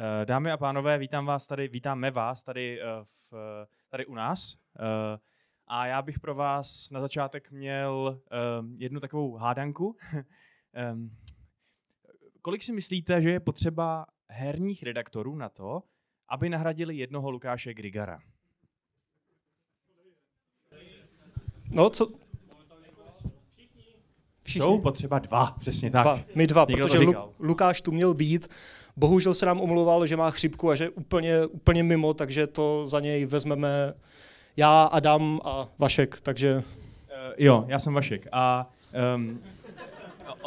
[0.00, 2.84] Eh, dámy a pánové, vítám vás tady, vítáme vás tady, eh,
[3.30, 3.32] v,
[3.88, 4.54] tady u nás.
[4.78, 5.18] Eh,
[5.66, 8.20] a já bych pro vás na začátek měl
[8.76, 9.96] jednu takovou hádanku.
[12.42, 15.82] Kolik si myslíte, že je potřeba herních redaktorů na to,
[16.28, 18.20] aby nahradili jednoho Lukáše Grigara?
[21.70, 22.12] No, co,
[24.42, 24.62] Všichni?
[24.62, 26.04] Jsou potřeba dva, přesně tak.
[26.04, 26.20] Dva.
[26.34, 28.48] My dva, Někdo protože Lu- Lukáš tu měl být.
[28.98, 33.00] Bohužel se nám omluval, že má chřipku a že úplně, úplně mimo, takže to za
[33.00, 33.94] něj vezmeme
[34.56, 36.56] já, Adam a Vašek, takže...
[36.56, 36.62] Uh,
[37.38, 38.70] jo, já jsem Vašek a
[39.16, 39.40] um,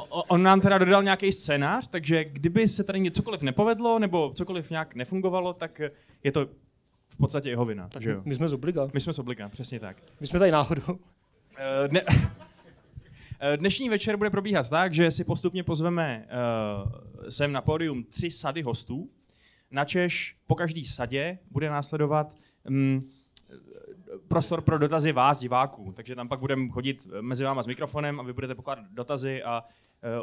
[0.07, 4.95] on nám teda dodal nějaký scénář, takže kdyby se tady něcokoliv nepovedlo nebo cokoliv nějak
[4.95, 5.81] nefungovalo, tak
[6.23, 6.45] je to
[7.09, 7.87] v podstatě jeho vina.
[7.89, 8.21] Tak že jo?
[8.25, 8.87] My jsme z obliga.
[8.93, 9.97] My jsme z obliga, přesně tak.
[10.19, 10.93] My jsme tady náhodou.
[10.93, 10.97] Uh,
[11.91, 12.01] ne,
[13.55, 16.27] dnešní večer bude probíhat tak, že si postupně pozveme
[16.85, 19.09] uh, sem na pódium tři sady hostů.
[19.71, 22.35] Na Češ po každý sadě bude následovat
[22.69, 23.09] um,
[24.27, 25.93] prostor pro dotazy vás, diváků.
[25.95, 29.63] Takže tam pak budeme chodit mezi váma s mikrofonem a vy budete pokládat dotazy a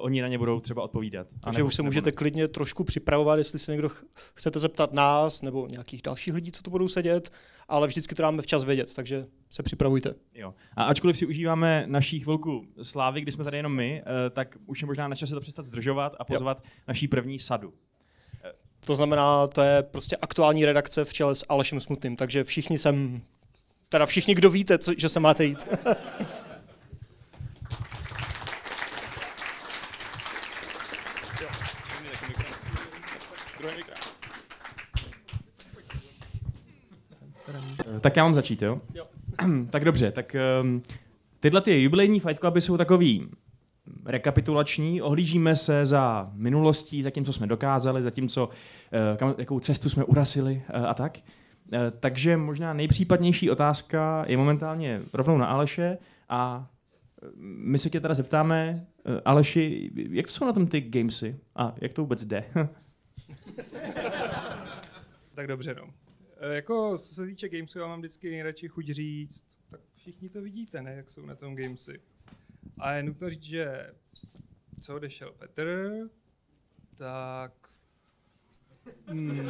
[0.01, 1.27] oni na ně budou třeba odpovídat.
[1.41, 5.67] Takže už se můžete klidně trošku připravovat, jestli se někdo ch- chcete zeptat nás nebo
[5.67, 7.33] nějakých dalších lidí, co tu budou sedět,
[7.69, 10.15] ale vždycky to dáme včas vědět, takže se připravujte.
[10.34, 10.55] Jo.
[10.77, 14.81] A ačkoliv si užíváme naší chvilku slávy, kdy jsme tady jenom my, uh, tak už
[14.83, 16.71] je možná na čase to přestat zdržovat a pozvat jo.
[16.89, 17.73] naší první sadu.
[18.87, 23.23] To znamená, to je prostě aktuální redakce v čele s Alešem Smutným, takže všichni sem,
[23.89, 25.69] teda všichni, kdo víte, co, že se máte jít.
[38.09, 38.81] Tak já mám začít, jo?
[38.95, 39.06] jo.
[39.70, 40.83] tak dobře, tak um,
[41.41, 43.28] tyhle ty jubilejní Fight Cluby jsou takový
[44.06, 48.53] rekapitulační, ohlížíme se za minulostí, za tím, co jsme dokázali, za tím, co, uh,
[49.17, 51.19] kam, jakou cestu jsme urasili uh, a tak.
[51.19, 56.67] Uh, takže možná nejpřípadnější otázka je momentálně rovnou na Aleše a
[57.43, 58.87] my se tě teda zeptáme,
[59.25, 62.44] Aleši, jak jsou na tom ty gamesy a jak to vůbec jde?
[65.34, 66.07] tak dobře, no.
[66.38, 70.43] E, jako, co se týče Gamesu, já mám vždycky nejradši chuť říct, tak všichni to
[70.43, 72.00] vidíte, ne, jak jsou na tom Gamesy.
[72.78, 73.91] A je nutno říct, že
[74.81, 75.91] co odešel Petr,
[76.97, 77.53] tak...
[79.06, 79.49] Hmm,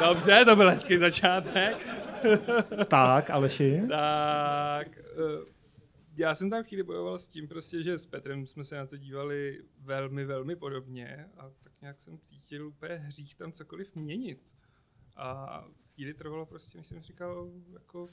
[0.00, 1.86] dobře, to byl hezký začátek.
[2.88, 3.82] tak, Aleši.
[3.88, 5.02] tak, e,
[6.16, 8.96] já jsem tam chvíli bojoval s tím prostě, že s Petrem jsme se na to
[8.96, 14.54] dívali velmi, velmi podobně a tak nějak jsem cítil úplně hřích tam cokoliv měnit.
[15.16, 15.64] A
[15.96, 18.06] chvíli trvalo prostě, než jsem říkal, jako,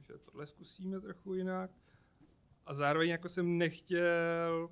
[0.00, 1.70] že tohle zkusíme trochu jinak.
[2.66, 4.70] A zároveň jako jsem nechtěl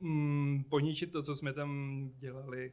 [0.00, 2.72] mm, poničit to, co jsme tam dělali.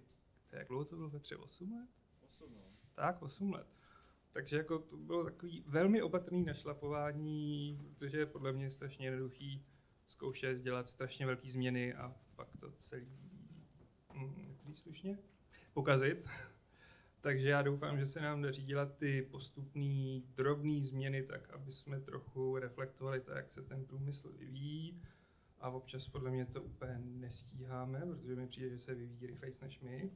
[0.49, 1.89] To jak dlouho to bylo ve 8 let?
[2.21, 2.61] 8 let.
[2.65, 2.77] No.
[2.95, 3.67] Tak, 8 let.
[4.31, 9.65] Takže jako to bylo takový velmi opatrný našlapování, protože je podle mě strašně jednoduchý
[10.07, 13.07] zkoušet dělat strašně velké změny a pak to celý
[14.13, 15.17] mm, slušně
[15.73, 16.27] pokazit.
[17.21, 21.99] Takže já doufám, že se nám daří dělat ty postupné drobné změny tak, aby jsme
[21.99, 25.01] trochu reflektovali to, jak se ten průmysl vyvíjí.
[25.59, 29.79] A občas podle mě to úplně nestíháme, protože mi přijde, že se vyvíjí rychleji než
[29.79, 30.11] my.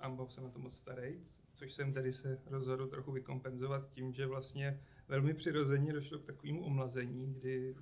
[0.00, 1.20] A jsem na to moc starý,
[1.54, 6.64] což jsem tedy se rozhodl trochu vykompenzovat tím, že vlastně velmi přirozeně došlo k takovému
[6.64, 7.76] omlazení, kdy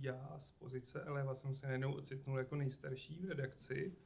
[0.00, 3.96] já z pozice eleva jsem se najednou ocitnul jako nejstarší v redakci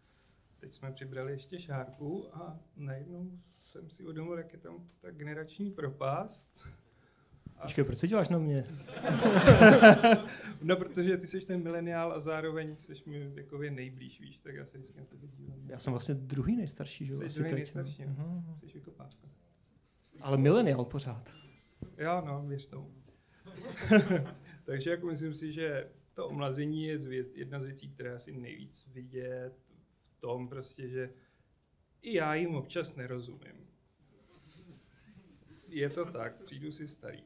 [0.60, 3.30] teď jsme přibrali ještě šárku a najednou
[3.62, 6.66] jsem si uvědomil, jak je tam ta generační propast.
[7.56, 7.62] A...
[7.62, 8.64] Počkej, proč se děláš na mě?
[10.62, 14.66] no, protože ty jsi ten mileniál a zároveň jsi mi věkově nejblíž, víš, tak já
[14.66, 15.70] se vždycky na tebe dívám.
[15.70, 17.20] Já jsem vlastně druhý nejstarší, že jo?
[17.20, 18.14] Jsi druhý teď, nejstarší, no.
[18.14, 18.68] uh-huh.
[18.68, 19.28] jsi vykopáčka.
[20.20, 21.32] Ale mileniál pořád.
[21.98, 22.94] Jo, no, věř tomu.
[24.64, 26.98] Takže jako myslím si, že to omlazení je
[27.34, 29.65] jedna z věcí, která asi nejvíc vidět
[30.26, 31.14] tom prostě, že
[32.02, 33.66] i já jim občas nerozumím.
[35.68, 37.24] Je to tak, přijdu si starý.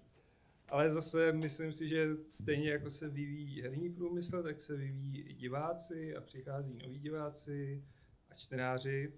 [0.69, 5.35] Ale zase myslím si, že stejně jako se vyvíjí herní průmysl, tak se vyvíjí i
[5.35, 7.85] diváci a přichází noví diváci
[8.31, 9.13] a čtenáři.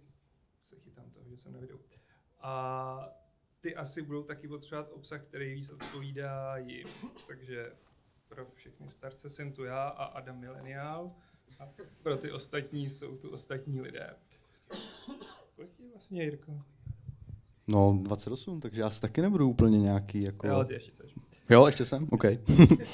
[0.64, 1.80] Se chytám toho, že jsem na videu.
[2.40, 3.08] A
[3.60, 6.88] ty asi budou taky potřebovat obsah, který víc odpovídá jim.
[7.26, 7.72] Takže
[8.28, 11.14] pro všechny starce jsem tu já a Adam Milenial
[11.58, 11.68] a
[12.02, 14.14] pro ty ostatní jsou tu ostatní lidé.
[15.56, 16.62] Kolik je vlastně, Jirko?
[17.68, 20.46] No, 28, takže já si taky nebudu úplně nějaký jako...
[20.46, 21.14] Jo, ty ještě seš.
[21.50, 22.08] Jo, ještě jsem?
[22.10, 22.24] OK.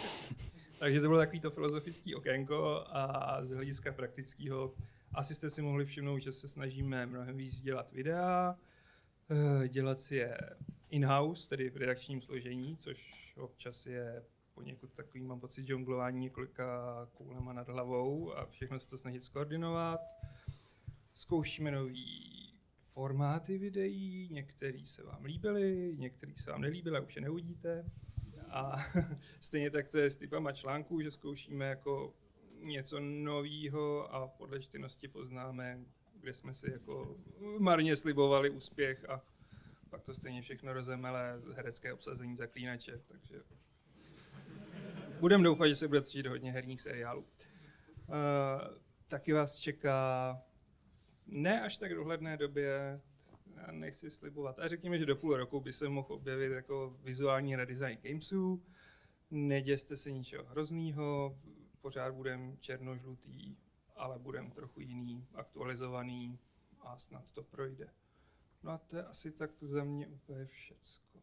[0.79, 4.75] takže to bylo takový to filozofický okénko a z hlediska praktického
[5.15, 8.57] Asi jste si mohli všimnout, že se snažíme mnohem víc dělat videa,
[9.31, 10.39] eh, dělat si je
[10.91, 14.23] in-house, tedy v redakčním složení, což občas je
[14.59, 20.01] poněkud takový, mám pocit, žonglování několika koulema nad hlavou a všechno se to snažit skoordinovat.
[21.15, 27.23] Zkoušíme nový formáty videí, některý se vám líbily, některý se vám nelíbily a už je
[27.23, 27.91] neuvidíte.
[28.51, 28.77] A
[29.41, 32.15] stejně tak to je s typama článků, že zkoušíme jako
[32.63, 35.81] něco nového a podle čtenosti poznáme,
[36.21, 37.17] kde jsme si jako
[37.59, 39.23] marně slibovali úspěch a
[39.91, 43.43] pak to stejně všechno rozemele herecké obsazení zaklínače, takže
[45.21, 47.21] budeme doufat, že se bude točit hodně herních seriálů.
[47.21, 47.27] Uh,
[49.09, 50.39] taky vás čeká
[51.27, 53.01] ne až tak dohledné době,
[53.57, 54.59] já nechci slibovat.
[54.59, 58.63] A řekněme, že do půl roku by se mohl objevit jako vizuální redesign gamesů.
[59.31, 61.39] Neděste se ničeho hroznýho,
[61.81, 63.57] pořád budem černožlutý,
[63.97, 66.39] ale budem trochu jiný, aktualizovaný
[66.81, 67.89] a snad to projde.
[68.63, 71.19] No a to je asi tak za mě úplně všecko.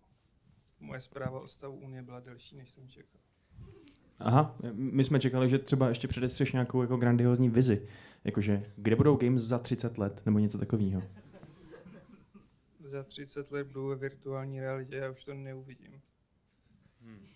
[0.80, 3.22] Moje zpráva o stavu Unie byla delší, než jsem čekal.
[4.20, 7.88] Aha, my jsme čekali, že třeba ještě předestřeš nějakou jako grandiozní vizi.
[8.24, 11.04] Jakože, kde budou games za 30 let, nebo něco takového.
[12.84, 16.02] Za 30 let budou ve virtuální realitě, já už to neuvidím.
[17.02, 17.28] Hmm.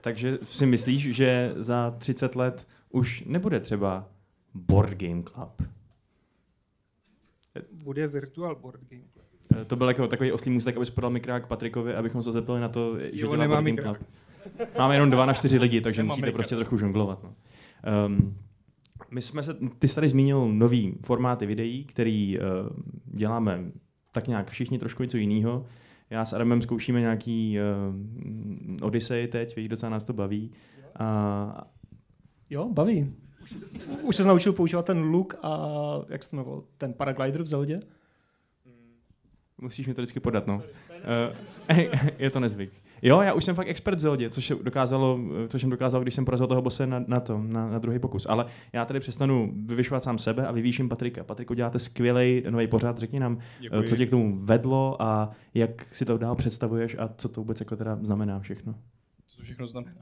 [0.00, 4.10] Takže si myslíš, že za 30 let už nebude třeba
[4.54, 5.62] Board Game Club?
[7.84, 9.31] Bude Virtual Board Game Club.
[9.60, 12.68] Eh, to byl jako takový oslý můstek, aby podal mikrák Patrikovi, abychom se zeptali na
[12.68, 13.96] to, že jo, Game Club.
[14.78, 16.34] Máme jenom dva na čtyři lidi, takže musíte mikrák.
[16.34, 17.22] prostě trochu žonglovat.
[17.22, 17.34] No.
[18.06, 18.36] Um,
[19.10, 22.44] my jsme se, ty jsi tady zmínil nový formáty videí, který uh,
[23.04, 23.64] děláme
[24.12, 25.66] tak nějak všichni trošku něco jiného.
[26.10, 30.52] Já s Adamem zkoušíme nějaký uh, Odyssey teď, víš, docela nás to baví.
[30.98, 31.70] A...
[32.50, 33.12] Jo, baví.
[34.02, 35.68] Už, se naučil používat ten look a
[36.08, 37.80] jak se to jmenoval, ten paraglider v Zeldě?
[39.62, 40.62] Musíš mi to vždycky podat, no.
[41.70, 41.78] Uh,
[42.18, 42.72] je to nezvyk.
[43.02, 46.24] Jo, já už jsem fakt expert v Zeldě, což, dokázalo, což jsem dokázal, když jsem
[46.24, 48.26] porazil toho bose na, na to, na, na, druhý pokus.
[48.28, 51.24] Ale já tady přestanu vyvyšovat sám sebe a vyvýším Patrika.
[51.24, 53.82] Patriku, děláte skvělý nový pořád, řekni nám, Děkuji.
[53.82, 57.60] co tě k tomu vedlo a jak si to dál představuješ a co to vůbec
[57.60, 58.74] jako teda znamená všechno.
[59.26, 60.00] Co to všechno znamená?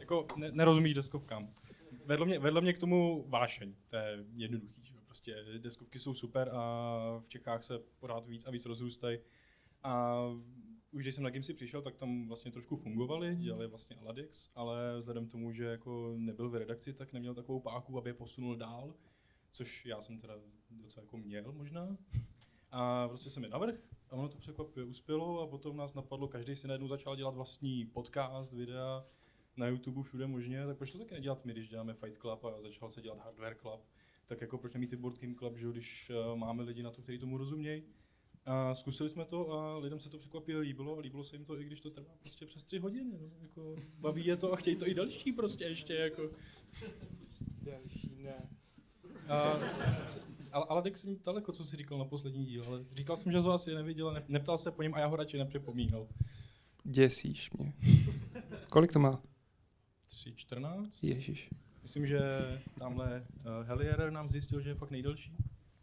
[0.00, 1.48] jako ne, nerozumíš deskovkám.
[2.06, 4.93] Vedlo mě, vedlo mě k tomu vášeň, to je jednoduchý.
[5.14, 9.18] Prostě deskovky jsou super a v Čechách se pořád víc a víc rozrůstají.
[9.82, 10.18] A
[10.90, 14.98] už když jsem na Gimsi přišel, tak tam vlastně trošku fungovali, dělali vlastně Aladix, ale
[14.98, 18.56] vzhledem k tomu, že jako nebyl v redakci, tak neměl takovou páku, aby je posunul
[18.56, 18.94] dál,
[19.52, 20.34] což já jsem teda
[20.70, 21.96] docela jako měl možná.
[22.70, 26.56] A prostě jsem je navrh a ono to překvapivě uspělo a potom nás napadlo, každý
[26.56, 29.06] si najednou začal dělat vlastní podcast, videa,
[29.56, 32.62] na YouTube všude možně, tak proč to taky nedělat my, když děláme Fight Club a
[32.62, 33.80] začal se dělat Hardware Club,
[34.26, 37.02] tak jako proč nemít i Board Game Club, že když uh, máme lidi na to,
[37.02, 37.82] kteří tomu rozumějí.
[38.46, 41.60] A zkusili jsme to a lidem se to překvapivě líbilo a líbilo se jim to,
[41.60, 43.18] i když to trvá prostě přes tři hodiny.
[43.20, 43.30] No.
[43.42, 45.94] Jako, baví je to a chtějí to i další prostě ještě.
[45.94, 46.30] Jako.
[47.62, 48.48] Další ne.
[49.28, 49.58] A,
[50.52, 53.40] ale, ale tak jsem daleko, co jsi říkal na poslední díl, ale říkal jsem, že
[53.40, 56.08] to asi neviděl, ne, neptal se po něm a já ho radši nepřipomínal.
[56.84, 57.74] Děsíš mě.
[58.70, 59.22] Kolik to má?
[60.10, 60.88] 3.14.
[61.02, 61.50] Ježíš.
[61.84, 62.20] Myslím, že
[62.78, 65.36] tamhle uh, Helier nám zjistil, že je fakt nejdelší.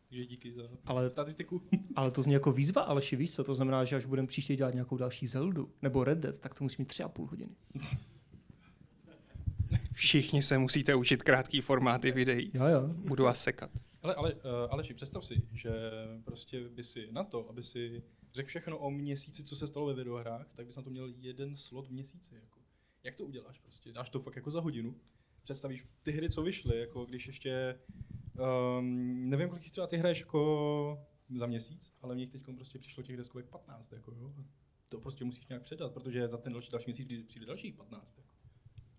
[0.10, 1.62] Takže díky za ale, statistiku.
[1.96, 4.74] ale to zní jako výzva, ale víš co, to znamená, že až budeme příště dělat
[4.74, 7.56] nějakou další Zeldu nebo Red Dead, tak to musí mít tři a půl hodiny.
[9.94, 12.52] Všichni se musíte učit krátký formáty videí.
[12.54, 12.88] Jo, jo.
[12.88, 13.72] Budu vás sekat.
[14.02, 15.72] Ale, ale uh, Aleši, představ si, že
[16.24, 19.94] prostě by si na to, aby si řekl všechno o měsíci, co se stalo ve
[19.94, 22.36] videohrách, tak bys na to měl jeden slot v měsíci.
[22.36, 22.60] Jako.
[23.04, 23.92] Jak to uděláš prostě?
[23.92, 24.96] Dáš to fakt jako za hodinu?
[25.44, 27.76] Představíš ty hry, co vyšly, jako když ještě
[28.80, 31.00] Um, nevím, kolik třeba ty hraješ jako
[31.36, 33.92] za měsíc, ale mně teď prostě přišlo těch deskovek 15.
[33.92, 34.34] Jako, jo.
[34.90, 38.18] To prostě musíš nějak předat, protože za ten další, další měsíc přijde dalších 15.
[38.18, 38.30] Jako.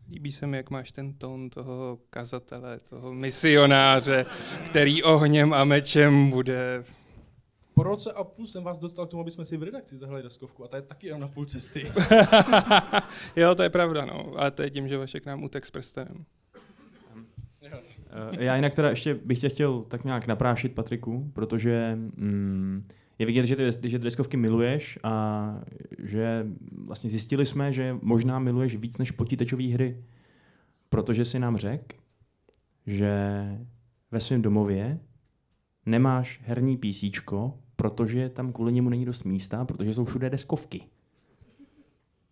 [0.08, 4.26] Líbí se mi, jak máš ten tón toho kazatele, toho misionáře,
[4.66, 6.84] který ohněm a mečem bude...
[7.74, 10.22] Po roce a půl jsem vás dostal k tomu, aby jsme si v redakci zahrali
[10.22, 11.92] deskovku a ta je taky jenom na půl cesty.
[13.36, 14.32] jo, to je pravda, no.
[14.36, 16.24] Ale to je tím, že Vašek nám utek s prstenem.
[18.12, 22.88] Eh, já jinak teda ještě bych tě chtěl tak nějak naprášit, Patriku, protože mm,
[23.18, 25.56] je vidět, že ty, že ty deskovky miluješ a
[25.98, 26.46] že
[26.84, 30.04] vlastně zjistili jsme, že možná miluješ víc než počítačové hry,
[30.88, 31.96] protože si nám řekl,
[32.86, 33.44] že
[34.10, 34.98] ve svém domově
[35.86, 37.04] nemáš herní PC,
[37.76, 40.84] protože tam kvůli němu není dost místa, protože jsou všude deskovky.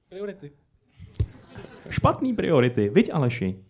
[0.09, 0.52] Priority.
[1.90, 3.64] Špatný priority, viď Aleši?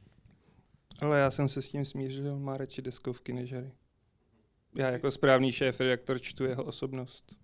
[1.03, 3.73] Ale já jsem se s tím smířil, má radši deskovky než hry.
[4.75, 7.35] Já jako správný šéf redaktor čtu jeho osobnost.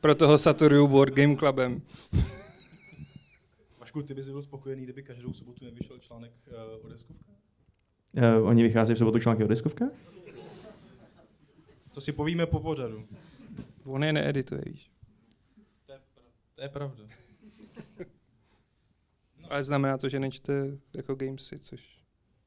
[0.00, 1.82] Proto ho saturuju Board Game Clubem.
[3.78, 7.36] Vašku, ty bys byl spokojený, kdyby každou sobotu nevyšel článek uh, o deskovkách?
[8.40, 9.92] Uh, oni vycházejí v sobotu články o deskovkách?
[11.92, 13.04] To si povíme po pořadu.
[13.84, 14.90] On je needituje, víš.
[15.86, 15.98] To je,
[16.54, 17.04] to je pravda.
[19.50, 22.02] Ale znamená to, že nečte jako gamesy, což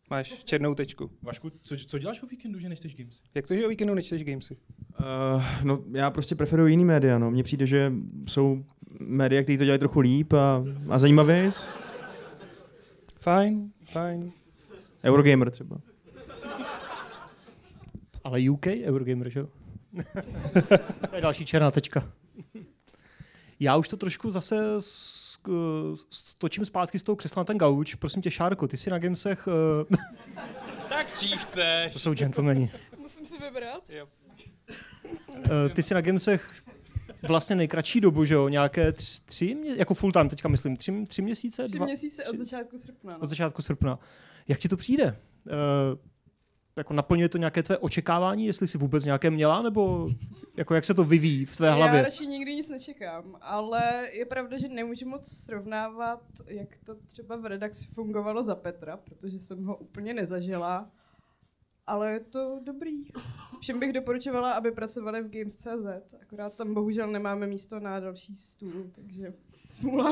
[0.10, 1.12] máš černou tečku.
[1.22, 3.24] Vašku, co, co děláš o víkendu, že nečteš gamesy?
[3.36, 4.58] Jak to, že o víkendu nečteš gamesy?
[5.00, 7.32] Uh, no, já prostě preferuji jiný média, no.
[7.32, 7.94] Mně přijde, že
[8.28, 8.66] jsou
[9.00, 11.70] média, které to dělají trochu líp a, a zajímavějc.
[13.20, 14.32] Fajn, fajn.
[15.04, 15.78] Eurogamer třeba.
[18.25, 19.48] Ale UK Eurogamer, že jo?
[21.10, 22.12] to je další černá tečka.
[23.60, 24.58] Já už to trošku zase
[26.12, 27.96] stočím zpátky z toho křesla na ten gauč.
[27.96, 29.48] Prosím tě, Šárko, ty jsi na Gamesech...
[29.48, 29.98] Uh...
[30.89, 31.94] tak čí chceš.
[31.94, 32.72] To jsou gentlemani.
[32.98, 33.91] Musím si vybrat.
[35.29, 36.63] Uh, ty jsi na Gamesech
[37.27, 38.50] vlastně nejkratší dobu, že jo?
[38.50, 41.63] Nějaké tři, tři mě, jako full time teďka myslím, tři, tři měsíce?
[41.63, 43.13] Tři dva, měsíce tři, od začátku srpna.
[43.13, 43.20] No.
[43.20, 44.00] Od začátku srpna.
[44.48, 45.20] Jak ti to přijde?
[45.46, 46.00] Uh,
[46.77, 50.10] jako naplňuje to nějaké tvé očekávání, jestli jsi vůbec nějaké měla, nebo
[50.58, 51.98] jako jak se to vyvíjí v tvé hlavě?
[51.98, 57.36] Já radši nikdy nic nečekám, ale je pravda, že nemůžu moc srovnávat, jak to třeba
[57.36, 60.91] v redakci fungovalo za Petra, protože jsem ho úplně nezažila,
[61.88, 63.03] ale je to dobrý.
[63.60, 68.91] Všem bych doporučovala, aby pracovali v Games.cz, akorát tam bohužel nemáme místo na další stůl,
[68.96, 69.34] takže
[69.67, 70.12] smůla.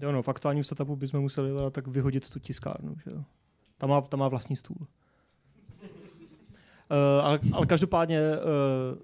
[0.00, 3.24] Jo, no, v aktuálním setupu bychom museli tak vyhodit tu tiskárnu, že jo.
[3.78, 4.86] Tam má, tam má vlastní stůl.
[6.90, 8.98] Uh, ale, ale každopádně uh,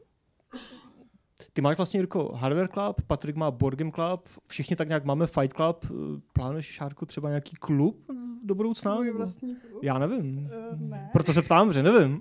[1.52, 5.26] ty máš vlastně, Jirko, Hardware Club, Patrik má Board Game Club, všichni tak nějak máme
[5.26, 5.84] Fight Club.
[5.84, 8.10] Eh, plánuješ, Šárko, třeba nějaký klub
[8.44, 8.94] do budoucna?
[8.94, 9.82] Svůj vlastní klub?
[9.84, 10.38] Já nevím.
[10.72, 11.10] Uh, ne.
[11.12, 12.20] Proto se ptám, že nevím.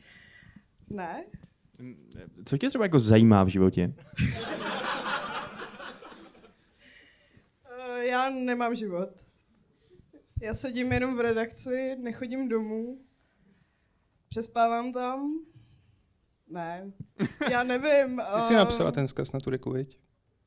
[0.90, 1.24] ne.
[2.44, 3.94] Co tě třeba jako zajímá v životě?
[7.88, 9.08] uh, já nemám život.
[10.42, 12.98] Já sedím jenom v redakci, nechodím domů,
[14.28, 15.40] Přespávám tam?
[16.48, 16.92] Ne.
[17.50, 18.20] Já nevím.
[18.34, 19.98] Ty jsi napsala ten zkaz na tu deku, viď?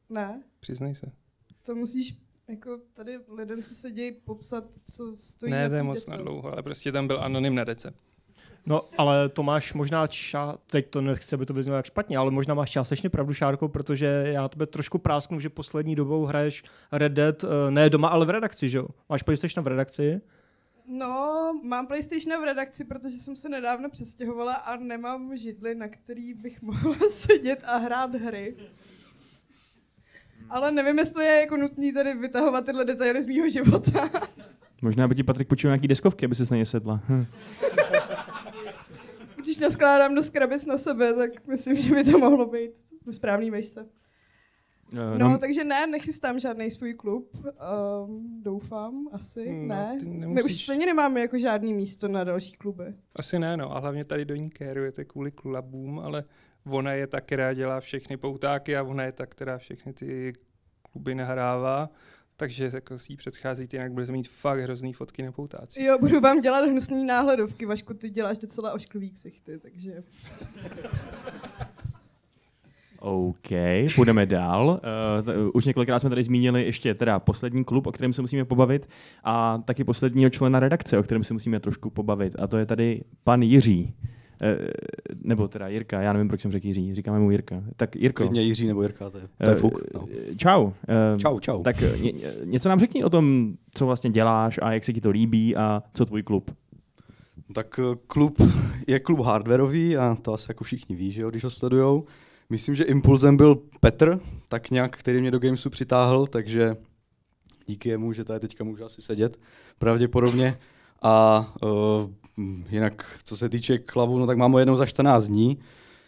[0.10, 0.44] Ne.
[0.60, 1.12] Přiznej se.
[1.66, 2.18] To musíš
[2.48, 6.52] jako tady lidem se sedí popsat, co stojí Ne, na to je moc na dlouho,
[6.52, 7.94] ale prostě tam byl anonym na dece.
[8.66, 10.58] No, ale to máš možná, ča...
[10.68, 14.24] teď to nechci, aby to vyznělo jak špatně, ale možná máš částečně pravdu, Šárko, protože
[14.34, 18.30] já tebe trošku prásknu, že poslední dobou hraješ Red Dead, eh, ne doma, ale v
[18.30, 18.88] redakci, že jo?
[19.10, 20.22] Máš PlayStation v redakci?
[20.91, 26.34] No, mám PlayStation v redakci, protože jsem se nedávno přestěhovala a nemám židli, na který
[26.34, 28.55] bych mohla sedět a hrát hry.
[30.50, 34.10] Ale nevím, jestli je jako nutný tady vytahovat tyhle detaily z mýho života.
[34.81, 37.01] Možná by ti Patrik počul nějaký deskovky, aby se na ně sedla.
[37.10, 37.25] Hm.
[39.36, 42.72] Když naskládám do skrabic na sebe, tak myslím, že by to mohlo být
[43.05, 43.88] ve správný vejšce.
[44.93, 47.38] Uh, No, takže ne, nechystám žádný svůj klub.
[48.05, 49.98] Um, doufám, asi No, ne.
[50.00, 52.93] ty My nemusíš- už stejně nemáme jako žádný místo na další kluby.
[53.15, 53.75] Asi ne, no.
[53.75, 56.24] A hlavně tady do ní kérujete kvůli klubům, ale
[56.65, 60.34] ona je ta, která dělá všechny poutáky a ona je ta, která všechny ty
[60.91, 61.89] kluby nahrává.
[62.38, 65.86] Takže jako si jí předcházíte, jinak budete mít fakt hrozný fotky na poutácích.
[65.86, 70.03] Jo, budu vám dělat hnusný náhledovky, Vašku, ty děláš docela ošklivý ksichty, takže...
[73.01, 73.50] OK,
[73.96, 74.82] půjdeme dál.
[75.44, 78.89] Uh, už několikrát jsme tady zmínili ještě teda poslední klub, o kterém se musíme pobavit,
[79.24, 82.36] a taky posledního člena redakce, o kterém se musíme trošku pobavit.
[82.39, 83.94] A to je tady pan Jiří.
[84.41, 84.68] Uh,
[85.24, 87.63] nebo teda Jirka, já nevím, proč jsem řekl Jiří, říkáme mu Jirka.
[87.75, 88.24] Tak Jirko.
[88.24, 89.82] Klidně Jiří nebo Jirka, to je, to je eh, fuk.
[89.94, 90.08] No.
[90.38, 90.65] Čau.
[90.65, 90.72] Uh,
[91.18, 91.63] Čau, čau.
[91.63, 92.13] Tak ně,
[92.44, 95.84] něco nám řekni o tom, co vlastně děláš a jak se ti to líbí a
[95.94, 96.51] co tvůj klub.
[97.53, 98.41] Tak klub
[98.88, 102.06] je klub hardwareový a to asi jako všichni ví, že jo, když ho sledujou.
[102.50, 106.75] Myslím, že impulzem byl Petr, tak nějak, který mě do Gamesu přitáhl, takže
[107.68, 109.39] díky jemu, že tady teďka můžu asi sedět,
[109.79, 110.58] pravděpodobně.
[111.01, 112.10] A uh,
[112.70, 115.58] jinak, co se týče klavu, no tak mám ho jednou za 14 dní.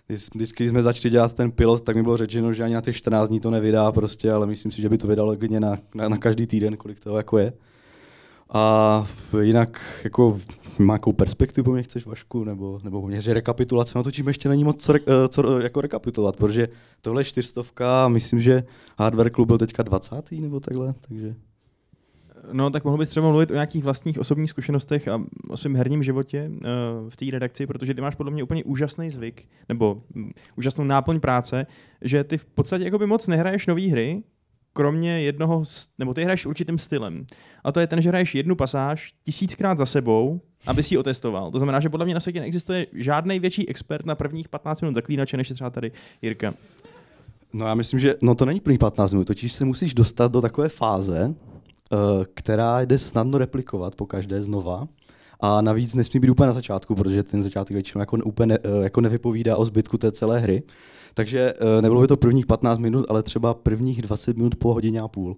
[0.08, 2.96] Když- když jsme začali dělat ten pilot, tak mi bylo řečeno, že ani na těch
[2.96, 6.10] 14 dní to nevydá prostě, ale myslím si, že by to vydalo klidně na, na,
[6.10, 7.54] na každý týden, kolik toho jako je.
[8.54, 9.08] A
[9.42, 10.40] jinak jako
[10.80, 14.12] má jakou perspektivu po mně chceš, Vašku, nebo, nebo po mně, že rekapitulace, no to
[14.12, 16.70] čím ještě není moc co, eh, co jako rekapitulovat, protože
[17.02, 18.64] tohle je čtyřstovka, myslím, že
[19.00, 20.42] Hardware Club byl teďka 20.
[20.42, 21.36] nebo takhle, takže
[22.52, 26.04] No, tak mohl bys třeba mluvit o nějakých vlastních osobních zkušenostech a o svém herním
[26.04, 26.60] životě uh,
[27.10, 31.20] v té redakci, protože ty máš podle mě úplně úžasný zvyk, nebo mm, úžasnou náplň
[31.20, 31.66] práce,
[32.02, 34.24] že ty v podstatě jakoby moc nehraješ nové hry,
[34.74, 35.64] kromě jednoho,
[35.98, 37.26] nebo ty hraješ určitým stylem.
[37.64, 41.52] A to je ten, že hraješ jednu pasáž tisíckrát za sebou, aby si ji otestoval.
[41.52, 44.96] To znamená, že podle mě na světě neexistuje žádný větší expert na prvních 15 minut
[44.96, 46.54] zaklínače, než je třeba tady Jirka.
[47.54, 50.42] No já myslím, že no to není první 15 minut, totiž se musíš dostat do
[50.42, 51.96] takové fáze, eh,
[52.34, 54.88] která jde snadno replikovat po každé znova.
[55.40, 58.84] A navíc nesmí být úplně na začátku, protože ten začátek většinou jako, úplně ne, eh,
[58.84, 60.64] jako nevypovídá o zbytku té celé hry.
[61.14, 65.00] Takže eh, nebylo by to prvních 15 minut, ale třeba prvních 20 minut po hodině
[65.02, 65.38] a půl.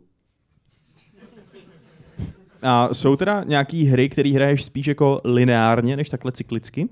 [2.62, 6.90] A jsou teda nějaký hry, které hraješ spíš jako lineárně, než takhle cyklicky?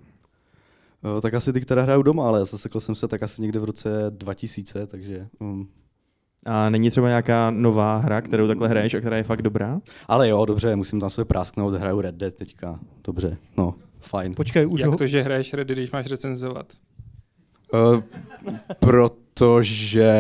[1.18, 3.64] Eh, Tak asi ty, které hrajou doma, ale zasekl jsem se tak asi někde v
[3.64, 5.28] roce 2000, takže...
[5.40, 5.68] Um,
[6.46, 9.82] A není třeba nějaká nová hra, kterou takhle hraješ a která je fakt dobrá?
[10.08, 12.80] ale jo, dobře, musím tam své prásknout, hraju Red Dead teďka.
[13.04, 14.36] Dobře, no, fajn.
[14.36, 14.96] Počkej, už Jak ho...
[14.96, 16.66] to, že hraješ Red Dead, když máš recenzovat?
[17.74, 18.02] Uh,
[18.80, 20.14] protože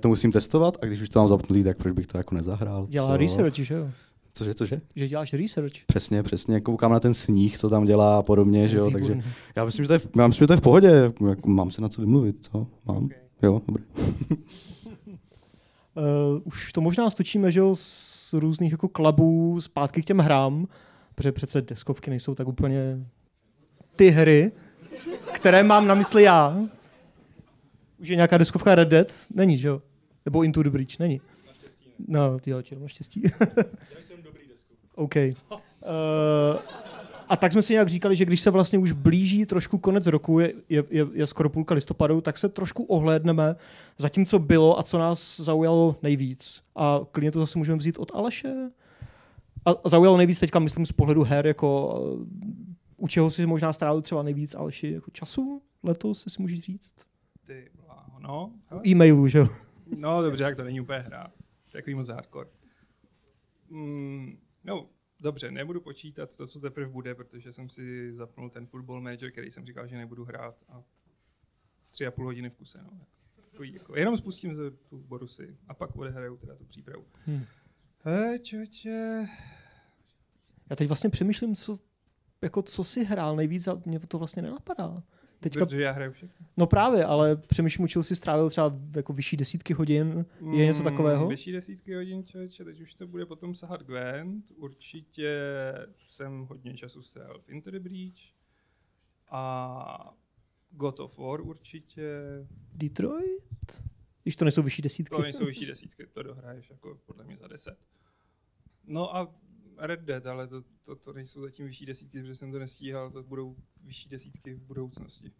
[0.00, 2.86] to musím testovat a když už to mám zapnutý, tak proč bych to jako nezahrál?
[2.88, 3.16] dělá co?
[3.16, 3.90] research, že jo?
[4.34, 4.80] Cože, cože?
[4.96, 5.72] Že děláš research.
[5.86, 9.20] Přesně, přesně, koukám na ten sníh, co tam dělá a podobně, že jo, takže
[9.56, 11.82] já myslím, že to je, já myslím, že to je v pohodě, jak, mám se
[11.82, 12.66] na co vymluvit, co?
[12.86, 13.18] Mám, Okay.
[13.42, 13.84] jo, dobré.
[14.30, 14.36] Uh,
[16.44, 20.66] už to možná stočíme, že jo, z různých jako klubů zpátky k těm hrám,
[21.14, 23.06] protože přece deskovky nejsou tak úplně
[23.96, 24.52] ty hry,
[25.32, 26.58] které mám na mysli já.
[28.02, 29.26] Už je nějaká deskovka Red Dead?
[29.34, 29.82] Není, že jo?
[30.24, 30.98] Nebo Into the Breach?
[30.98, 31.20] Není.
[32.08, 33.22] No, jo, ti naštěstí.
[34.94, 35.14] OK.
[35.16, 35.60] Uh,
[37.28, 40.38] a tak jsme si nějak říkali, že když se vlastně už blíží trošku konec roku,
[40.40, 43.56] je, je, je, skoro půlka listopadu, tak se trošku ohlédneme
[43.98, 46.62] za tím, co bylo a co nás zaujalo nejvíc.
[46.76, 48.70] A klidně to zase můžeme vzít od Aleše.
[49.64, 52.26] A zaujalo nejvíc teďka, myslím, z pohledu her, jako uh,
[52.96, 56.94] u čeho si možná strávil třeba nejvíc Aleši jako času letos, si můžeš říct?
[57.46, 57.70] Ty
[58.22, 58.52] no.
[58.66, 58.82] hele.
[58.86, 59.48] E-mailu, že jo?
[59.96, 61.32] No dobře, jak to není úplně hra.
[61.72, 62.50] Takový moc hardcore.
[63.68, 64.88] Mm, no,
[65.20, 69.50] dobře, nebudu počítat to, co teprve bude, protože jsem si zapnul ten football manager, který
[69.50, 70.82] jsem říkal, že nebudu hrát a
[71.90, 72.78] tři a půl hodiny v kuse.
[72.82, 73.06] No.
[73.50, 77.04] Takový, jako, jenom spustím ze tu Borusy a pak odehraju teda tu přípravu.
[77.26, 77.36] Hmm.
[77.36, 77.46] Hmm.
[78.04, 79.26] He, čoče,
[80.70, 81.76] Já teď vlastně přemýšlím, co,
[82.42, 85.02] jako, co si hrál nejvíc a mě to vlastně nenapadá.
[85.42, 86.46] Teďka, protože já hraju všechno.
[86.56, 90.26] no právě, ale přemýšlím, u čeho si strávil třeba jako vyšší desítky hodin.
[90.52, 91.24] Je něco takového?
[91.24, 94.44] Mm, Vyšší desítky hodin, člověče, teď už to bude potom sahat Gwent.
[94.56, 95.30] Určitě
[96.08, 98.18] jsem hodně času strávil v the Breach.
[99.28, 100.14] A
[100.70, 102.02] God of War určitě.
[102.74, 103.82] Detroit?
[104.22, 105.16] Když to nejsou vyšší desítky.
[105.16, 107.78] To nejsou vyšší desítky, to dohraješ jako podle mě za deset.
[108.84, 109.34] No a
[109.86, 113.22] Red Dead, ale to, to, to nejsou zatím vyšší desítky, protože jsem to nestíhal, to
[113.22, 115.30] budou vyšší desítky v budoucnosti.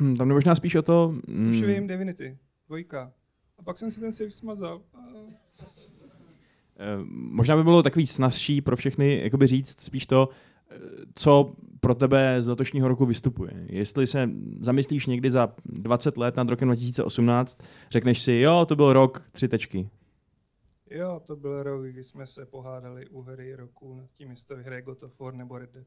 [0.00, 1.14] Hm, Tam jde možná spíš o to...
[1.28, 3.12] hm, Už vím, Divinity, dvojka.
[3.58, 4.82] A pak jsem si ten save smazal.
[4.94, 4.98] A...
[6.78, 10.28] Eh, Možná by bylo takový snazší pro všechny jakoby říct spíš to,
[10.70, 10.76] eh,
[11.14, 13.66] co pro tebe z letošního roku vystupuje.
[13.68, 18.92] Jestli se zamyslíš někdy za 20 let nad rokem 2018, řekneš si, jo, to byl
[18.92, 19.88] rok, tři tečky.
[20.94, 24.56] Jo, to byl rok, kdy jsme se pohádali u hry roku nad tím, jestli to
[24.56, 25.86] vyhraje God of War nebo Red Dead.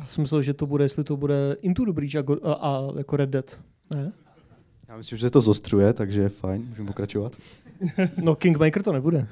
[0.00, 2.52] Já jsem myslel, že to bude, jestli to bude Into the Breach a, Go- a,
[2.52, 3.60] a jako Red Dead.
[3.94, 4.12] Ne?
[4.88, 7.36] Já myslím, že se to zostřuje, takže fajn, můžeme pokračovat.
[8.24, 9.28] No Kingmaker to nebude.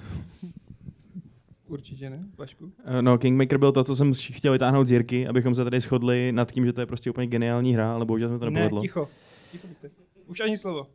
[1.67, 2.73] Určitě ne, Vašku?
[2.85, 6.33] Eh, No, Kingmaker byl to, co jsem chtěl vytáhnout z Jirky, abychom se tady shodli
[6.33, 8.81] nad tím, že to je prostě úplně geniální hra, ale bohužel jsme to Ne, nepovedlo.
[8.81, 9.09] ticho.
[9.53, 9.90] ticho buďte.
[10.27, 10.87] Už ani slovo.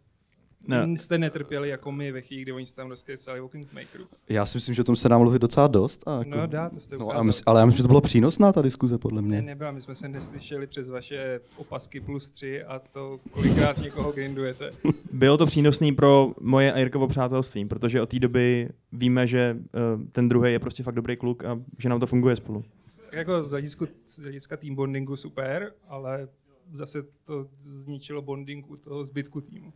[0.68, 0.88] Ne.
[0.88, 0.98] Ne.
[0.98, 4.06] Jste netrpěli jako my ve chvíli, kdy oni se tam rozkecali o Kingmakeru.
[4.30, 6.08] Já si myslím, že o tom se dá mluvit docela dost.
[6.08, 8.02] A jako, No dá, to jste no, a mysl, ale já myslím, že to bylo
[8.02, 9.42] přínosná ta diskuze, podle Ne, mě.
[9.42, 14.72] nebyla, my jsme se neslyšeli přes vaše opasky plus tři a to kolikrát někoho grindujete.
[15.14, 19.58] Bylo to přínosný pro moje a Jirkovo přátelství, protože od té doby víme, že
[19.96, 22.64] uh, ten druhý je prostě fakt dobrý kluk a že nám to funguje spolu.
[23.12, 26.28] Jako z hlediska, z hlediska team bondingu super, ale
[26.74, 29.74] zase to zničilo bonding u toho zbytku týmu.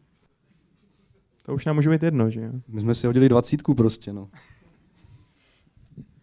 [1.46, 2.52] To už nám může být jedno, že jo?
[2.68, 4.30] My jsme si hodili dvacítku prostě, no.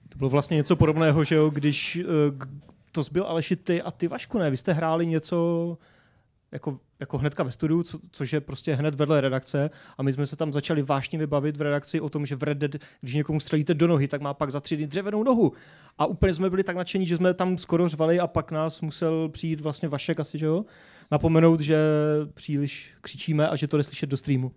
[0.08, 2.46] To bylo vlastně něco podobného, že jo, když g-
[2.92, 4.50] to zbyl Aleši ty a ty Vašku, ne?
[4.50, 5.78] Vy jste hráli něco
[6.52, 10.26] jako, jako hnedka ve studiu, co, což je prostě hned vedle redakce a my jsme
[10.26, 13.40] se tam začali vážně vybavit v redakci o tom, že v Red Dead, když někomu
[13.40, 15.52] střelíte do nohy, tak má pak za tři dny dřevěnou nohu.
[15.98, 19.28] A úplně jsme byli tak nadšení, že jsme tam skoro řvali a pak nás musel
[19.28, 20.64] přijít vlastně Vašek asi, že jo?
[21.10, 21.78] Napomenout, že
[22.34, 24.52] příliš křičíme a že to jde slyšet do streamu.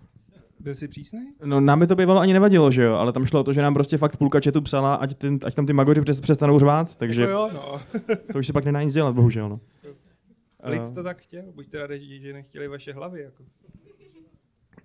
[0.64, 1.20] Byl jsi přísný?
[1.46, 3.62] No nám by to bývalo ani nevadilo, že jo, ale tam šlo o to, že
[3.62, 6.96] nám prostě fakt půlka chatu psala, ať, ten, ať tam ty magoři přes, přestanou řvát,
[6.96, 7.82] takže Jako jo, no.
[8.32, 9.50] to už se pak nedá nic dělat, bohužel.
[9.50, 9.60] No.
[10.64, 13.22] Lid Eh, to tak chtěl, buďte rádi, že nechtěli vaše hlavy.
[13.22, 13.44] Jako.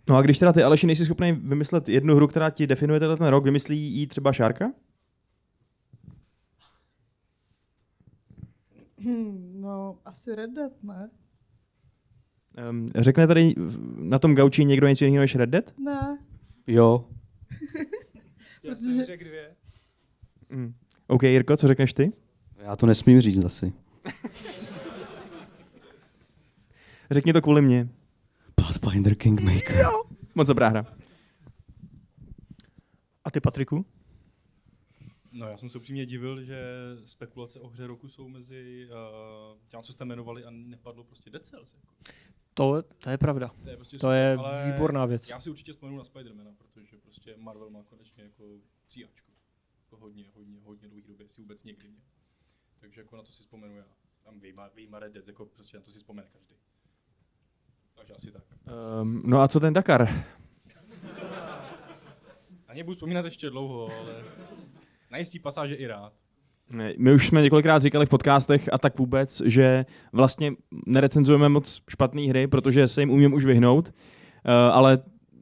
[0.09, 3.27] No a když teda ty, Aleši, nejsi schopný vymyslet jednu hru, která ti definuje ten
[3.27, 4.73] rok, vymyslí jí třeba Šárka?
[9.05, 11.11] Hmm, no, asi Red Dead, ne?
[12.71, 13.55] Um, řekne tady
[13.97, 15.79] na tom gauči někdo něco jiného než Red Dead?
[15.79, 16.19] Ne.
[16.67, 17.05] Jo,
[18.63, 19.57] Já Protože- jsem řekl dvě.
[20.51, 20.75] Mm.
[21.07, 22.13] OK, Jirko, co řekneš ty?
[22.59, 23.73] já to nesmím říct asi.
[27.11, 27.89] Řekni to kvůli mně.
[28.55, 29.87] Pathfinder Kingmaker.
[30.35, 30.87] Moc dobrá hra.
[33.25, 33.87] A ty, Patriku?
[35.33, 36.63] No já jsem se upřímně divil, že
[37.05, 38.97] spekulace o hře roku jsou mezi uh,
[39.69, 41.75] těm, co jste jmenovali a nepadlo prostě Dead Cells.
[41.75, 41.89] Jako.
[42.59, 43.51] To, to je pravda.
[43.63, 45.29] To je, prostě To je výborná věc.
[45.29, 48.45] Já si určitě vzpomenu na Spidermana, protože prostě Marvel má konečně jako
[48.87, 49.33] tříáčko.
[49.91, 52.03] To hodně, hodně, hodně dlouhý době si vůbec někdy měl.
[52.81, 53.85] Takže jako na to si vzpomenu já.
[54.25, 56.55] Tam vyjma, vyjma Red Dead, jako prostě na to si vzpomene každý.
[57.95, 58.43] Takže asi tak.
[59.03, 60.09] Um, no a co ten Dakar?
[62.69, 64.25] Na ně budu vzpomínat ještě dlouho, ale
[65.11, 66.13] na jistý pasáže i rád.
[66.99, 70.53] My už jsme několikrát říkali v podcastech a tak vůbec, že vlastně
[70.87, 74.99] nerecenzujeme moc špatné hry, protože se jim umím už vyhnout, uh, ale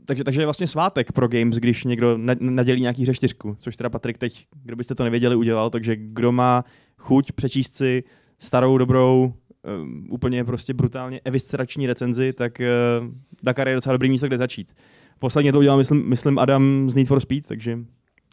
[0.06, 3.76] takže, takže je vlastně svátek pro games, když někdo na- nadělí nějaký hře čtyřku, což
[3.76, 6.64] teda Patrik teď, kdo byste to nevěděli, udělal, takže kdo má
[6.98, 8.04] chuť přečíst si
[8.38, 9.34] starou, dobrou,
[9.80, 12.60] um, úplně prostě brutálně eviscerační recenzi, tak
[13.00, 13.06] uh,
[13.42, 14.74] Dakar je docela dobrý místo, kde začít.
[15.18, 17.78] Posledně to udělal, myslím, myslím Adam z Need for Speed, takže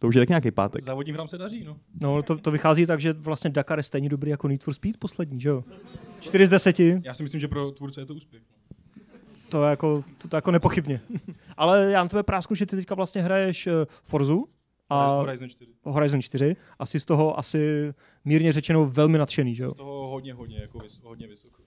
[0.04, 0.82] to už je tak nějaký pátek.
[0.82, 1.76] Závodním hrám se daří, no.
[2.00, 4.96] No, to, to vychází tak, že vlastně Dakar je stejně dobrý jako Need for Speed
[4.96, 5.64] poslední, že jo?
[6.20, 8.42] 4 z 10, Já si myslím, že pro tvůrce je to úspěch.
[8.50, 8.76] No.
[9.50, 11.00] to je jako, to, to jako nepochybně.
[11.56, 14.48] Ale já na tebe prásku, že ty teďka vlastně hraješ eh, Forzu
[14.88, 15.72] a Horizon 4.
[15.82, 16.56] Horizon 4.
[16.78, 19.70] Asi z toho asi mírně řečeno velmi nadšený, že jo?
[19.70, 21.62] Z toho hodně, hodně, jako vys, hodně vysoko.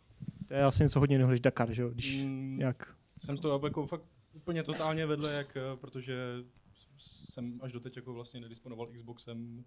[0.48, 1.90] To je asi něco hodně jiného než Dakar, že jo?
[1.90, 2.88] Když Mm, nějak...
[3.20, 6.16] Jsem z toho jako fakt úplně totálně vedle, jak, eh, protože
[7.30, 9.66] jsem až doteď jako vlastně nedisponoval Xboxem,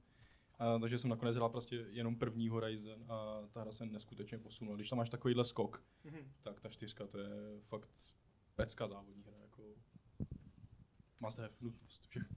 [0.59, 4.77] a, takže jsem nakonec hrál prostě jenom první Horizon a ta hra se neskutečně posunula.
[4.77, 5.83] Když tam máš takovýhle skok,
[6.43, 7.29] tak ta čtyřka to je
[7.63, 7.89] fakt
[8.57, 9.37] pecka závodní hra.
[9.43, 9.63] Jako
[11.21, 12.07] must have nutnost.
[12.09, 12.37] Všechno.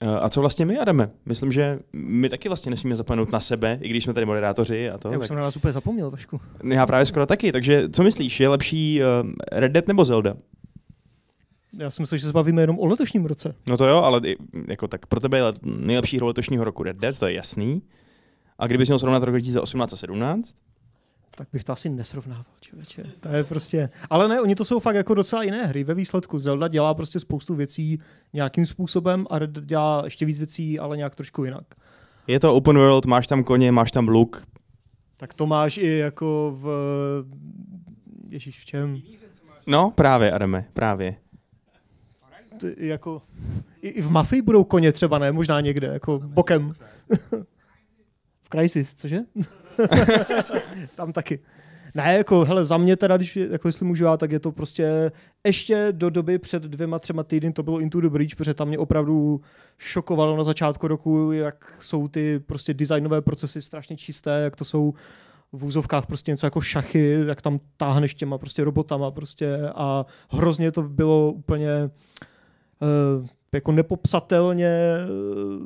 [0.00, 1.10] Eh, A co vlastně my, Adame?
[1.26, 4.98] Myslím, že my taky vlastně nesmíme zapomenout na sebe, i když jsme tady moderátoři a
[4.98, 5.08] to.
[5.08, 5.26] Já už tak...
[5.26, 6.40] jsem na vás úplně zapomněl, Vašku.
[6.72, 10.36] Já právě skoro taky, takže co myslíš, je lepší uh, Red Dead nebo Zelda?
[11.78, 13.54] Já si myslel, že se bavíme jenom o letošním roce.
[13.68, 14.20] No to jo, ale
[14.68, 17.82] jako tak pro tebe je let- nejlepší hra letošního roku Red Dead, to je jasný.
[18.58, 20.54] A kdybys měl srovnat rok 2018 a 17,
[21.36, 23.04] Tak bych to asi nesrovnával, člověče.
[23.20, 23.90] To je prostě...
[24.10, 26.38] Ale ne, oni to jsou fakt jako docela jiné hry ve výsledku.
[26.38, 28.00] Zelda dělá prostě spoustu věcí
[28.32, 31.64] nějakým způsobem a Red Dead dělá ještě víc věcí, ale nějak trošku jinak.
[32.26, 34.46] je to open world, máš tam koně, máš tam luk.
[35.16, 36.68] Tak to máš i jako v...
[38.28, 39.00] Ježíš, v čem?
[39.66, 41.16] No, právě, Adame, právě.
[42.76, 43.22] Jako...
[43.82, 45.32] I, I v Mafii budou koně třeba, ne?
[45.32, 46.72] Možná někde, jako bokem.
[48.42, 49.18] v Crisis, cože?
[50.94, 51.40] Tam taky.
[51.94, 55.12] Ne, jako, hele, za mě teda, když, jako jestli můžu já, tak je to prostě
[55.46, 58.78] ještě do doby před dvěma, třema týdny to bylo Into the Breach, protože tam mě
[58.78, 59.40] opravdu
[59.78, 64.94] šokovalo na začátku roku, jak jsou ty prostě designové procesy strašně čisté, jak to jsou
[65.52, 70.72] v úzovkách prostě něco jako šachy, jak tam táhneš těma prostě robotama prostě a hrozně
[70.72, 71.90] to bylo úplně uh,
[73.52, 75.62] jako nepopsatelně uh,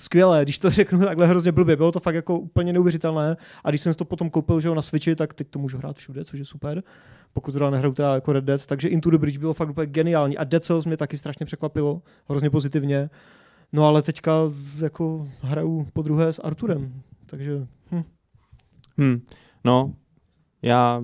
[0.00, 1.76] skvělé, když to řeknu takhle hrozně blbě.
[1.76, 4.82] Bylo to fakt jako úplně neuvěřitelné a když jsem to potom koupil že jo, na
[4.82, 6.82] Switchi, tak teď to můžu hrát všude, což je super.
[7.32, 10.38] Pokud zrovna nehraju teda jako Red Dead, takže Into the Bridge bylo fakt úplně geniální
[10.38, 13.10] a Dead Cells mě taky strašně překvapilo, hrozně pozitivně.
[13.72, 14.32] No ale teďka
[14.82, 18.02] jako hraju po druhé s Arturem, takže hm.
[19.00, 19.20] Hm.
[19.64, 19.94] No,
[20.62, 21.02] já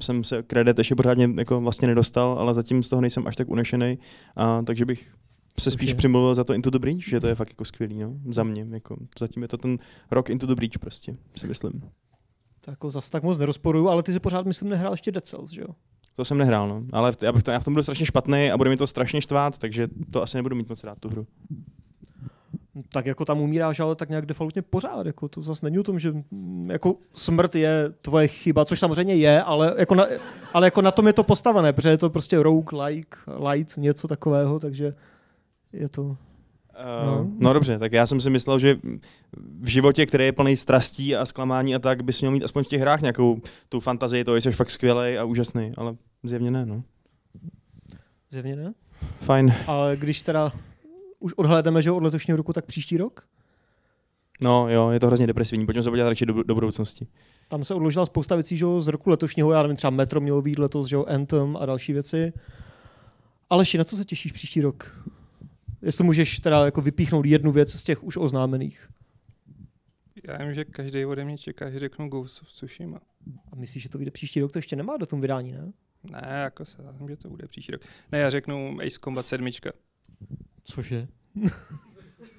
[0.00, 3.26] jsem se k Red Dead ještě pořádně jako vlastně nedostal, ale zatím z toho nejsem
[3.26, 3.98] až tak unešený,
[4.36, 5.14] a, takže bych
[5.58, 8.14] se spíš přimluvil za to Into the Breach, že to je fakt jako skvělý, no,
[8.30, 9.78] za mě, jako, zatím je to ten
[10.10, 11.72] rok Into the Breach prostě, si myslím.
[12.60, 15.50] to jako zase tak moc nerozporuju, ale ty si pořád myslím nehrál ještě Dead Cells,
[15.50, 15.68] že jo?
[16.16, 16.82] To jsem nehrál, no.
[16.92, 18.86] Ale v, já, bych to, já v tom budu strašně špatný a bude mi to
[18.86, 21.26] strašně štvát, takže to asi nebudu mít moc rád tu hru.
[22.92, 25.06] Tak jako tam umíráš, ale tak nějak defaultně pořád.
[25.06, 29.14] Jako to zase není o tom, že mm, jako smrt je tvoje chyba, což samozřejmě
[29.14, 30.06] je, ale jako na,
[30.52, 33.18] ale jako na tom je to postavené, protože je to prostě rogue, like,
[33.50, 34.94] light, něco takového, takže
[35.72, 36.16] je to...
[37.04, 37.06] No.
[37.06, 37.30] no.
[37.38, 38.78] no dobře, tak já jsem si myslel, že
[39.60, 42.66] v životě, který je plný strastí a zklamání a tak, bys měl mít aspoň v
[42.66, 46.82] těch hrách nějakou tu fantazii, to jsi fakt skvělý a úžasný, ale zjevně ne, no.
[48.30, 48.74] Zjevně ne.
[49.20, 49.54] Fajn.
[49.66, 50.52] Ale když teda
[51.20, 53.26] už odhlédneme, že od letošního roku, tak příští rok,
[54.40, 57.06] No jo, je to hrozně depresivní, pojďme se podívat radši do, do budoucnosti.
[57.48, 60.42] tam se odložila spousta věcí že jo, z roku letošního, já nevím, třeba Metro mělo
[60.42, 62.32] být letos, že jo, Anthem a další věci.
[63.50, 65.08] Aleši, na co se těšíš příští rok?
[65.82, 68.88] Jestli můžeš teda jako vypíchnout jednu věc z těch už oznámených.
[70.24, 73.00] Já vím, že každý ode mě čeká, že řeknu Ghost of Tsushima.
[73.52, 74.52] A myslíš, že to vyjde příští rok?
[74.52, 75.72] To ještě nemá do tom vydání, ne?
[76.10, 77.82] Ne, jako se, já vím, že to bude příští rok.
[78.12, 79.48] Ne, já řeknu Ace Combat 7.
[80.64, 81.08] Cože?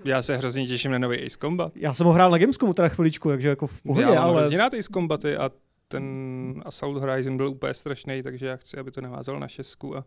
[0.05, 1.73] Já se hrozně těším na nový Ace Combat.
[1.75, 4.39] Já jsem ho hrál na Gamescomu teda chviličku, takže jako v pohodě, já mám ale...
[4.39, 5.51] hrozně rád Ace Combaty a
[5.87, 10.05] ten Assault Horizon byl úplně strašný, takže já chci, aby to navázalo na šestku a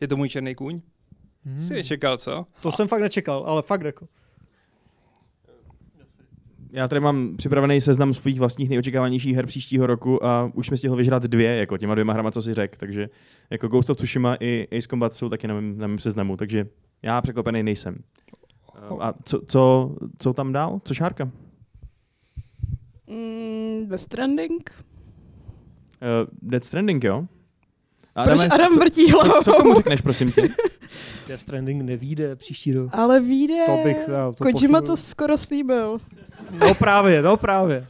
[0.00, 0.80] je to můj černý kůň.
[1.44, 1.60] Hmm.
[1.60, 2.46] Jsi nečekal, co?
[2.60, 4.08] To jsem fakt nečekal, ale fakt jako.
[6.76, 10.96] Já tady mám připravený seznam svých vlastních nejočekávanějších her příštího roku a už jsme stihl
[10.96, 12.76] vyžrat dvě, jako těma dvěma hrama, co si řekl.
[12.78, 13.08] Takže
[13.50, 16.66] jako Ghost of Tsushima i Ace Combat jsou taky na mém, na mém seznamu, takže
[17.02, 17.98] já překvapený nejsem.
[19.00, 20.80] A co, co, co tam dál?
[20.84, 21.30] Co šárka?
[23.06, 24.70] Mm, The Stranding?
[24.80, 27.26] Uh, Dead Stranding, jo?
[28.14, 29.32] A Proč Adame, Adam co, vrtí hlavou?
[29.32, 30.42] co, co k tomu řekneš, prosím tě?
[31.28, 32.90] Death Stranding nevíde příští rok.
[32.92, 33.64] Ale vyjde.
[33.66, 33.96] To bych...
[34.08, 35.98] já To Kojima to skoro slíbil.
[36.50, 37.86] No právě, no právě.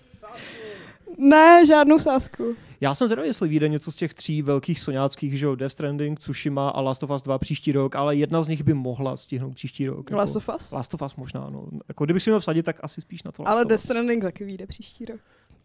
[1.19, 2.57] Ne, žádnou sásku.
[2.81, 6.19] Já jsem zvědavý, jestli vyjde něco z těch tří velkých soňáckých, že jo, Death Stranding,
[6.19, 9.55] Tsushima a Last of Us 2 příští rok, ale jedna z nich by mohla stihnout
[9.55, 10.11] příští rok.
[10.11, 10.73] Jako, Last of Us?
[10.73, 11.69] Last of Us možná, no.
[11.89, 13.83] Jako kdybych si měl vsadit, tak asi spíš na to Last Ale of Death.
[13.83, 15.21] Stranding taky vyjde příští rok.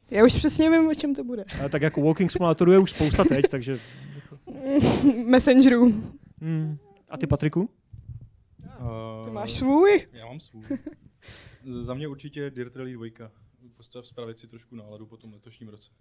[0.10, 1.46] Já už přesně vím, o čem to bude.
[1.60, 3.80] Ale tak jako Walking Simulatoru je už spousta teď, takže...
[5.26, 5.86] Messengerů.
[6.42, 6.78] Hmm.
[7.10, 7.70] A ty, Patriku?
[8.80, 10.08] Uh, Ty máš svůj?
[10.14, 10.64] Já mám svůj.
[11.66, 13.32] Za mě určitě Dirt Rally 2.
[13.78, 15.92] Postav spravit si trošku náladu po tom letošním roce.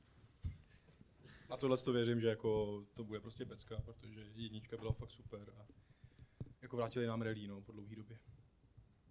[1.51, 5.41] A tohle to věřím, že jako to bude prostě pecka, protože jednička byla fakt super
[5.59, 5.67] a
[6.63, 8.17] jako vrátili nám rally no, po dlouhé době.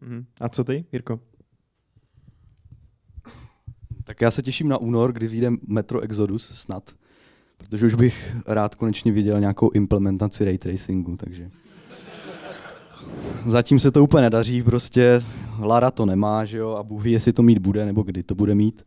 [0.02, 0.26] Mhm.
[0.40, 1.20] A co ty, Jirko?
[4.04, 6.96] Tak já se těším na únor, kdy vyjde Metro Exodus snad,
[7.58, 11.52] protože už bych rád konečně viděl nějakou implementaci ray tracingu, takže...
[13.46, 15.22] Zatím se to úplně nedaří, prostě
[15.60, 18.36] Lara to nemá, že jo, a Bůh ví, jestli to mít bude, nebo kdy to
[18.36, 18.86] bude mít.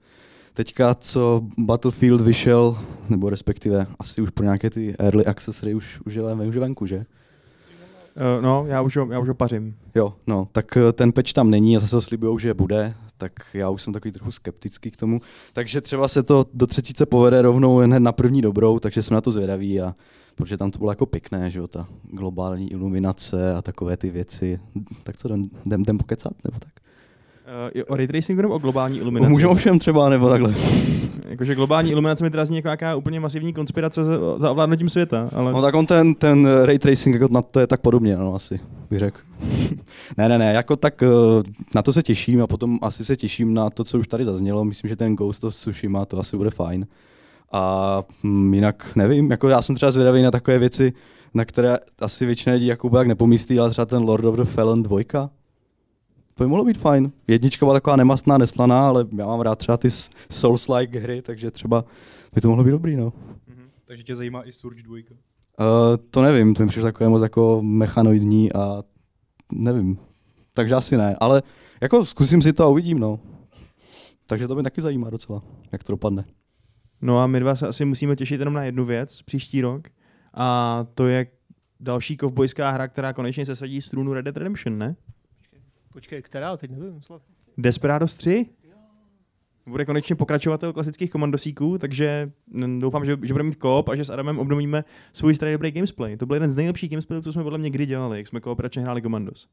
[0.55, 6.15] Teďka, co Battlefield vyšel, nebo respektive asi už pro nějaké ty early accessory už, už,
[6.15, 6.97] je, už je venku, že?
[6.97, 9.77] Uh, no, já už, ho, já už ho pařím.
[9.95, 13.33] Jo, no, tak eh, ten patch tam není a zase ho slibujou, že bude, tak
[13.55, 15.21] já už jsem takový trochu skeptický k tomu.
[15.53, 19.21] Takže třeba se to do třetíce povede rovnou hned na první dobrou, takže jsem na
[19.21, 19.95] to zvědavý a
[20.35, 24.61] protože tam to bylo jako pěkné, že jo, ta globální iluminace a takové ty věci.
[25.03, 26.73] Tak co, jdem, jdem, jdem pokecat, nebo tak?
[27.75, 29.33] Uh, o ray tracingu nebo o globální iluminaci?
[29.33, 30.55] Můžeme ovšem třeba, nebo takhle.
[31.29, 35.29] Jakože globální iluminace mi teda zní jako nějaká úplně masivní konspirace za, za ovládnutím světa,
[35.35, 35.53] ale...
[35.53, 38.61] No tak on ten, ten ray tracing, jako na to je tak podobně, no asi,
[38.91, 39.21] bych řekl.
[40.19, 41.07] ne, ne, ne, jako tak eh,
[41.75, 44.65] na to se těším a potom asi se těším na to, co už tady zaznělo.
[44.65, 46.87] Myslím, že ten Ghost of Tsushima, to asi bude fajn.
[47.53, 50.93] A hm, jinak nevím, jako já jsem třeba zvědavý na takové věci,
[51.35, 54.83] na které asi většina lidí jako jak nepomyslí, ale třeba ten Lord of the Fallen
[54.83, 55.01] 2.
[56.35, 57.13] To by mohlo být fajn.
[57.29, 59.89] Jednička byla taková nemastná, neslaná, ale já mám rád třeba ty
[60.31, 61.85] Souls-like hry, takže třeba
[62.35, 63.13] by to mohlo být dobrý, no.
[63.85, 64.97] Takže tě zajímá i Surge 2.
[64.97, 65.05] Uh,
[66.11, 68.83] to nevím, to mi přišlo takové moc jako mechanoidní a
[69.53, 69.99] nevím.
[70.55, 71.43] Takže asi ne, ale
[71.81, 73.21] jako zkusím si to a uvidím, no.
[74.27, 76.25] Takže to mě taky zajímá docela, jak to dopadne.
[77.03, 79.89] No a my dva se asi musíme těšit jenom na jednu věc příští rok
[80.35, 81.27] a to je
[81.81, 84.97] další kovbojská hra, která konečně se sadí strunu Red Dead Redemption, ne?
[85.93, 86.57] Počkej, která?
[86.57, 87.03] Teď nevím.
[87.03, 87.23] Slav.
[87.59, 88.47] Desperados 3?
[89.67, 92.33] Bude konečně pokračovatel klasických komandosíků, takže
[92.79, 96.17] doufám, že, že budeme mít koop a že s Adamem obnovíme svůj starý dobrý gamesplay.
[96.17, 98.83] To byl jeden z nejlepších gamesplayů, co jsme podle mě kdy dělali, jak jsme kooperačně
[98.83, 99.49] hráli komandos.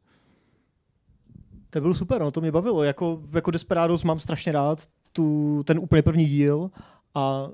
[1.70, 2.84] To bylo super, no, to mě bavilo.
[2.84, 6.72] Jako, jako Desperados mám strašně rád tu, ten úplně první díl
[7.16, 7.50] a,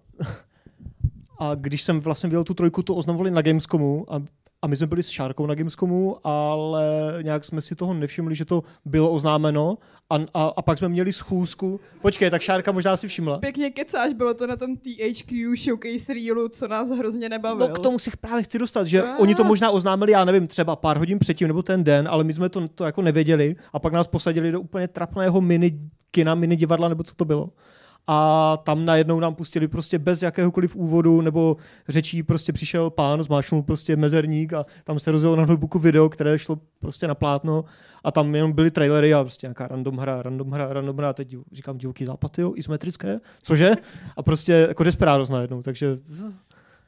[1.39, 4.21] a když jsem vlastně viděl tu trojku, to oznamovali na Gamescomu a,
[4.61, 6.83] a my jsme byli s Šárkou na Gamescomu, ale
[7.21, 9.77] nějak jsme si toho nevšimli, že to bylo oznámeno
[10.09, 11.79] a, a, a pak jsme měli schůzku.
[12.01, 13.37] Počkej, tak Šárka možná si všimla.
[13.39, 17.67] Pěkně kecáš, bylo to na tom THQ showcase reelu, co nás hrozně nebavil.
[17.67, 19.15] No k tomu si právě chci dostat, že Ah.
[19.19, 22.33] oni to možná oznámili, já nevím, třeba pár hodin předtím nebo ten den, ale my
[22.33, 25.79] jsme to, to jako nevěděli a pak nás posadili do úplně trapného mini
[26.11, 27.49] kina, mini divadla nebo co to bylo.
[28.07, 33.63] A tam najednou nám pustili prostě bez jakéhokoliv úvodu nebo řečí prostě přišel pán, zmáčknul
[33.63, 37.65] prostě mezerník a tam se rozjelo na notebooku video, které šlo prostě na plátno
[38.03, 41.35] a tam jenom byly trailery a prostě nějaká random hra, random hra, random hra, teď
[41.51, 43.71] říkám divoký západ, jo, isometrické, cože?
[44.17, 45.97] A prostě jako Desperados najednou, takže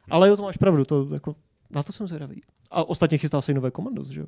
[0.09, 1.35] ale jo, to máš pravdu, to jako,
[1.69, 2.41] na to jsem zvědavý.
[2.71, 4.25] A ostatně chystá se i nové komandos, že jo?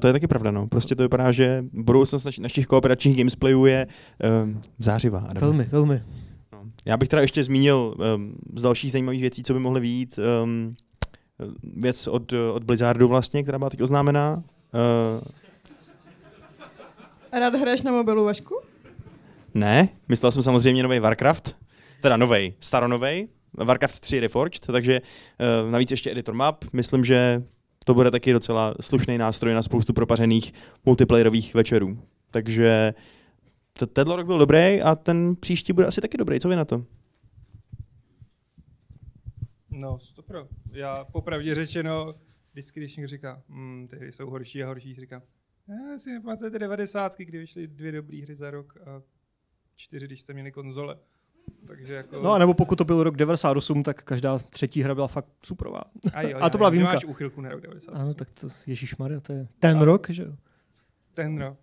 [0.00, 0.66] To je taky pravda, no.
[0.66, 3.86] Prostě to vypadá, že budoucnost naš, našich kooperačních gamesplayů je
[4.44, 5.18] um, zářivá.
[5.18, 5.40] Adame.
[5.40, 6.02] Velmi, velmi.
[6.52, 6.62] No.
[6.84, 10.18] Já bych teda ještě zmínil um, z dalších zajímavých věcí, co by mohly výjít.
[10.44, 10.74] Um,
[11.76, 14.42] věc od, od Blizzardu vlastně, která byla teď oznámená.
[15.14, 15.20] Uh,
[17.40, 18.54] Rád hraješ na mobilu, Vašku?
[19.54, 21.56] ne, myslel jsem samozřejmě nový Warcraft,
[22.00, 25.00] teda nový, staronovej, Warcraft 3 Reforged, takže
[25.64, 26.64] uh, navíc ještě editor map.
[26.72, 27.42] Myslím, že
[27.84, 30.52] to bude taky docela slušný nástroj na spoustu propařených
[30.84, 31.98] multiplayerových večerů.
[32.30, 32.94] Takže
[33.92, 36.40] tenhle rok byl dobrý a ten příští bude asi taky dobrý.
[36.40, 36.84] Co vy na to?
[39.70, 40.48] No, stopro.
[40.72, 42.14] Já popravdě řečeno,
[42.52, 45.22] vždycky, když někdo říká, hm, ty hry jsou horší a horší, říkám,
[45.68, 49.02] já si nepamatujete 90, kdy vyšly dvě dobré hry za rok a
[49.76, 50.98] čtyři, když jste měli konzole.
[51.66, 52.22] Takže jako...
[52.22, 55.82] No a nebo pokud to byl rok 98, tak každá třetí hra byla fakt superová.
[56.14, 56.92] a, jo, a to byla že výjimka.
[56.94, 57.92] máš úchylku na rok 90.
[57.92, 60.32] Ano, tak to, Ježíš Maria, to je ten A- rok, že jo?
[61.14, 61.56] Ten rok.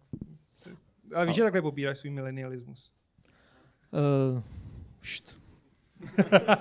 [1.16, 2.92] Ale víš, že takhle popíráš svůj milenialismus.
[4.36, 4.42] Uh,
[5.02, 5.38] št.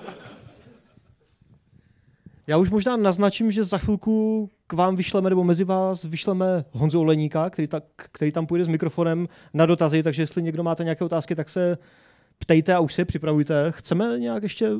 [2.47, 6.99] Já už možná naznačím, že za chvilku k vám vyšleme, nebo mezi vás vyšleme Honzu
[6.99, 11.05] Oleníka, který, tak, který tam půjde s mikrofonem na dotazy, takže jestli někdo máte nějaké
[11.05, 11.77] otázky, tak se
[12.39, 13.71] ptejte a už si je připravujte.
[13.71, 14.71] Chceme nějak ještě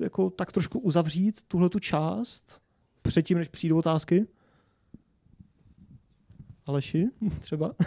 [0.00, 2.60] jako tak trošku uzavřít tuhle tu část
[3.02, 4.26] předtím, než přijdou otázky?
[6.66, 7.06] Aleši,
[7.40, 7.74] třeba?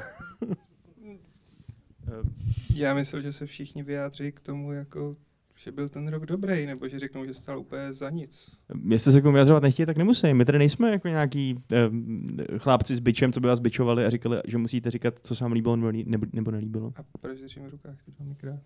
[2.76, 5.18] Já myslel, že se všichni vyjádří k tomu, jako,
[5.56, 8.52] že byl ten rok dobrý, nebo že řeknou, že stál úplně za nic.
[8.90, 10.34] Jestli se k tomu vyjadřovat nechtějí, tak nemusí.
[10.34, 11.56] My tady nejsme jako nějaký
[11.90, 12.26] um,
[12.58, 15.52] chlápci s bičem, co by vás bičovali a říkali, že musíte říkat, co se vám
[15.52, 16.94] líbilo nebo, ne- nebo, nelíbilo.
[16.96, 18.60] A proč držím v rukách ty dva?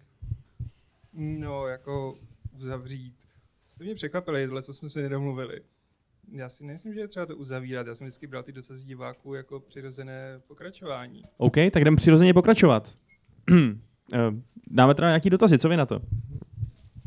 [1.20, 2.16] No, jako
[2.56, 3.16] uzavřít.
[3.68, 5.62] Jste mě překvapili, tohle, co jsme si nedomluvili.
[6.32, 7.88] Já si nemyslím, že je třeba to uzavírat.
[7.88, 11.24] Já jsem vždycky bral ty dotazy diváků jako přirozené pokračování.
[11.38, 12.98] OK, tak jdem přirozeně pokračovat.
[14.14, 14.32] Eh,
[14.72, 16.02] Dáme teda nějaký dotazy, co vy na to?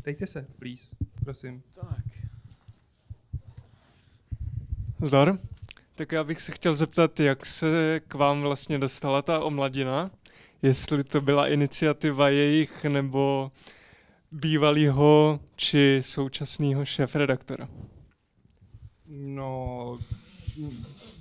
[0.03, 1.63] Dejte se, please, prosím.
[5.03, 5.37] Zdar.
[5.95, 10.11] Tak já bych se chtěl zeptat, jak se k vám vlastně dostala ta omladina?
[10.61, 13.51] Jestli to byla iniciativa jejich nebo
[14.31, 17.69] bývalého či současného šéf-redaktora.
[19.07, 19.99] No,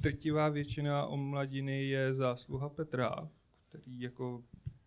[0.01, 3.29] drtivá většina o mladiny je zásluha Petra,
[3.69, 4.43] který jako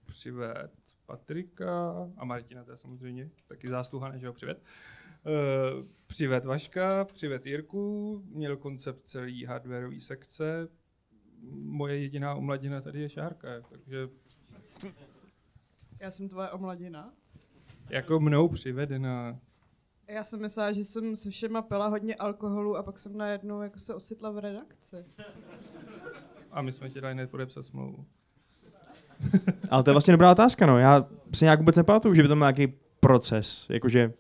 [0.06, 0.72] přived
[1.06, 4.64] Patrika a Martina, to je samozřejmě taky zásluha, než ho přived.
[5.26, 10.68] Uh, přived Vaška, přived Jirku, měl koncept celý hardwareový sekce.
[11.52, 14.10] Moje jediná omladina tady je Šárka, takže
[16.00, 17.14] Já jsem tvoje omladina.
[17.90, 19.40] Jako mnou přivedená.
[20.08, 23.80] Já jsem myslela, že jsem se všema pila hodně alkoholu a pak jsem najednou jako
[23.80, 24.96] se ocitla v redakci.
[26.52, 28.06] A my jsme ti dali hned podepsat smlouvu.
[29.70, 30.78] Ale to je vlastně dobrá otázka, no.
[30.78, 34.14] Já si nějak vůbec nepamatuju, že by to byl nějaký proces, jakože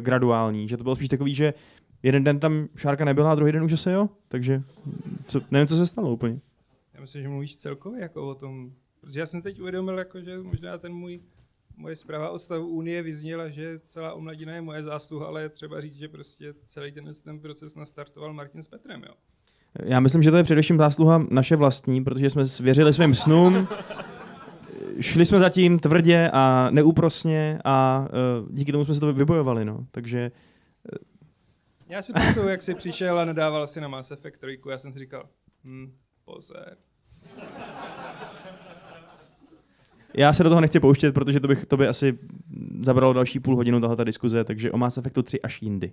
[0.00, 1.54] graduální, že to bylo spíš takový, že
[2.02, 4.62] jeden den tam šárka nebyla a druhý den už se jo, takže
[5.26, 6.40] co, nevím, co se stalo úplně.
[6.94, 10.38] Já myslím, že mluvíš celkově jako o tom, protože já jsem teď uvědomil, jako, že
[10.38, 11.20] možná ten můj,
[11.80, 15.80] moje zpráva o stavu Unie vyzněla, že celá omladina je moje zásluha, ale je třeba
[15.80, 19.14] říct, že prostě celý ten, ten proces nastartoval Martin s Petrem, jo.
[19.84, 23.68] Já myslím, že to je především zásluha naše vlastní, protože jsme svěřili svým snům,
[25.00, 28.08] šli jsme zatím tvrdě a neúprosně a
[28.42, 29.86] uh, díky tomu jsme se to vybojovali, no.
[29.90, 30.30] Takže
[31.88, 34.92] Já si pamatuju, jak jsi přišel a nadával si na Mass Effect 3, já jsem
[34.92, 35.28] si říkal,
[35.64, 35.92] hm,
[36.24, 36.76] pozor.
[40.14, 42.18] Já se do toho nechci pouštět, protože to, bych, to by asi
[42.80, 45.92] zabralo další půl hodinu tahle diskuze, takže o Mass Effectu 3 až jindy.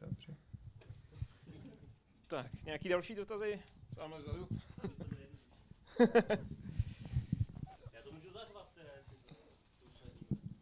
[0.00, 0.34] Dobře.
[2.26, 3.58] Tak, nějaký další dotazy?
[3.96, 4.46] Tamhle vzadu.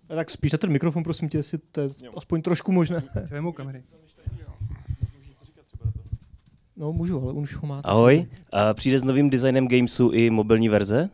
[0.08, 2.12] A tak spíš na ten mikrofon, prosím tě, jestli to je Jo.
[2.16, 3.02] aspoň trošku možné.
[3.28, 3.82] Tvému kamery.
[6.76, 7.88] No, můžu, ale už ho máte.
[7.88, 11.10] Ahoj, a přijde s novým designem Gamesu i mobilní verze?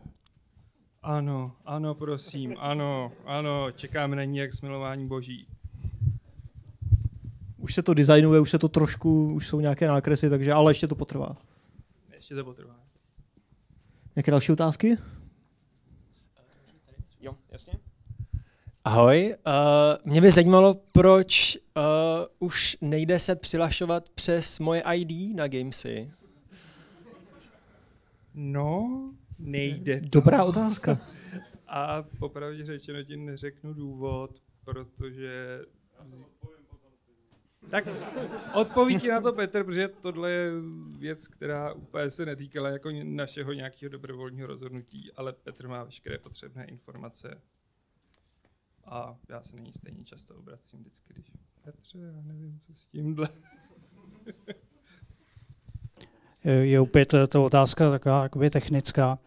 [1.07, 5.47] Ano, ano, prosím, ano, ano, čekáme na ní jak smilování boží.
[7.57, 10.87] Už se to designuje, už se to trošku, už jsou nějaké nákresy, takže, ale ještě
[10.87, 11.37] to potrvá.
[12.15, 12.75] Ještě to potrvá.
[14.15, 14.97] Nějaké další otázky?
[17.21, 17.73] Jo, jasně.
[18.83, 25.47] Ahoj, uh, mě by zajímalo, proč uh, už nejde se přihlašovat přes moje ID na
[25.47, 26.11] Gamesy.
[28.33, 29.01] No,
[29.39, 30.07] nejde to.
[30.09, 30.97] Dobrá otázka.
[31.67, 35.61] A popravdě řečeno ti neřeknu důvod, protože...
[37.69, 37.87] Tak
[38.53, 40.51] odpoví ti na to Petr, protože tohle je
[40.97, 46.65] věc, která úplně se netýkala jako našeho nějakého dobrovolního rozhodnutí, ale Petr má veškeré potřebné
[46.65, 47.41] informace.
[48.85, 51.31] A já se na ní stejně často obracím vždycky, když
[51.61, 53.29] Petře, já nevím, co s tímhle.
[56.45, 59.19] Je- Je opět eh, ta otázka taková jakoby technická.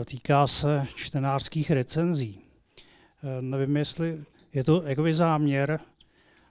[0.00, 2.40] Eh, Týká se čtenářských recenzí.
[3.24, 4.18] Eh, Nevím, jestli
[4.52, 5.78] je to jakoby záměr,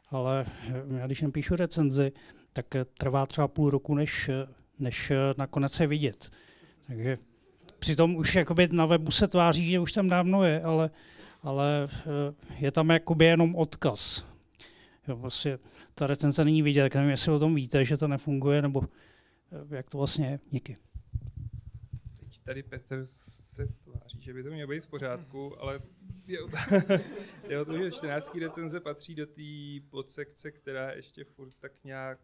[0.09, 2.11] ale eh, já když napíšu recenzi,
[2.53, 4.47] tak eh, trvá třeba půl roku, než, eh,
[4.79, 6.31] než eh, nakonec je vidět.
[6.87, 7.17] Takže
[7.79, 10.89] přitom už jakoby na webu se tváří, že už tam dávno je, ale,
[11.43, 14.23] ale eh, je tam jakoby jenom odkaz.
[15.07, 15.59] Jo, prostě
[15.95, 18.87] ta recenze není vidět, tak nevím, jestli o tom víte, že to nefunguje, nebo eh,
[19.69, 20.39] jak to vlastně je.
[20.49, 20.77] Díky.
[22.19, 25.81] Teď tady Petr se tváří, že by to mělo být v pořádku, ale
[26.27, 26.49] je o,
[27.49, 28.35] je o to, že 14.
[28.35, 32.19] recenze patří do té podsekce, která je ještě furt tak nějak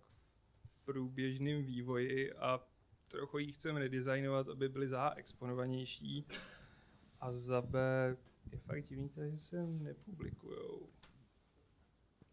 [0.66, 2.68] v průběžným vývoji a
[3.08, 6.28] trochu ji chceme redesignovat, aby byly za A exponovanější
[7.20, 7.80] a za B
[8.52, 10.93] je fakt divný, že se nepublikujou.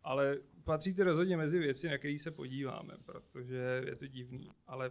[0.03, 4.51] Ale patří to rozhodně mezi věci, na které se podíváme, protože je to divný.
[4.67, 4.91] Ale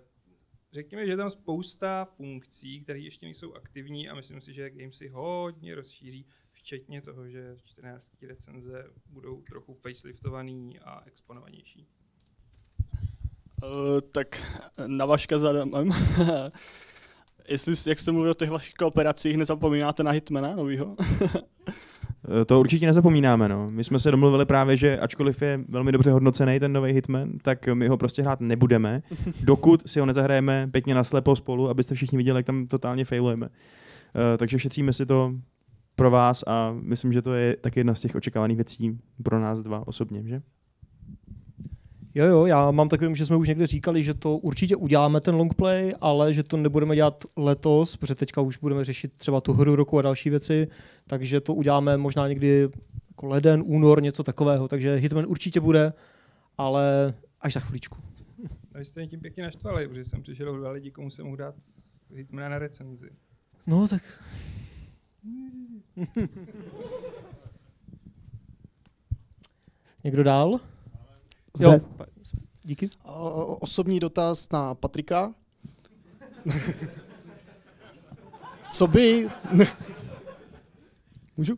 [0.71, 4.93] řekněme, že je tam spousta funkcí, které ještě nejsou aktivní a myslím si, že Game
[4.93, 11.87] si hodně rozšíří, včetně toho, že 14 recenze budou trochu faceliftovaný a exponovanější.
[13.63, 14.43] Uh, tak
[14.87, 15.91] na Vaška za Adamem.
[17.47, 20.95] Jestli, jak jste mluvil o těch vašich kooperacích, nezapomínáte na Hitmana novýho?
[22.41, 23.49] Eh, To určitě nezapomínáme.
[23.49, 23.67] No.
[23.71, 27.67] My jsme se domluvili právě, že ačkoliv je velmi dobře hodnocený ten nový Hitman, tak
[27.73, 29.01] my ho prostě hrát nebudeme,
[29.43, 33.49] dokud si ho nezahrajeme pěkně naslepo spolu, abyste všichni viděli, jak tam totálně failujeme.
[34.33, 35.33] Eh, Takže šetříme si to
[35.95, 39.61] pro vás a myslím, že to je taky jedna z těch očekávaných věcí pro nás
[39.63, 40.41] dva osobně, že?
[42.19, 45.35] Jo, jo, já mám takový, že jsme už někde říkali, že to určitě uděláme ten
[45.35, 49.75] longplay, ale že to nebudeme dělat letos, protože teďka už budeme řešit třeba tu hru
[49.75, 50.67] roku a další věci,
[51.07, 52.69] takže to uděláme možná někdy
[53.09, 55.93] jako leden, únor, něco takového, takže Hitman určitě bude,
[56.57, 57.97] ale až za chviličku.
[58.73, 61.55] A jste mě tím pěkně naštvali, protože jsem přišel dva lidi, komu jsem mohl dát
[62.15, 63.09] Hitmana na recenzi.
[63.67, 64.23] No tak...
[70.03, 70.59] Někdo dál?
[71.57, 71.65] Zde.
[71.67, 71.79] Jo,
[72.63, 72.89] díky.
[73.03, 75.33] O- Osobní dotaz na Patrika.
[78.71, 79.29] Co by...
[81.37, 81.57] Můžu?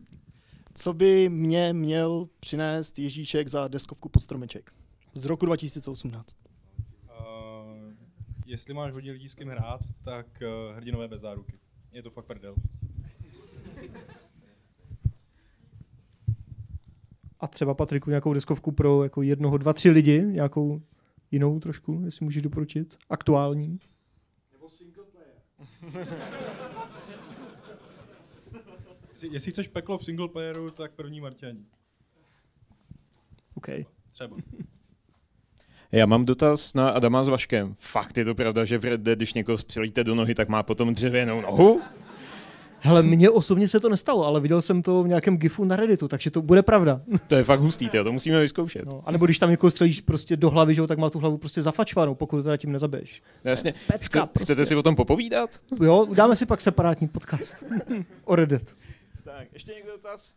[0.74, 4.72] Co by mě měl přinést Ježíšek za deskovku pod stromeček?
[5.14, 6.26] Z roku 2018.
[7.10, 7.94] Uh,
[8.46, 11.60] jestli máš hodně lidí s kým hrát, tak uh, hrdinové bez záruky.
[11.92, 12.56] Je to fakt prdel.
[17.42, 20.82] A třeba Patriku nějakou deskovku pro jako jednoho, dva, tři lidi, nějakou
[21.32, 23.80] jinou trošku, jestli můžeš doporučit, aktuální.
[29.14, 31.66] Jestli- Jestli chceš peklo v single playeru, tak první Marťani.
[33.54, 33.68] OK.
[34.12, 34.38] Třeba.
[35.92, 37.76] Já mám dotaz na Adama s Vaškem.
[37.80, 40.64] Fakt je to pravda, že v Red Dead, když někoho střelíte do nohy, tak má
[40.64, 41.82] potom dřevěnou nohu?
[42.84, 46.08] Hele, mně osobně se to nestalo, ale viděl jsem to v nějakém gifu na Redditu,
[46.08, 47.02] takže to bude pravda.
[47.28, 48.86] To je fakt hustý, tyjo, to musíme vyzkoušet.
[48.86, 51.20] No, a nebo když tam někoho střelíš prostě do hlavy, že jo, tak má tu
[51.20, 53.22] hlavu prostě zafačvanou, pokud to teda tím nezabiješ.
[53.44, 53.74] Jasně.
[53.88, 54.54] Pecka Chce, prostě.
[54.54, 55.50] Chcete si o tom popovídat?
[55.84, 57.64] Jo, udáme si pak separátní podcast
[58.26, 58.76] o Reddit.
[59.24, 60.36] Tak, ještě někdo dotaz?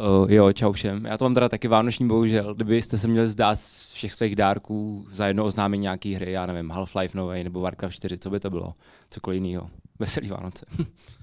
[0.00, 1.04] Uh, jo, čau všem.
[1.04, 2.54] Já to mám teda taky vánoční, bohužel.
[2.54, 6.70] Kdybyste se měli zdát z všech svých dárků za jedno oznámení nějaký hry, já nevím,
[6.70, 8.74] Half-Life nový nebo Warcraft 4, co by to bylo?
[9.10, 9.70] Cokoliv jiného.
[9.98, 10.66] Veselý Vánoce.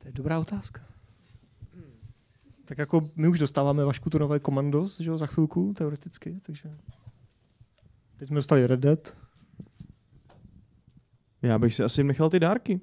[0.00, 0.80] To je dobrá otázka.
[2.64, 6.78] Tak jako my už dostáváme Vašku to nové komandos, že jo, za chvilku, teoreticky, takže...
[8.16, 9.16] Teď jsme dostali Red Dead.
[11.42, 12.80] Já bych si asi nechal ty dárky.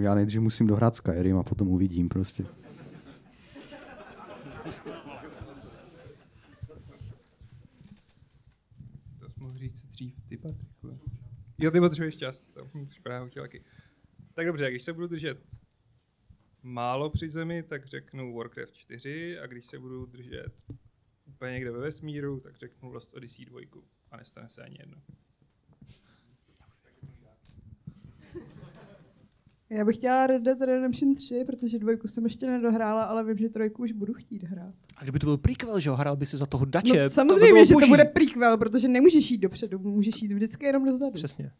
[0.00, 2.44] Já nejdřív musím dohrát Skyrim a potom uvidím prostě.
[9.18, 11.00] To jsi mohl říct dřív, ty Patriku.
[11.58, 12.70] Jo, ty potřebuješ čas, to
[13.02, 13.64] právě chtěl taky.
[14.34, 15.46] Tak dobře, když se budu držet
[16.62, 20.52] málo při zemi, tak řeknu Warcraft 4 a když se budu držet
[21.26, 23.60] úplně někde ve vesmíru, tak řeknu Lost Odyssey 2
[24.10, 25.02] a nestane se ani jedno.
[29.72, 33.48] Já bych chtěla Red Dead Redemption 3, protože dvojku jsem ještě nedohrála, ale vím, že
[33.48, 34.74] trojku už budu chtít hrát.
[34.96, 36.96] A kdyby to byl prequel, že jo, hrál by si za toho dače.
[36.96, 37.90] No, to samozřejmě, by bylo že to boží.
[37.90, 41.12] bude prequel, protože nemůžeš jít dopředu, můžeš jít vždycky jenom dozadu.
[41.12, 41.52] Přesně.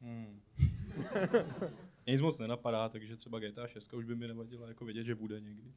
[0.00, 0.40] Hmm.
[2.06, 5.40] Nic moc nenapadá, takže třeba GTA 6 už by mi nevadila jako vědět, že bude
[5.40, 5.72] někdy.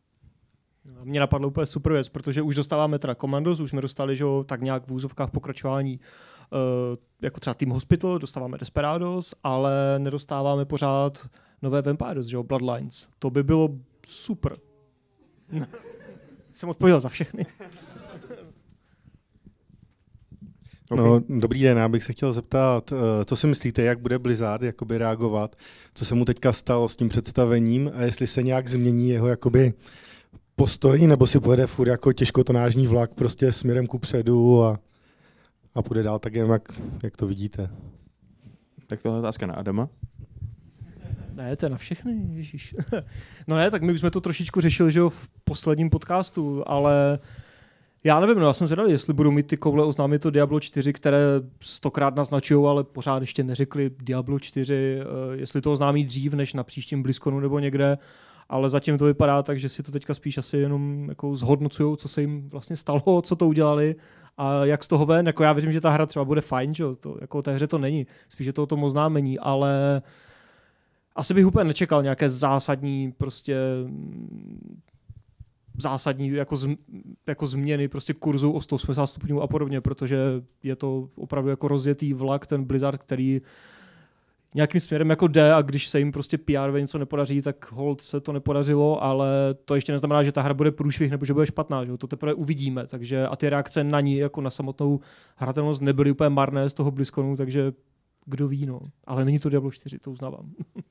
[1.01, 4.23] A Mě napadlo úplně super věc, protože už dostáváme teda Commandos, už jsme dostali, že
[4.23, 6.05] jo, tak nějak v úzovkách pokračování uh,
[7.21, 11.29] jako třeba Team Hospital, dostáváme Desperados, ale nedostáváme pořád
[11.61, 13.07] nové Vampires, že jo, Bloodlines.
[13.19, 13.69] To by bylo
[14.05, 14.57] super.
[16.51, 17.45] Jsem odpověděl za všechny.
[20.95, 24.63] No, dobrý den, já bych se chtěl zeptat, eh, co si myslíte, jak bude Blizzard
[24.63, 25.55] jakoby reagovat,
[25.93, 29.73] co se mu teďka stalo s tím představením a jestli se nějak změní jeho jakoby
[30.55, 34.79] postoj, nebo si pojede furt jako těžkotonážní vlak prostě směrem ku předu a,
[35.75, 37.69] a půjde dál tak jen, jak, jak to vidíte.
[38.87, 39.89] Tak tohle je otázka na Adama.
[41.33, 42.75] Ne, to je na všechny, ježíš.
[43.47, 47.19] no ne, tak my už jsme to trošičku řešili, že jo, v posledním podcastu, ale
[48.03, 50.93] já nevím, no já jsem zvědavý, jestli budou mít ty koule oznámit to Diablo 4,
[50.93, 51.19] které
[51.59, 56.63] stokrát naznačují, ale pořád ještě neřekli Diablo 4, eh, jestli to oznámí dřív, než na
[56.63, 57.97] příštím BlizzConu nebo někde,
[58.49, 62.07] ale zatím to vypadá tak, že si to teďka spíš asi jenom jako zhodnocují, co
[62.07, 63.95] se jim vlastně stalo, co to udělali
[64.37, 65.27] a jak z toho ven.
[65.27, 67.77] Jako já věřím, že ta hra třeba bude fajn, že to, jako té hře to
[67.77, 70.01] není, spíš je to o tom oznámení, ale
[71.15, 74.81] asi bych úplně nečekal nějaké zásadní prostě mm,
[75.77, 76.67] zásadní jako, z,
[77.27, 80.17] jako změny prostě kurzu o 180 stupňů a podobně, protože
[80.63, 83.41] je to opravdu jako rozjetý vlak, ten Blizzard, který
[84.55, 88.19] nějakým směrem jako jde a když se jim prostě PR něco nepodaří, tak hold se
[88.19, 89.29] to nepodařilo, ale
[89.65, 91.97] to ještě neznamená, že ta hra bude průšvih nebo že bude špatná, že?
[91.97, 94.99] to teprve uvidíme, takže a ty reakce na ní jako na samotnou
[95.35, 97.71] hratelnost nebyly úplně marné z toho BlizzConu, takže
[98.25, 98.79] kdo ví, no.
[99.07, 100.51] Ale není to Diablo 4, to uznávám.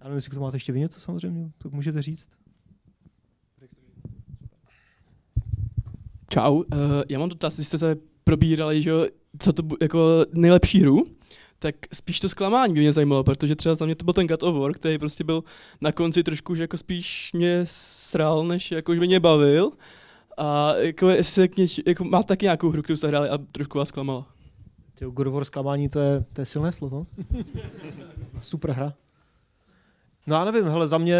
[0.00, 2.28] Já nevím, jestli k tomu máte ještě vy něco samozřejmě, to můžete říct.
[6.30, 6.64] Čau, uh,
[7.08, 8.92] já mám dotaz, jste se probírali, že
[9.38, 11.04] co to jako nejlepší hru,
[11.58, 14.42] tak spíš to zklamání by mě zajímalo, protože třeba za mě to byl ten God
[14.42, 15.44] of War, který prostě byl
[15.80, 19.72] na konci trošku, že jako spíš mě sral, než jako že mě bavil.
[20.38, 23.38] A jako jestli se k něč, jako má taky nějakou hru, kterou jste hráli a
[23.52, 24.26] trošku vás zklamala.
[24.94, 27.06] Tyjo, God of War zklamání, to je, to je silné slovo.
[28.40, 28.94] Super hra.
[30.26, 31.16] No já nevím, hele, za mě,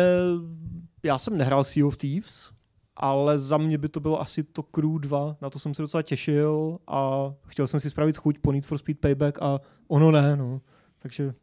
[1.02, 2.50] já jsem nehrál Sea of Thieves,
[2.96, 6.02] ale za mě by to bylo asi to Crew 2, na to jsem se docela
[6.02, 10.36] těšil a chtěl jsem si spravit chuť po Need for Speed Payback a ono ne,
[10.36, 10.60] no.
[10.98, 11.34] Takže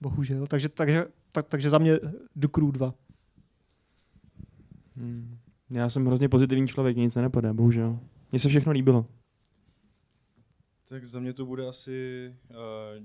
[0.00, 0.46] bohužel.
[0.46, 1.98] Takže, takže, tak, takže za mě
[2.36, 2.94] The Crew 2.
[4.96, 5.38] Hmm.
[5.70, 7.98] Já jsem hrozně pozitivní člověk, nic nenapadá, bohužel.
[8.32, 9.06] Mně se všechno líbilo.
[10.88, 12.56] Tak za mě to bude asi uh,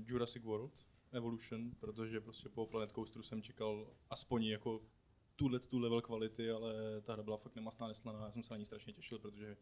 [0.06, 0.72] Jurassic World
[1.12, 4.80] Evolution, protože prostě po Planet Coasteru jsem čekal aspoň jako
[5.36, 8.58] tuhle tu level kvality, ale ta hra byla fakt nemastná, neslaná, já jsem se na
[8.58, 9.56] ní strašně těšil, protože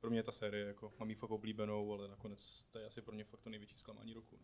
[0.00, 3.02] pro mě je ta série, jako, mám ji fakt oblíbenou, ale nakonec to je asi
[3.02, 4.38] pro mě fakt to největší zklamání roku.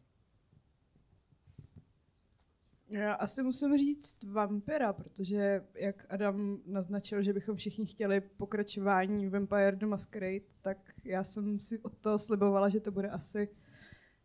[2.89, 9.77] Já asi musím říct vampira, protože jak Adam naznačil, že bychom všichni chtěli pokračování Vampire
[9.77, 13.49] the Masquerade, tak já jsem si od toho slibovala, že to bude asi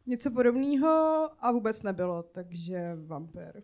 [0.05, 0.87] něco podobného
[1.39, 3.63] a vůbec nebylo, takže vampir.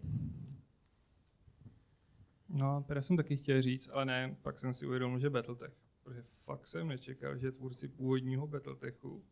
[2.56, 5.74] No, teda jsem taky chtěl říct, ale ne, pak jsem si uvědomil, že Battletech.
[6.04, 9.24] Protože fakt jsem nečekal, že tvůrci původního Battletechu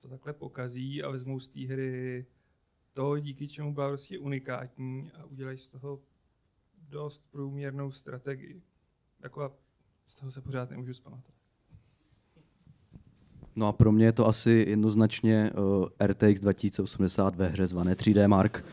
[0.00, 2.26] to takhle pokazí a vezmou z té hry
[2.92, 6.02] to, díky čemu byla prostě unikátní a udělají z toho
[6.88, 8.62] dost průměrnou strategii.
[9.22, 9.50] A
[10.06, 11.42] z toho se pořád nemůžu zpamatovat.
[13.56, 18.28] No a pro mě je to asi jednoznačně uh, RTX 2080 ve hře zvané 3D
[18.28, 18.64] Mark.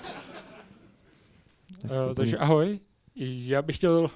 [1.84, 2.80] Uh, takže ahoj,
[3.16, 4.10] já bych chtěl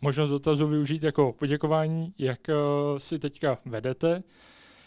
[0.00, 4.22] možnost dotazu využít jako poděkování, jak uh, si teďka vedete,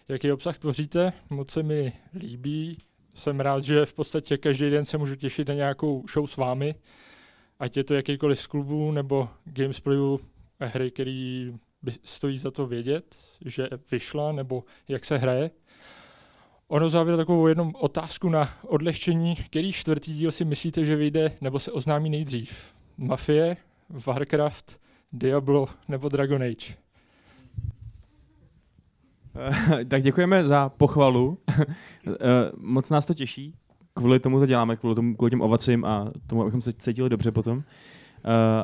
[0.07, 2.77] jaký obsah tvoříte, moc se mi líbí,
[3.13, 6.75] jsem rád, že v podstatě každý den se můžu těšit na nějakou show s vámi,
[7.59, 10.19] ať je to jakýkoliv z klubů nebo gamesplayu
[10.59, 13.15] hry, který by stojí za to vědět,
[13.45, 15.51] že vyšla nebo jak se hraje.
[16.71, 19.35] Ono závěr takovou jednom otázku na odlehčení.
[19.35, 22.73] Který čtvrtý díl si myslíte, že vyjde nebo se oznámí nejdřív?
[22.97, 23.57] Mafie,
[24.05, 24.81] Warcraft,
[25.13, 26.73] Diablo nebo Dragon Age?
[29.87, 31.37] tak děkujeme za pochvalu.
[32.57, 33.55] Moc nás to těší.
[33.93, 37.31] Kvůli tomu to děláme, kvůli, tomu, kvůli těm ovacím a tomu, abychom se cítili dobře
[37.31, 37.63] potom.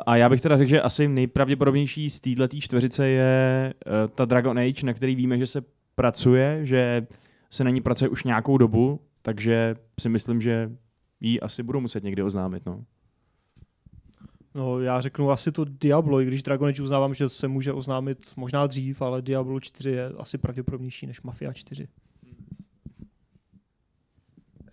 [0.05, 3.73] a já bych teda řekl, že asi nejpravděpodobnější z této čtveřice je
[4.15, 5.61] ta Dragon Age, na který víme, že se
[5.95, 7.07] pracuje, že
[7.49, 10.71] se na ní pracuje už nějakou dobu, takže si myslím, že
[11.19, 12.65] ji asi budou muset někdy oznámit.
[12.65, 12.85] No.
[14.55, 18.33] No, já řeknu asi to Diablo, i když Dragon Age uznávám, že se může oznámit
[18.35, 21.87] možná dřív, ale Diablo 4 je asi pravděpodobnější než Mafia 4.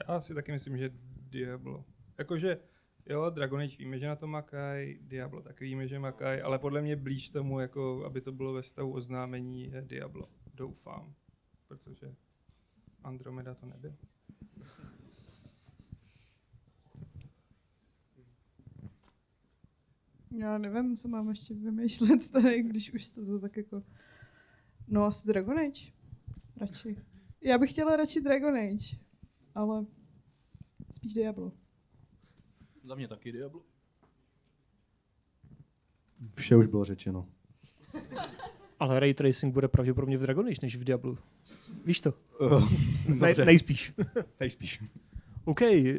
[0.09, 0.91] Já si taky myslím, že
[1.31, 1.85] Diablo.
[2.19, 2.59] Jakože
[3.07, 6.83] Jo, Dragon Age víme, že na to makají, Diablo taky víme, že makají, ale podle
[6.83, 10.29] mě blíž tomu, jako aby to bylo ve stavu oznámení, je Diablo.
[10.55, 11.15] Doufám.
[11.69, 12.15] Protože
[13.05, 13.95] Andromeda to nebyl.
[20.31, 23.83] Já nevím, co mám ještě vymýšlet tady, když už to jsou tak jako...
[24.89, 25.93] No asi Dragon Age.
[26.57, 26.97] Radši.
[27.41, 28.97] Já bych chtěla radši Dragon Age,
[29.55, 29.87] ale
[30.93, 31.53] spíš Diablo.
[32.85, 33.63] Za mě taky Diablo.
[36.31, 37.29] Vše už bylo řečeno.
[38.81, 41.19] Ale ray tracing bude pravděpodobně v Dragon Age než v Diablu.
[41.85, 42.15] Víš to?
[42.41, 42.69] Uh,
[43.07, 43.93] ne, nejspíš.
[44.41, 44.83] Nejspíš.
[45.45, 45.95] OK, eh,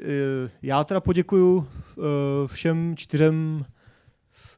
[0.61, 2.01] já teda poděkuju eh,
[2.47, 3.65] všem čtyřem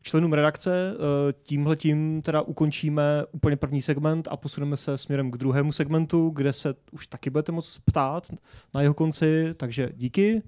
[0.01, 0.93] členům redakce.
[0.93, 6.29] Eh, Tímhle tím teda ukončíme úplně první segment a posuneme se směrem k druhému segmentu,
[6.29, 8.31] kde se už taky budete moc ptát
[8.73, 10.43] na jeho konci, takže díky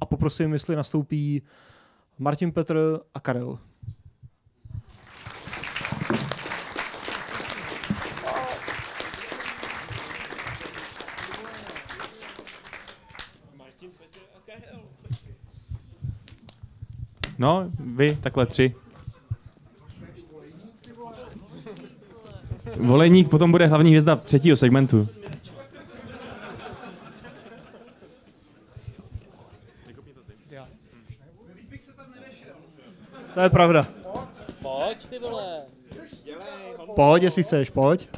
[0.00, 1.42] a poprosím, jestli nastoupí
[2.18, 3.58] Martin Petr a Karel.
[17.38, 18.74] No, vy, takhle tři.
[22.76, 25.08] Voleník potom bude hlavní hvězda třetího segmentu.
[33.34, 33.88] To je pravda.
[34.62, 35.62] Pojď, ty vole.
[36.94, 38.08] Pojď, jestli chceš, pojď.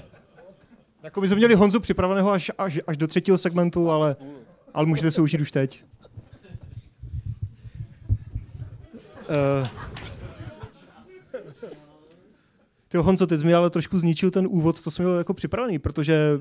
[1.03, 4.17] Jako by jsme měli Honzu připraveného až, až, až do třetího segmentu, ale,
[4.75, 5.85] ale můžete se užít už teď.
[9.33, 9.69] Uh,
[12.89, 15.79] ty Honzo, ty jsi mi ale trošku zničil ten úvod, co jsem měl jako připravený,
[15.79, 16.41] protože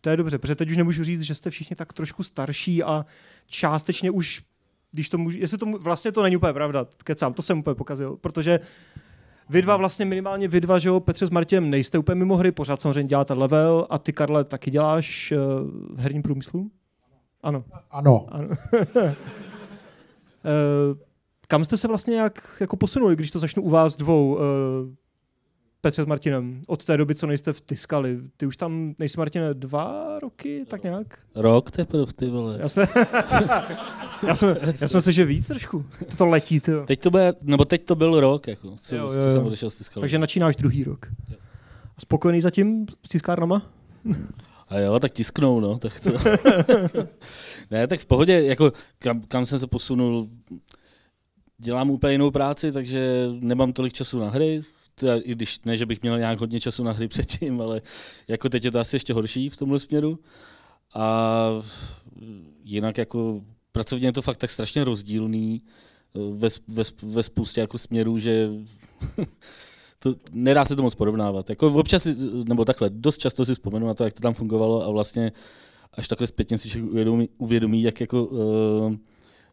[0.00, 3.06] to je dobře, protože teď už nemůžu říct, že jste všichni tak trošku starší a
[3.46, 4.42] částečně už,
[4.92, 7.74] když to můžu, jestli to mu- vlastně to není úplně pravda, kecám, to jsem úplně
[7.74, 8.60] pokazil, protože
[9.48, 12.52] vy dva vlastně minimálně vy dva, že jo, Petře s Martěm nejste úplně mimo hry,
[12.52, 15.38] pořád samozřejmě děláte level a ty Karle taky děláš uh,
[15.96, 16.70] v herním průmyslu?
[17.42, 17.64] Ano.
[17.90, 18.26] Ano.
[18.30, 18.48] ano.
[18.48, 19.14] uh,
[21.48, 24.40] kam jste se vlastně jak, jako posunuli, když to začnu u vás dvou, uh,
[25.80, 28.18] Petře s Martinem, od té doby, co nejste vtiskali?
[28.36, 31.18] Ty už tam nejsi, Martine, dva roky, tak nějak?
[31.34, 32.58] Rok teprve, ty vole.
[32.60, 32.88] Já se...
[34.26, 35.84] já jsem, já jsem se, že víc trošku.
[36.10, 36.72] To, to letí, ty.
[36.86, 39.32] Teď to bude, nebo teď to byl rok, jako, co, Jo, jo, jo.
[39.32, 39.90] jsem odešel z.
[40.00, 41.06] Takže načínáš druhý rok.
[41.96, 43.62] A spokojený zatím s tiskárnama?
[44.68, 46.10] A jo, tak tisknou, no, tak to.
[47.70, 50.28] ne, tak v pohodě, jako kam, kam jsem se posunul,
[51.58, 54.60] dělám úplně jinou práci, takže nemám tolik času na hry,
[54.94, 57.82] teda, i když ne, že bych měl nějak hodně času na hry předtím, ale
[58.28, 60.18] jako teď je to asi ještě horší v tomhle směru.
[60.94, 61.48] A
[62.64, 63.42] jinak jako
[63.72, 65.62] pracovně je to fakt tak strašně rozdílný
[66.16, 68.50] eh, ve, ve, ve spoustě jako směrů, že
[69.98, 71.50] to, nedá se to moc porovnávat.
[71.50, 72.08] Jako občas,
[72.48, 75.32] nebo takhle, dost často si vzpomenu na to, jak to tam fungovalo a vlastně
[75.94, 78.94] až takhle zpětně si uvědomí, uvědomí jak jako uh,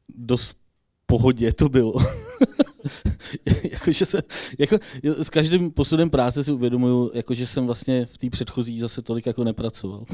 [0.09, 0.64] dost
[1.05, 1.93] pohodě to bylo.
[3.71, 4.23] jako, že se,
[4.59, 9.01] jako, s každým posudem práce si uvědomuju, jako, že jsem vlastně v té předchozí zase
[9.01, 10.03] tolik jako nepracoval.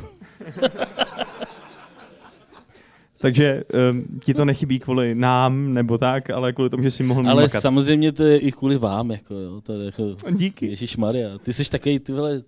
[3.17, 7.29] Takže um, ti to nechybí kvůli nám nebo tak, ale kvůli tomu, že jsi mohl
[7.29, 7.61] Ale makat.
[7.61, 9.11] samozřejmě to je i kvůli vám.
[9.11, 10.67] Jako, jo, to je jako, Díky.
[10.67, 12.41] Ježíš Maria, ty jsi takový, ty vole...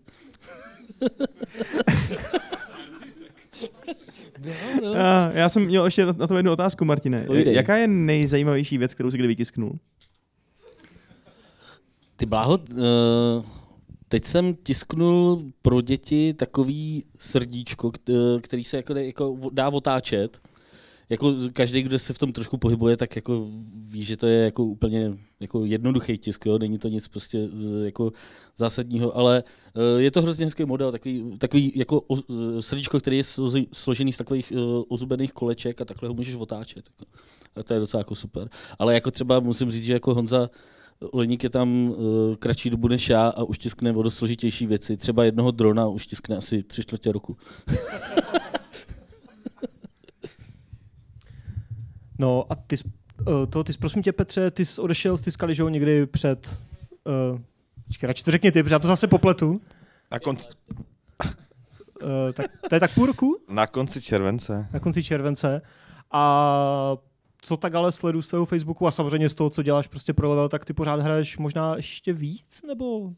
[4.82, 4.94] no.
[4.96, 7.24] A já jsem měl ještě na, to jednu otázku, Martine.
[7.24, 7.54] Povídej.
[7.56, 9.80] Jaká je nejzajímavější věc, kterou jsi kdy vytisknul?
[12.16, 13.46] Ty bláho, uh,
[14.08, 18.10] teď jsem tisknul pro děti takový srdíčko, kt-
[18.42, 20.42] který se jako, jako dá otáčet.
[21.14, 24.64] Jako každý, kdo se v tom trošku pohybuje, tak jako ví, že to je jako
[24.64, 26.58] úplně jako jednoduchý tisk, jo?
[26.58, 27.50] není to nic prostě
[27.84, 28.12] jako
[28.58, 29.44] zásadního, ale
[29.76, 33.24] uh, je to hrozně hezký model, takový, takový jako o, uh, srdíčko, který je
[33.74, 36.90] složený z takových uh, ozubených koleček a takhle ho můžeš otáčet.
[36.90, 37.12] Jako.
[37.56, 38.50] A to je docela jako super.
[38.80, 40.50] Ale jako třeba musím říct, že jako Honza
[41.12, 44.98] Oleník je tam uh, kratší dobu než já a už tiskne složitější věci.
[44.98, 47.38] Třeba jednoho drona už tiskne asi tři čtvrtě roku.
[52.20, 52.76] No a ty,
[53.22, 56.06] eh, to, ty jsi, prosím tě Petře, ty jsi odešel z Tiskali, že jo, někdy
[56.06, 56.60] před...
[57.32, 57.40] Uh,
[57.88, 59.62] počkej, radši to řekni ty, protože já to zase popletu.
[60.12, 60.50] Na konci,
[62.04, 63.38] Uh, tak, to je tak půl roku?
[63.50, 64.68] na konci července.
[64.74, 65.62] Na konci července.
[66.12, 66.96] A
[67.42, 70.30] co tak ale sleduju z tvého Facebooku a samozřejmě z toho, co děláš prostě pro
[70.30, 73.12] level, tak ty pořád hraješ možná ještě víc, nebo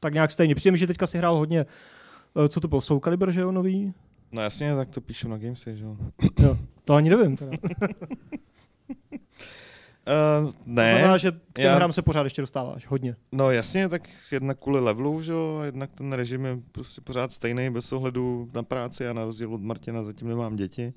[0.00, 0.54] tak nějak stejně.
[0.54, 1.60] Přijde mi, že teďka si hrál hodně,
[2.44, 3.94] eh, co to bylo, Soul Calibur, že jo, nový?
[4.34, 5.96] No jasně, tak to píšu na Gamesy, že jo.
[6.38, 7.52] Jo, to ani nevím teda.
[10.44, 10.92] Uh, ne.
[10.92, 11.74] To znamená, že k těm já...
[11.74, 13.16] hrám se pořád ještě dostáváš, hodně.
[13.32, 17.70] No jasně, tak jednak kvůli levelu, že jo, jednak ten režim je prostě pořád stejný,
[17.70, 20.92] bez ohledu na práci, já na rozdíl od Martina zatím nemám děti,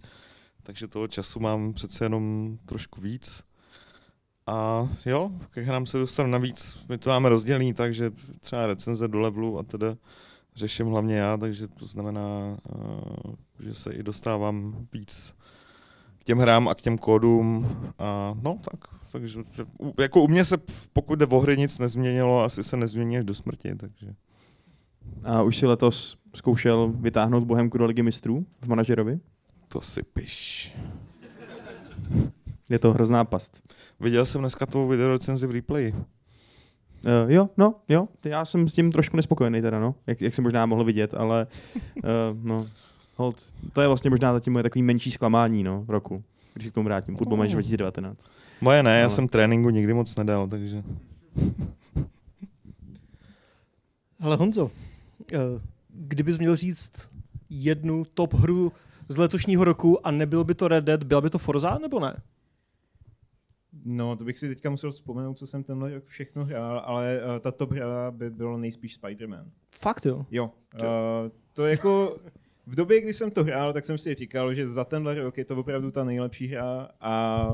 [0.64, 3.44] takže toho času mám přece jenom trošku víc.
[4.48, 9.20] A jo, ke hrám se dostanu navíc, my to máme rozdělený, takže třeba recenze do
[9.20, 9.98] levelu a teda
[10.58, 15.34] řeším hlavně já, takže to znamená, uh, že se i dostávám víc
[16.20, 18.80] k těm hrám a k těm kódům a no tak,
[19.12, 19.40] takže
[20.00, 20.58] jako u mě se,
[20.94, 24.16] pokud jde o hry, nic nezměnilo, asi se nezmění až do smrti, takže.
[25.24, 29.20] A už si letos zkoušel vytáhnout Bohemku do ligy mistrů v manažerovi?
[29.68, 30.74] To si piš.
[32.70, 33.74] Je to hrozná past.
[34.00, 35.94] Viděl jsem dneska tvou videorecenzi v replay.
[37.08, 40.44] Uh, jo, no, jo, já jsem s tím trošku nespokojený teda, no, jak, jak jsem
[40.44, 42.02] možná mohl vidět, ale uh,
[42.44, 42.68] no,
[43.16, 46.72] hold, to je vlastně možná zatím moje takový menší zklamání, no, v roku, když se
[46.72, 48.26] k tomu vrátím, Football Match 2019.
[48.62, 49.00] Moje ne, ale...
[49.00, 50.84] já jsem tréninku nikdy moc nedal, takže...
[54.20, 54.72] Ale Honzo,
[55.34, 55.38] eh,
[55.90, 57.10] kdybys měl říct
[57.50, 58.72] jednu top hru
[59.10, 62.22] z letošního roku a nebyl by to Red Dead, byla by to Forza nebo ne?
[63.90, 67.40] No, to bych si teďka musel vzpomenout, co jsem tenhle rok všechno hrál, ale uh,
[67.40, 69.46] ta top hra by bylo nejspíš Spider-Man.
[69.72, 70.26] Fakt jo?
[70.32, 70.52] Jo.
[70.74, 70.82] Uh,
[71.54, 72.18] to jako...
[72.70, 75.46] V době, kdy jsem to hrál, tak jsem si říkal, že za tenhle rok je
[75.46, 77.48] to opravdu ta nejlepší hra a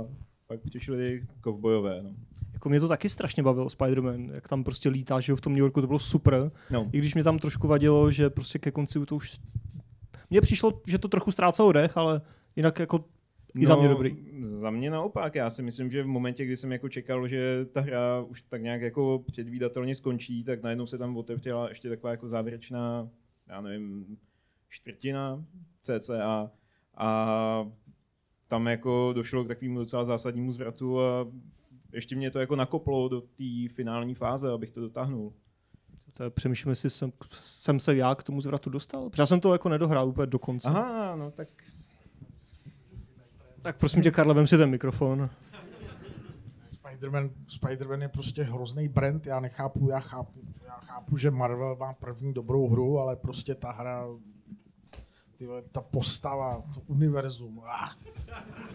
[0.47, 2.01] pak přišli kovbojové.
[2.03, 2.09] No.
[2.53, 5.59] Jako mě to taky strašně bavilo Spider-Man, jak tam prostě lítá, že v tom New
[5.59, 6.51] Yorku to bylo super.
[6.71, 6.89] No.
[6.91, 9.39] I když mě tam trošku vadilo, že prostě ke konci to už...
[10.29, 12.21] Mně přišlo, že to trochu ztrácelo dech, ale
[12.55, 13.05] jinak jako
[13.55, 14.17] i za mě dobrý.
[14.41, 15.35] Za mě naopak.
[15.35, 18.61] Já si myslím, že v momentě, kdy jsem jako čekal, že ta hra už tak
[18.61, 23.09] nějak jako předvídatelně skončí, tak najednou se tam otevřela ještě taková jako závěrečná,
[23.47, 24.17] já nevím,
[24.69, 25.45] čtvrtina
[25.81, 26.51] CCA
[26.97, 27.67] a
[28.47, 31.27] tam jako došlo k takovému docela zásadnímu zvratu a
[31.93, 35.33] ještě mě to jako nakoplo do té finální fáze, abych to dotáhnul.
[36.13, 39.09] To je, přemýšlím, jestli jsem, jsem se já k tomu zvratu dostal.
[39.09, 40.69] Protože já jsem to jako nedohrál úplně do konce.
[40.69, 41.49] Aha, no tak
[43.63, 45.29] tak prosím tě, Karle, vem si ten mikrofon.
[46.71, 51.93] Spider-Man, Spider-Man je prostě hrozný brand, já nechápu, já chápu, já chápu, že Marvel má
[51.93, 54.05] první dobrou hru, ale prostě ta hra,
[55.37, 57.61] ty, ta postava, to univerzum.
[57.65, 57.89] Ah.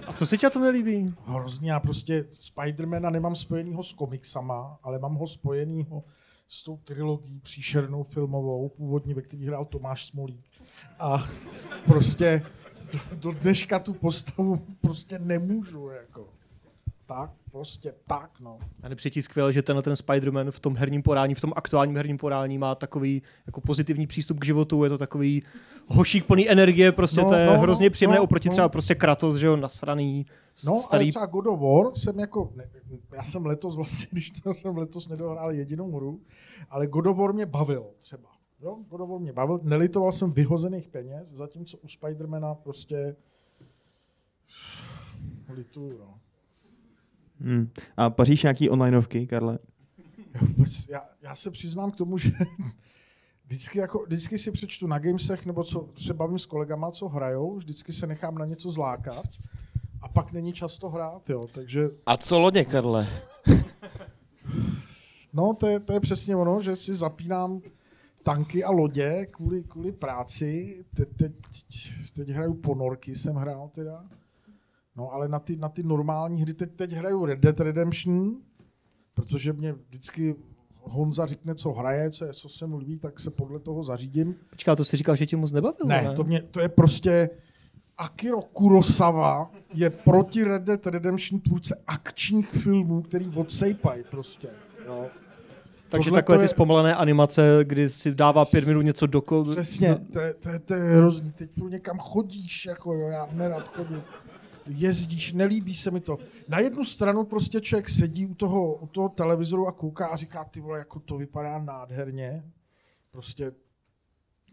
[0.07, 1.15] A co se tě to nelíbí?
[1.27, 6.05] Hrozně, já prostě Spidermana nemám spojenýho s komiksama, ale mám ho spojenýho
[6.49, 10.47] s tou trilogií příšernou filmovou, původní, ve který hrál Tomáš Smolík.
[10.99, 11.25] A
[11.87, 12.43] prostě
[12.93, 16.29] do, do dneška tu postavu prostě nemůžu, jako.
[17.07, 18.59] Tak, prostě tak, no.
[18.83, 22.19] A nepřijde skvěle, že tenhle ten Spider-Man v tom herním porání, v tom aktuálním herním
[22.19, 25.43] porání má takový jako pozitivní přístup k životu, je to takový
[25.87, 28.53] hošík plný energie, prostě no, to je no, hrozně příjemné no, oproti no.
[28.53, 30.27] třeba prostě Kratos, že jo, nasraný,
[30.67, 31.05] No, starý...
[31.05, 32.71] ale třeba God of War jsem jako, ne,
[33.13, 36.21] já jsem letos vlastně, když to jsem letos nedohrál jedinou hru,
[36.71, 38.38] ale God of War mě bavil třeba.
[38.61, 43.17] Jo, God of War mě bavil, nelitoval jsem vyhozených peněz, zatímco u Spidermana prostě
[45.49, 46.21] lituju, no.
[47.41, 47.71] Hmm.
[47.97, 49.59] A paříš nějaký onlineovky, Karle?
[50.35, 52.31] Já, vůbec, já, já se přiznám k tomu, že
[53.47, 57.57] vždycky, jako, vždycky si přečtu na Gamesech, nebo co se bavím s kolegama, co hrajou,
[57.57, 59.27] vždycky se nechám na něco zlákat
[60.03, 61.91] a pak není často hrát, jo, takže...
[62.07, 63.09] A co lodě, Karle?
[65.33, 67.61] No, to je, to je přesně ono, že si zapínám
[68.29, 70.85] tanky a lodě kvůli, kvůli práci.
[70.95, 71.33] Teď, teď,
[72.15, 74.05] teď hraju ponorky, jsem hrál teda.
[74.97, 78.37] No ale na ty, na ty normální hry, teď, teď hraju Red Dead Redemption,
[79.15, 80.37] protože mě vždycky
[80.81, 84.35] Honza řekne, co hraje, co, je, co se mu líbí, tak se podle toho zařídím.
[84.51, 86.03] Počká, to si říkal, že tě moc nebavilo, ne?
[86.03, 86.15] ne?
[86.15, 87.31] To, mě, to je prostě...
[87.99, 94.49] Akiro Kurosawa je proti Red Dead Redemption tvůrce akčních filmů, který odsejpají prostě.
[94.87, 95.07] Jo.
[95.89, 96.49] Takže Tohle takové ty je...
[96.49, 99.51] zpomalené animace, kdy si dává pět minut něco do kódu.
[99.51, 101.33] Přesně, to, je, to, je, to je hrozný.
[101.33, 104.03] Teď furt někam chodíš, jako jo, já nerad chodím.
[104.67, 106.19] Jezdíš, nelíbí se mi to.
[106.49, 110.45] Na jednu stranu prostě člověk sedí u toho, u toho televizoru a kouká a říká,
[110.45, 112.45] ty vole, jako to vypadá nádherně.
[113.11, 113.53] Prostě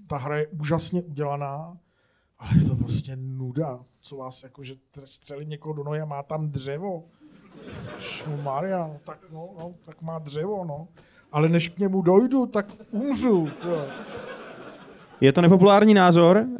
[0.07, 1.77] ta hra je úžasně udělaná,
[2.39, 3.79] ale je to prostě nuda.
[4.01, 7.03] Co vás, jako, že střelím někoho do nohy a má tam dřevo.
[8.43, 10.87] Maria, no, tak, no, no, tak má dřevo, no
[11.35, 13.49] ale než k němu dojdu, tak umřu.
[15.21, 16.55] Je to nepopulární názor uh,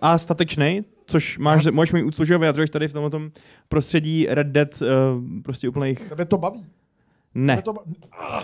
[0.00, 1.72] a statečný, což máš, no.
[1.72, 3.20] můžeš mi úctu, že vyjadřuješ tady v tomto
[3.68, 4.88] prostředí Red Dead uh,
[5.42, 6.08] prostě úplných...
[6.08, 6.66] Tebe to baví?
[7.34, 7.54] Ne.
[7.54, 7.96] Tebe to baví.
[8.20, 8.42] Ah.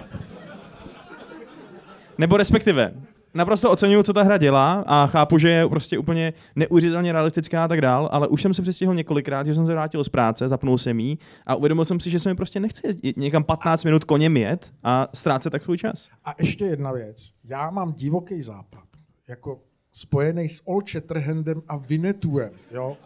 [2.18, 2.94] Nebo respektive,
[3.34, 7.68] naprosto oceňuju, co ta hra dělá a chápu, že je prostě úplně neuvěřitelně realistická a
[7.68, 10.78] tak dál, ale už jsem se přestihl několikrát, že jsem se vrátil z práce, zapnul
[10.78, 12.82] jsem jí a uvědomil jsem si, že se mi prostě nechce
[13.16, 16.08] někam 15 minut koněm jet a ztrácet tak svůj čas.
[16.24, 17.30] A ještě jedna věc.
[17.44, 18.84] Já mám divoký západ,
[19.28, 19.60] jako
[19.92, 22.96] spojený s Old Shatterhandem a Vinetuem, jo?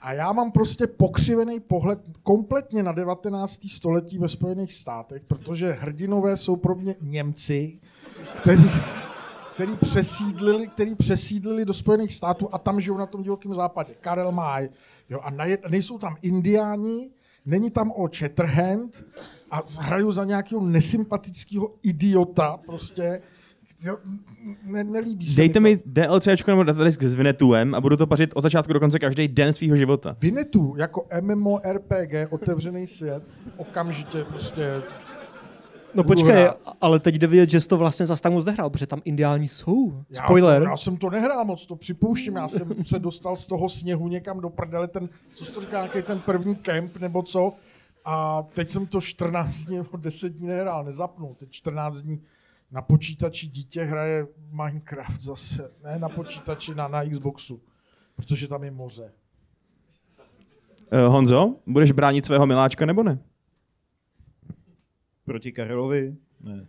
[0.00, 3.60] A já mám prostě pokřivený pohled kompletně na 19.
[3.68, 7.78] století ve Spojených státech, protože hrdinové jsou pro mě Němci,
[8.40, 8.70] který,
[9.54, 13.94] který, přesídlili, který přesídlili do Spojených států a tam žijou na tom divokém západě.
[14.00, 14.68] Karel May.
[15.10, 17.10] Jo, a najed, nejsou tam indiáni,
[17.46, 19.04] není tam Old Shatterhand
[19.50, 23.22] a hraju za nějakého nesympatického idiota prostě,
[23.84, 23.98] jo,
[24.64, 25.82] ne, nelíbí se Dejte mi to.
[25.86, 29.28] mi DLCčko nebo datadisk s Vinetuem a budu to pařit od začátku do konce každý
[29.28, 30.16] den svého života.
[30.20, 33.22] Vinetu jako MMORPG, otevřený svět,
[33.56, 34.82] okamžitě prostě...
[35.94, 36.56] No počkej, hrát.
[36.80, 39.48] ale teď jde vidět, že jsi to vlastně zas tak moc nehrál, protože tam indiáni
[39.48, 40.02] jsou.
[40.10, 40.62] Já, Spoiler.
[40.62, 42.36] To, já jsem to nehrál moc, to připouštím.
[42.36, 45.76] Já jsem se dostal z toho sněhu někam do prdele, ten, co jsi to říká,
[45.76, 47.52] nějaký ten první kemp nebo co.
[48.04, 51.34] A teď jsem to 14 dní nebo 10 dní nehrál, nezapnul.
[51.38, 52.22] Teď 14 dní
[52.70, 55.70] na počítači dítě hraje Minecraft zase.
[55.84, 57.60] Ne na počítači, na, na Xboxu.
[58.16, 59.12] Protože tam je moře.
[60.92, 63.18] Uh, Honzo, budeš bránit svého miláčka nebo ne?
[65.24, 66.16] Proti Karelovi?
[66.40, 66.66] Ne.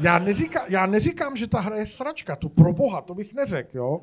[0.00, 3.76] Já, neříká, já neříkám, že ta hra je sračka, to pro boha, to bych neřekl,
[3.76, 4.00] jo.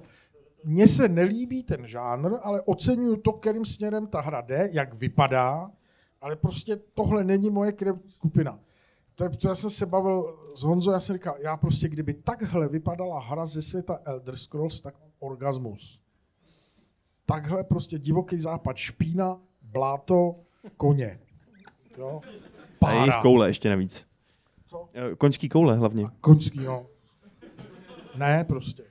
[0.64, 5.72] Mně se nelíbí ten žánr, ale oceňuju to, kterým směrem ta hra jde, jak vypadá,
[6.22, 8.60] ale prostě tohle není moje krev skupina.
[9.16, 12.14] To je, to já jsem se bavil s Honzo, já jsem říkal, já prostě, kdyby
[12.14, 16.02] takhle vypadala hra ze světa Elder Scrolls, tak orgasmus.
[17.26, 20.36] Takhle prostě divoký západ, špína, bláto,
[20.78, 21.20] koně.
[21.98, 22.22] Jo?
[22.86, 24.08] A jejich koule ještě navíc.
[24.68, 24.90] Co?
[25.18, 26.06] Koňský koule hlavně.
[26.22, 26.86] Koňský, no.
[28.16, 28.84] Ne, prostě.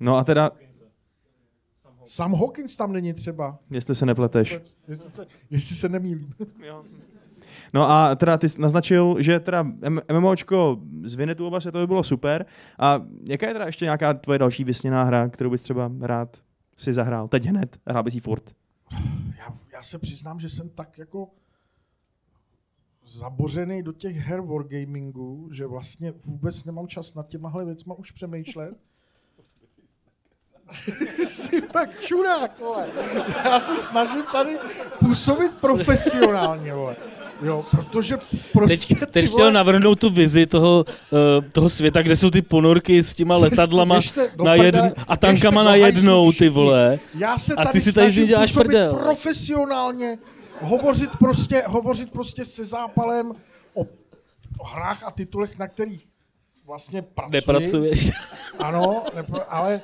[0.00, 0.50] No a teda,
[2.04, 3.58] Sam Hawkins tam není třeba.
[3.70, 4.58] jestli se nepleteš.
[4.88, 6.34] Jestli se, jestli se nemýlím.
[7.72, 9.66] No a teda ty jsi naznačil, že teda
[10.12, 12.46] MMOčko z Vinetuova se to by bylo super.
[12.78, 16.36] A jaká je teda ještě nějaká tvoje další vysněná hra, kterou bys třeba rád
[16.76, 17.28] si zahrál?
[17.28, 18.52] Teď hned, hrál bys jí furt.
[19.38, 21.28] Já, já se přiznám, že jsem tak jako
[23.06, 28.74] zabořený do těch her wargamingu, že vlastně vůbec nemám čas nad těmahle věcma už přemýšlet.
[31.28, 32.86] Jsi fakt čurák, vole.
[33.44, 34.58] Já se snažím tady
[34.98, 36.96] působit profesionálně, vole.
[37.42, 38.18] Jo, protože
[38.52, 42.42] prostě Teď, teď vole, chtěl navrhnout tu vizi toho, uh, toho světa, kde jsou ty
[42.42, 46.98] ponorky s těma letadlama běžte na jedn, a tankama na jednou, ty vole.
[47.18, 48.94] Já se a tady ty si tady snažím děláš působit prdel.
[48.94, 50.18] profesionálně,
[50.64, 53.32] hovořit prostě, hovořit prostě se zápalem
[53.74, 53.86] o,
[54.58, 56.10] o hrách a titulech, na kterých
[56.64, 57.32] vlastně pracuji.
[57.32, 58.10] Nepracuješ.
[58.58, 59.80] Ano, nepro, ale,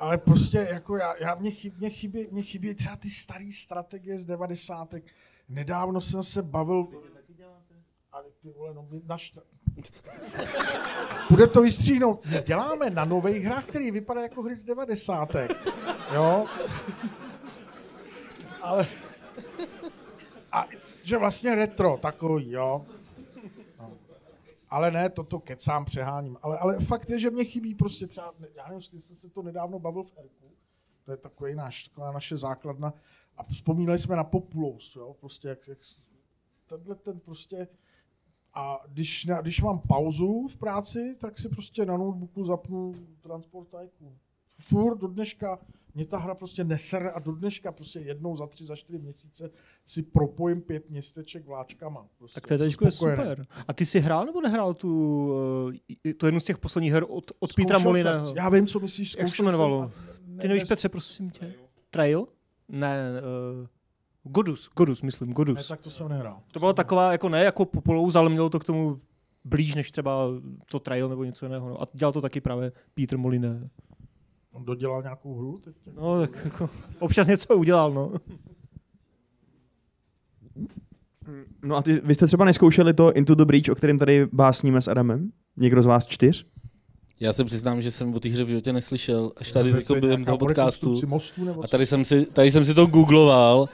[0.00, 4.18] ale prostě jako já, já mě, chyb, mě, chybí, mě chybí třeba ty staré strategie
[4.18, 4.94] z 90.
[5.48, 6.86] Nedávno jsem se bavil...
[8.12, 9.42] Ale ty vole, no my naštve...
[11.30, 12.26] Bude to vystříhnout.
[12.26, 15.36] My děláme na nových hrách, který vypadá jako hry z 90.
[16.14, 16.46] Jo?
[18.62, 18.86] Ale...
[21.08, 22.86] Že vlastně retro takový, jo?
[23.78, 23.92] No.
[24.70, 26.36] Ale ne, toto kecám, přeháním.
[26.42, 29.42] Ale, ale fakt je, že mě chybí prostě třeba, já nevím, jestli jste se to
[29.42, 30.50] nedávno bavil v Erku,
[31.04, 32.94] to je takový náš, taková naše základna,
[33.36, 35.78] a vzpomínali jsme na Populous, jo, prostě jak, jak
[36.66, 37.68] tenhle ten prostě,
[38.54, 43.68] a když, ne, když mám pauzu v práci, tak si prostě na notebooku zapnu Transport
[43.68, 44.18] Tycoon.
[44.58, 45.58] Furt do dneška
[45.98, 49.50] mě ta hra prostě nesere a do dneška prostě jednou za tři, za čtyři měsíce
[49.84, 52.06] si propojím pět městeček vláčkama.
[52.18, 53.46] Prostě Tak to je, super.
[53.68, 55.32] A ty jsi hrál nebo nehrál tu,
[56.06, 57.78] eh, tu jednu z těch posledních her od, od Zkoušel Petra.
[57.78, 58.34] Moliného?
[58.36, 59.90] Já vím, co myslíš, Jak se to jmenovalo?
[60.40, 61.54] Ty nevíš, ne- Petře, prosím tě?
[61.90, 62.26] Trail?
[62.68, 62.96] Ne,
[63.60, 63.66] uh,
[64.32, 65.56] Godus, Godus, myslím, Godus.
[65.56, 66.40] Ne, tak to jsem nehrál.
[66.52, 69.00] To byla taková, jako ne jako Populous, ale mělo to k tomu
[69.44, 70.28] blíž než třeba
[70.70, 71.68] to Trail nebo něco jiného.
[71.68, 71.82] No.
[71.82, 73.68] A dělal to taky právě Peter Moliné.
[74.52, 75.74] On dodělal nějakou hru teď?
[75.96, 78.12] No, tak jako, občas něco udělal, no.
[81.62, 84.82] No a ty, vy jste třeba neskoušeli to Into the Breach, o kterém tady básníme
[84.82, 85.30] s Adamem?
[85.56, 86.46] Někdo z vás čtyř?
[87.20, 90.24] Já se přiznám, že jsem o té hře v životě neslyšel, až tady jako během
[90.24, 91.06] toho podcastu.
[91.06, 93.68] mostu nebo A tady jsem, si, tady jsem si to googloval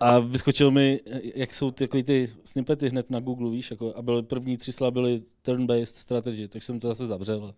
[0.00, 1.00] a vyskočil mi,
[1.34, 4.72] jak jsou ty, takový ty snippety hned na Google, víš, jako, a byly první tři
[4.72, 7.54] slova byly turn-based strategy, tak jsem to zase zavřel.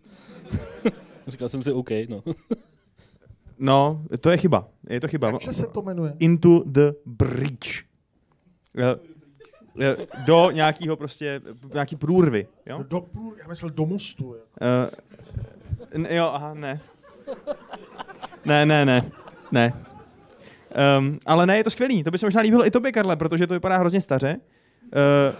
[1.27, 2.23] Říkal jsem si OK, no.
[3.63, 4.67] No, to je chyba.
[4.89, 5.27] Je to chyba.
[5.27, 6.13] Jakže se to jmenuje?
[6.19, 7.85] Into the Breach.
[8.77, 8.95] Eh,
[9.81, 9.95] eh,
[10.25, 11.41] do nějakého prostě,
[11.73, 12.83] nějaký průrvy, jo?
[12.87, 14.35] Do průr, já myslel do mostu.
[14.35, 14.47] Jako.
[15.97, 16.81] Uh, jo, aha, ne.
[18.45, 19.11] Ne, ne, ne,
[19.51, 19.73] ne.
[20.97, 22.03] Um, ale ne, je to skvělý.
[22.03, 24.37] To by se možná líbilo i tobě, Karle, protože to vypadá hrozně staře.
[24.81, 25.35] Uh,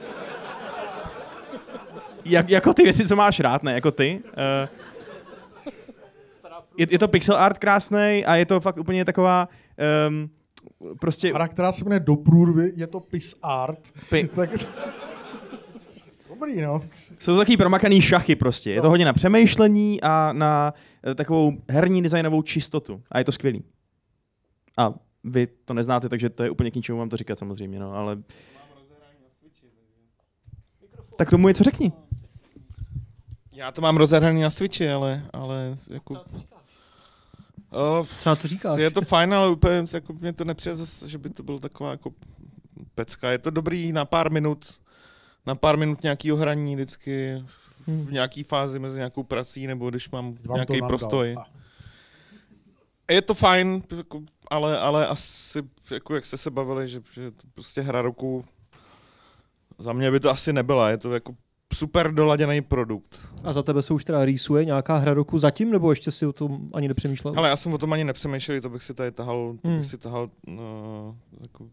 [2.25, 4.21] jak, jako ty věci, co máš rád, ne, jako ty.
[4.25, 4.69] Uh,
[6.81, 9.49] je, je to pixel art krásný a je to fakt úplně taková
[10.07, 10.29] um,
[10.99, 11.33] prostě...
[11.33, 13.79] Hra, která se jmenuje Do průrvy, je to pis art.
[14.09, 14.49] Pi- tak...
[16.29, 16.79] Dobrý, no.
[17.19, 18.71] Jsou to takový promakaný šachy prostě.
[18.71, 20.73] Je to hodně na přemýšlení a na
[21.07, 23.01] eh, takovou herní designovou čistotu.
[23.11, 23.63] A je to skvělý.
[24.77, 27.93] A vy to neznáte, takže to je úplně k ničemu vám to říkat samozřejmě, no,
[27.93, 28.17] ale...
[31.17, 31.91] Tak tomu je co řekni.
[33.53, 36.15] Já to mám rozehraný na Switchi, ale, ale jako...
[37.71, 38.79] Uh, Co na to říkáš?
[38.79, 41.91] Je to fajn, ale úplně jako mě to nepřijde zase, že by to byl taková
[41.91, 42.11] jako
[42.95, 43.31] pecka.
[43.31, 44.79] Je to dobrý na pár minut,
[45.45, 47.43] na pár minut nějakého hraní vždycky
[47.87, 51.37] v nějaký fázi mezi nějakou prací, nebo když mám nějaký prostoj.
[53.11, 55.59] Je to fajn, jako, ale, ale asi,
[55.91, 58.45] jako jak jste se bavili, že, že to prostě hra roku,
[59.77, 60.89] za mě by to asi nebyla.
[60.89, 61.35] Je to jako
[61.73, 63.21] super doladěný produkt.
[63.43, 66.33] A za tebe se už teda rýsuje nějaká hra roku zatím, nebo ještě si o
[66.33, 67.33] tom ani nepřemýšlel?
[67.37, 69.77] Ale já jsem o tom ani nepřemýšlel, to bych si tady tahal, to Hmm.
[69.77, 71.65] bych si tahal no, jako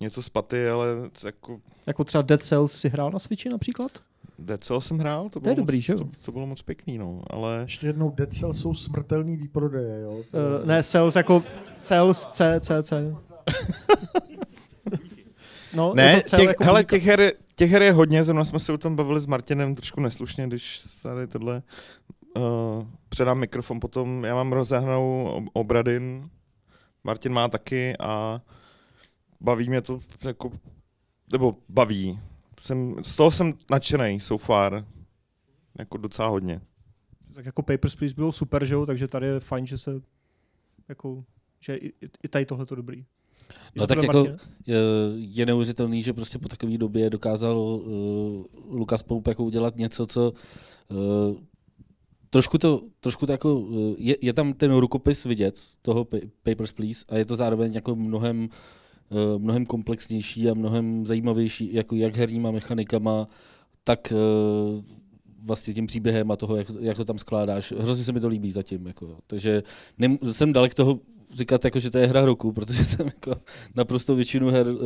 [0.00, 0.86] něco z paty, ale
[1.24, 3.90] jako Jako třeba Dead Cells si hrál na Switchi například?
[4.38, 6.62] Dead Cells jsem hrál, to To bylo, je dobrý, moc, že to, to, bylo moc
[6.62, 7.58] pěkný, no, ale...
[7.62, 10.12] Ještě jednou, Dead Cells jsou smrtelný výprodeje, jo.
[10.12, 10.22] Uh,
[10.66, 11.42] ne, Cells jako
[11.82, 13.16] Cells, C, C, C.
[15.74, 18.44] No, je ne, to cel těch, jako hele, těch her, těch her je hodně, zrovna
[18.44, 21.62] jsme se o tom bavili s Martinem trošku neslušně, když tady tohle
[22.36, 22.42] uh,
[23.08, 26.30] předám mikrofon potom, já mám rozehnanou ob- obradin,
[27.04, 28.40] Martin má taky a
[29.40, 30.52] baví mě to jako,
[31.32, 32.20] nebo baví.
[32.60, 34.84] Jsem, z toho jsem nadšený so far,
[35.78, 36.60] jako docela hodně.
[37.34, 40.00] Tak jako Papers, Please bylo super, že jo, takže tady je fajn, že se
[40.88, 41.24] jako,
[41.60, 41.92] že i-
[42.22, 43.04] i tady tohle to dobrý.
[43.76, 44.26] No tak jako
[45.16, 50.32] je, neuvěřitelný, že prostě po takové době dokázal uh, Lukas Poup jako udělat něco, co
[50.88, 51.36] uh,
[52.30, 56.72] trošku to, trošku to jako, uh, je, je, tam ten rukopis vidět toho Pa- Papers,
[56.72, 58.48] Please a je to zároveň jako mnohem
[59.08, 63.28] uh, mnohem komplexnější a mnohem zajímavější, jako jak herníma mechanikama,
[63.84, 64.84] tak uh,
[65.46, 67.72] vlastně tím příběhem a toho, jak, jak to tam skládáš.
[67.78, 68.86] Hrozně se mi to líbí zatím.
[68.86, 69.18] Jako.
[69.26, 69.62] Takže
[69.98, 71.00] nem, jsem dalek toho
[71.36, 73.36] říkat, jako, že to je hra roku, protože jsem jako
[73.74, 74.80] naprosto většinu her uh,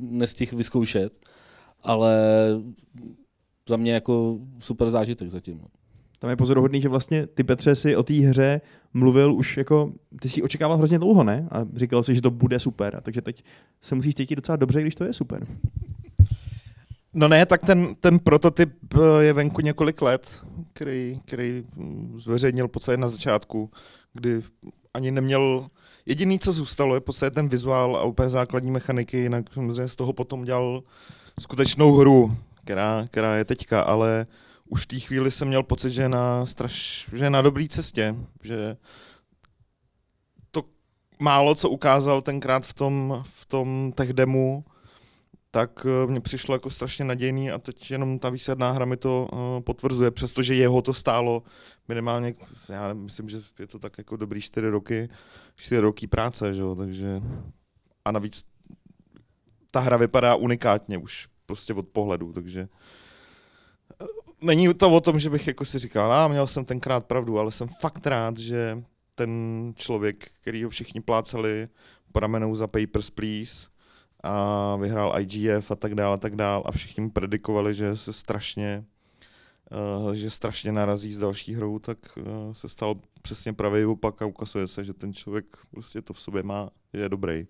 [0.00, 1.12] nestihl vyzkoušet,
[1.82, 2.16] ale
[3.68, 5.58] za mě jako super zážitek zatím.
[5.58, 5.66] no.
[6.18, 8.60] Tam je pozoruhodný, že vlastně ty Petře si o té hře
[8.94, 11.48] mluvil už jako, ty si očekával hrozně dlouho, ne?
[11.50, 12.96] A říkal si, že to bude super.
[12.96, 13.44] A takže teď
[13.80, 15.46] se musíš cítit docela dobře, když to je super.
[17.14, 21.64] No ne, tak ten, ten prototyp eh, je venku několik let, který, který
[22.16, 23.70] zveřejnil podstatě na začátku,
[24.12, 24.40] kdy
[24.94, 25.66] ani neměl,
[26.06, 30.12] jediný, co zůstalo, je podstatě ten vizuál a úplně základní mechaniky, jinak samozřejmě z toho
[30.12, 30.82] potom dělal
[31.40, 34.26] skutečnou hru, která, která je teďka, ale
[34.68, 37.68] už v té chvíli jsem měl pocit, že je na, straš, že je na dobré
[37.68, 38.76] cestě, že
[40.50, 40.64] to
[41.20, 44.64] málo, co ukázal tenkrát v tom, v tom tech demu,
[45.54, 49.28] tak eh, mně přišlo jako strašně nadějný a teď jenom ta výsledná hra mi to
[49.32, 51.42] uh, potvrzuje, přestože jeho to stálo
[51.88, 52.34] minimálně,
[52.68, 55.08] já myslím, že je to tak jako dobrý čtyři roky,
[55.56, 57.22] čtyři roky práce, že jo, takže
[58.04, 58.44] a navíc
[59.70, 62.68] ta hra vypadá unikátně už prostě od pohledu, takže
[64.02, 64.06] eh,
[64.42, 67.50] není to o tom, že bych jako si říkal, a měl jsem tenkrát pravdu, ale
[67.50, 68.82] jsem fakt rád, že
[69.14, 71.68] ten člověk, který ho všichni plácali
[72.12, 73.72] po ramenou za Papers, Please,
[74.22, 78.12] a vyhrál IGF a tak dále a tak dále a všichni mu predikovali, že se
[78.12, 78.84] strašně
[80.04, 84.26] uh, že strašně narazí s další hrou, tak uh, se stal přesně pravý opak a
[84.26, 87.46] ukazuje se, že ten člověk prostě to v sobě má, je dobrý.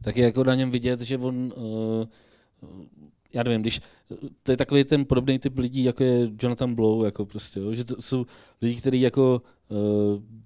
[0.00, 2.04] tak je jako na něm vidět, že on, uh,
[3.34, 3.80] já nevím, když,
[4.42, 7.84] to je takový ten podobný typ lidí, jako je Jonathan Blow, jako prostě, jo, že
[7.84, 8.26] to jsou
[8.62, 9.42] lidi, kteří jako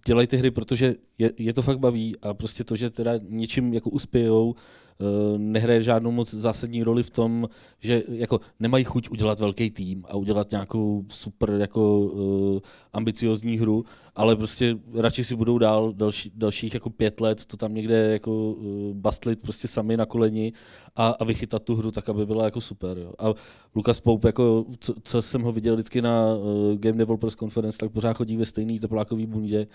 [0.07, 3.75] dělají ty hry, protože je, je, to fakt baví a prostě to, že teda něčím
[3.75, 7.49] jako uspějou, uh, nehraje žádnou moc zásadní roli v tom,
[7.81, 12.61] že jako nemají chuť udělat velký tým a udělat nějakou super jako uh,
[12.93, 13.85] ambiciozní hru,
[14.15, 18.53] ale prostě radši si budou dál další, dalších jako pět let to tam někde jako
[18.53, 20.53] uh, bastlit prostě sami na koleni
[20.97, 22.99] a, a vychytat tu hru tak, aby byla jako super.
[22.99, 23.13] Jo.
[23.19, 23.35] A
[23.75, 27.93] Lukas Poup, jako, co, co, jsem ho viděl vždycky na uh, Game Developers Conference, tak
[27.93, 29.67] pořád chodí ve stejný teplákový bundě,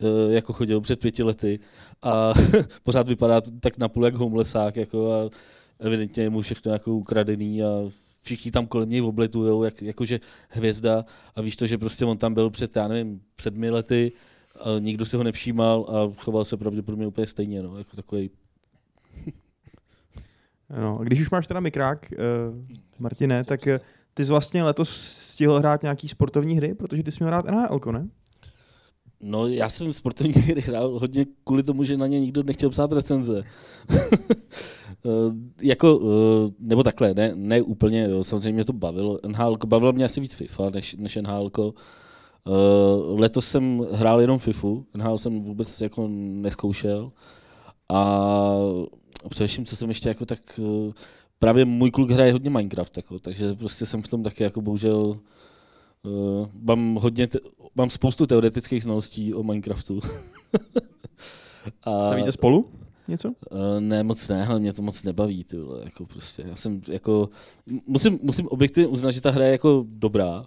[0.00, 1.60] eh, jako chodil před pěti lety
[2.02, 2.32] a
[2.82, 5.30] pořád vypadá tak napůl jak homelessák, jako a
[5.78, 7.90] evidentně je mu všechno jako ukradený a
[8.24, 11.04] všichni tam kolem něj obletujou, jak, jakože hvězda
[11.36, 14.12] a víš to, že prostě on tam byl před, já nevím, sedmi lety,
[14.60, 18.30] a nikdo si ho nevšímal a choval se pravděpodobně úplně stejně, no, jako takový
[20.80, 22.18] No, a když už máš teda mikrák, uh,
[22.98, 23.78] Martine, tak uh,
[24.14, 24.90] ty jsi vlastně letos
[25.32, 28.08] stihl hrát nějaký sportovní hry, protože ty jsi měl hrát NHL, ne?
[29.20, 32.92] No, já jsem sportovní hry hrál hodně kvůli tomu, že na ně nikdo nechtěl psát
[32.92, 33.42] recenze.
[35.06, 39.18] Uh, jako, uh, nebo takhle, ne, ne úplně, jo, samozřejmě mě to bavilo.
[39.26, 41.50] NHL, bavilo mě asi víc FIFA než, než NHL.
[41.56, 47.12] Uh, letos jsem hrál jenom FIFU, NHL jsem vůbec jako neskoušel.
[47.88, 48.56] A
[49.28, 50.92] především, co jsem ještě jako tak, uh,
[51.38, 55.18] právě můj kluk hraje hodně Minecraft, jako, takže prostě jsem v tom taky jako bohužel
[56.06, 57.38] Uh, mám hodně, te-
[57.74, 60.00] mám spoustu teoretických znalostí o Minecraftu.
[61.82, 62.70] a, Stavíte spolu
[63.08, 63.28] něco?
[63.28, 66.80] Uh, ne, moc ne, ale mě to moc nebaví, ty vole, jako prostě, já jsem
[66.88, 67.28] jako,
[67.86, 70.46] musím, musím objektivně uznat, že ta hra je jako dobrá,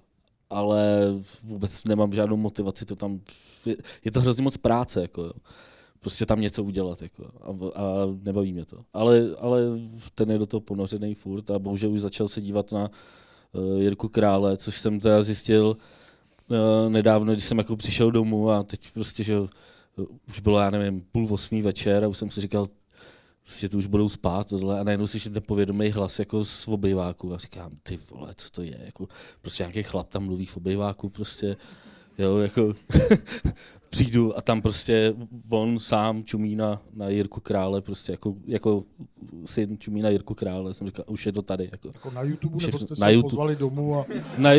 [0.50, 1.08] ale
[1.44, 3.20] vůbec nemám žádnou motivaci to tam,
[3.66, 5.32] je, je to hrozně moc práce, jako jo.
[6.00, 7.84] Prostě tam něco udělat, jako, a, a
[8.24, 8.78] nebaví mě to.
[8.94, 9.62] Ale, ale
[10.16, 12.92] ten je do toho ponořený furt a bohužel už začal se dívat na
[13.52, 15.78] uh, Jirku Krále, což jsem teda zjistil
[16.50, 19.36] uh, nedávno, když jsem jako přišel domů a teď prostě, že
[20.30, 22.68] už bylo, já nevím, půl osmý večer a už jsem si říkal,
[23.44, 24.80] prostě to už budou spát tohle.
[24.80, 27.34] A najednou slyším ten povědomý hlas jako z obejváku.
[27.34, 29.08] A říkám, ty vole, co to je, jako
[29.42, 31.58] prostě nějaký chlap tam mluví v obejváku prostě,
[32.18, 32.74] jo, jako
[33.90, 35.14] přijdu a tam prostě
[35.50, 38.84] on sám čumí na, na Jirku Krále, prostě jako, jako
[39.46, 41.70] syn čumí na Jirku Krále, jsem říkal, už je to tady.
[41.72, 44.06] Jako, jako na YouTube, všechno, nebo jste se na YouTube, pozvali domů a...
[44.38, 44.50] Na,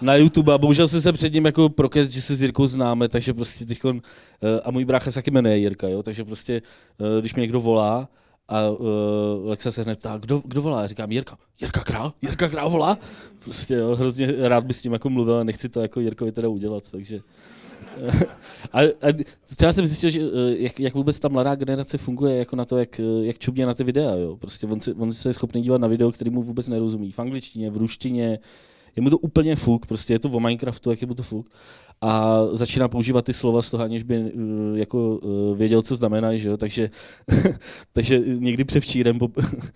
[0.00, 3.08] na YouTube a bohužel jsem se před ním jako prokest, že se s Jirkou známe,
[3.08, 3.80] takže prostě teď
[4.64, 6.62] a můj brácha se taky jmenuje Jirka, jo, takže prostě,
[7.20, 8.08] když mě někdo volá,
[8.48, 8.86] a uh,
[9.44, 10.82] Lexa se hned ptá, kdo, kdo volá?
[10.82, 11.38] Já říkám, Jirka.
[11.60, 12.12] Jirka Král?
[12.22, 12.98] Jirka Král volá?
[13.38, 16.48] Prostě jo, hrozně rád bych s tím jako mluvil a nechci to jako Jirkovi teda
[16.48, 17.20] udělat, takže...
[18.72, 19.12] a, a
[19.44, 20.20] třeba jsem zjistil, že
[20.56, 23.84] jak, jak vůbec ta mladá generace funguje jako na to, jak, jak čubně na ty
[23.84, 24.14] videa.
[24.14, 24.36] Jo.
[24.36, 27.12] Prostě on, si, on se je schopný dívat na video, který mu vůbec nerozumí.
[27.12, 28.38] V angličtině, v ruštině,
[28.96, 31.50] je mu to úplně fuk, prostě je to o Minecraftu, jak je mu to fuk.
[32.00, 34.32] A začíná používat ty slova z toho, aniž by
[34.74, 35.20] jako
[35.54, 36.56] věděl, co znamenají, že jo?
[36.56, 36.90] Takže,
[37.92, 39.18] takže někdy převčírem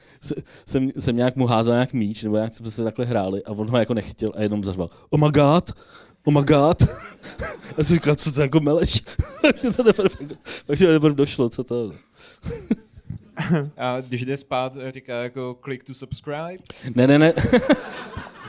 [0.67, 3.71] jsem, jsem nějak mu házal nějak míč, nebo nějak jsme se takhle hráli a on
[3.71, 5.71] ho jako nechytil a jenom zařval, oh my god,
[6.25, 6.83] oh my god.
[7.79, 9.03] Já jsem říkal, co to jako meleš?
[9.43, 11.93] Takže to teprve, takže to teprve došlo, co to
[13.77, 16.63] A když jde spát, říká jako click to subscribe?
[16.95, 17.33] Ne, ne, ne.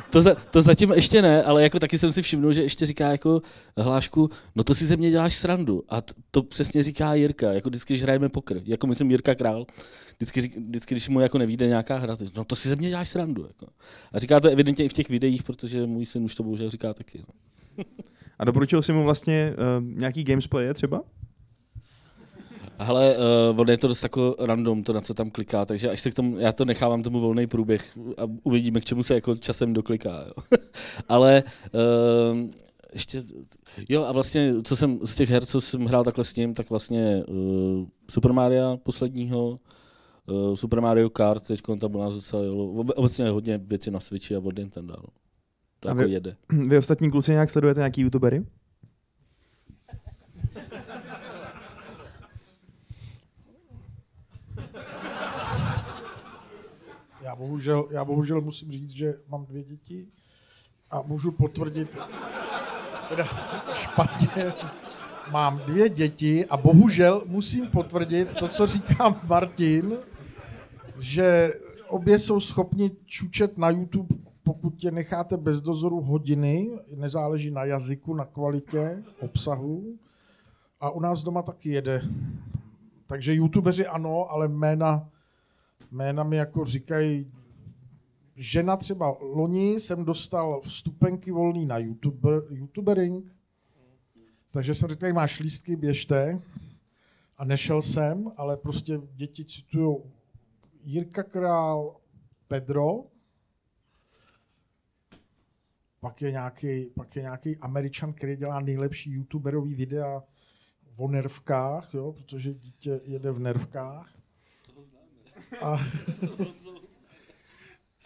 [0.09, 3.11] To, za, to zatím ještě ne, ale jako taky jsem si všiml, že ještě říká
[3.11, 3.41] jako
[3.77, 5.83] hlášku, no to si ze mě děláš srandu.
[5.89, 8.61] A t- to přesně říká Jirka, jako vždycky, když hrajeme pokr.
[8.65, 9.65] Jako myslím Jirka Král.
[10.17, 13.09] Vždycky, vždycky když mu jako nevíde nějaká hra, to, no to si ze mě děláš
[13.09, 13.43] srandu.
[13.47, 13.67] Jako.
[14.11, 16.93] A říká to evidentně i v těch videích, protože můj syn už to bohužel říká
[16.93, 17.23] taky.
[17.27, 17.83] No.
[18.39, 21.01] A doporučil jsi mu vlastně uh, nějaký gamesplay třeba?
[22.79, 23.17] Ale
[23.51, 26.11] uh, on je to dost jako random, to na co tam kliká, takže až se
[26.11, 29.73] k tomu, já to nechávám tomu volný průběh a uvidíme, k čemu se jako časem
[29.73, 30.23] dokliká.
[30.27, 30.59] Jo.
[31.09, 32.49] Ale uh,
[32.93, 33.21] ještě,
[33.89, 36.69] jo a vlastně, co jsem z těch her, co jsem hrál takhle s ním, tak
[36.69, 39.59] vlastně uh, Super Mario posledního,
[40.25, 42.65] uh, Super Mario Kart, teď tam u nás docela jelo,
[42.95, 44.93] obecně hodně věci na Switchi a od Nintendo.
[44.97, 45.09] No.
[45.79, 46.35] To a jako vy, jede.
[46.67, 48.45] Vy ostatní kluci nějak sledujete nějaký youtubery?
[57.39, 60.07] Bohužel, já bohužel musím říct, že mám dvě děti
[60.91, 61.97] a můžu potvrdit,
[63.09, 63.25] teda
[63.73, 64.53] špatně,
[65.31, 69.97] mám dvě děti a bohužel musím potvrdit to, co říká Martin,
[70.99, 71.53] že
[71.87, 78.13] obě jsou schopni čučet na YouTube, pokud tě necháte bez dozoru hodiny, nezáleží na jazyku,
[78.13, 79.83] na kvalitě obsahu.
[80.81, 82.01] A u nás doma taky jede.
[83.07, 85.09] Takže youtubeři ano, ale jména,
[85.91, 87.31] jména mi jako říkají,
[88.35, 93.35] žena třeba loni jsem dostal vstupenky volný na YouTube, YouTubering,
[94.51, 96.41] takže jsem řekl, máš lístky, běžte.
[97.37, 99.97] A nešel jsem, ale prostě děti citují
[100.83, 101.95] Jirka Král,
[102.47, 103.03] Pedro,
[105.99, 110.23] pak je nějaký, pak je nějaký Američan, který dělá nejlepší youtuberový videa
[110.97, 114.18] o nervkách, jo, protože dítě jede v nervkách.
[115.61, 115.77] A,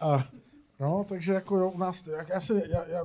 [0.00, 0.28] a,
[0.80, 3.04] no, takže jako jo, u nás, to, já, já, se, já, já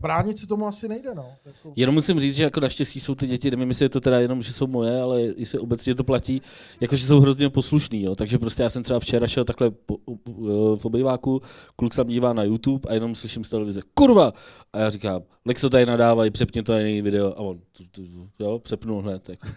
[0.00, 1.32] bránit se tomu asi nejde, no.
[1.44, 1.72] Jako...
[1.76, 4.42] Jenom musím říct, že jako naštěstí jsou ty děti, nevím, jestli je to teda jenom,
[4.42, 6.42] že jsou moje, ale jestli obecně to platí,
[6.80, 8.14] jako že jsou hrozně poslušný, jo.
[8.14, 10.32] Takže prostě já jsem třeba včera šel takhle po, po,
[10.76, 11.42] v obýváku,
[11.76, 14.32] kluk se dívá na YouTube a jenom slyším z televize, kurva!
[14.72, 18.08] A já říkám, Lexo tady nadávají, přepně to na jiný video a on, tu, tu,
[18.08, 19.28] tu, jo, přepnul hned.
[19.28, 19.48] Jako.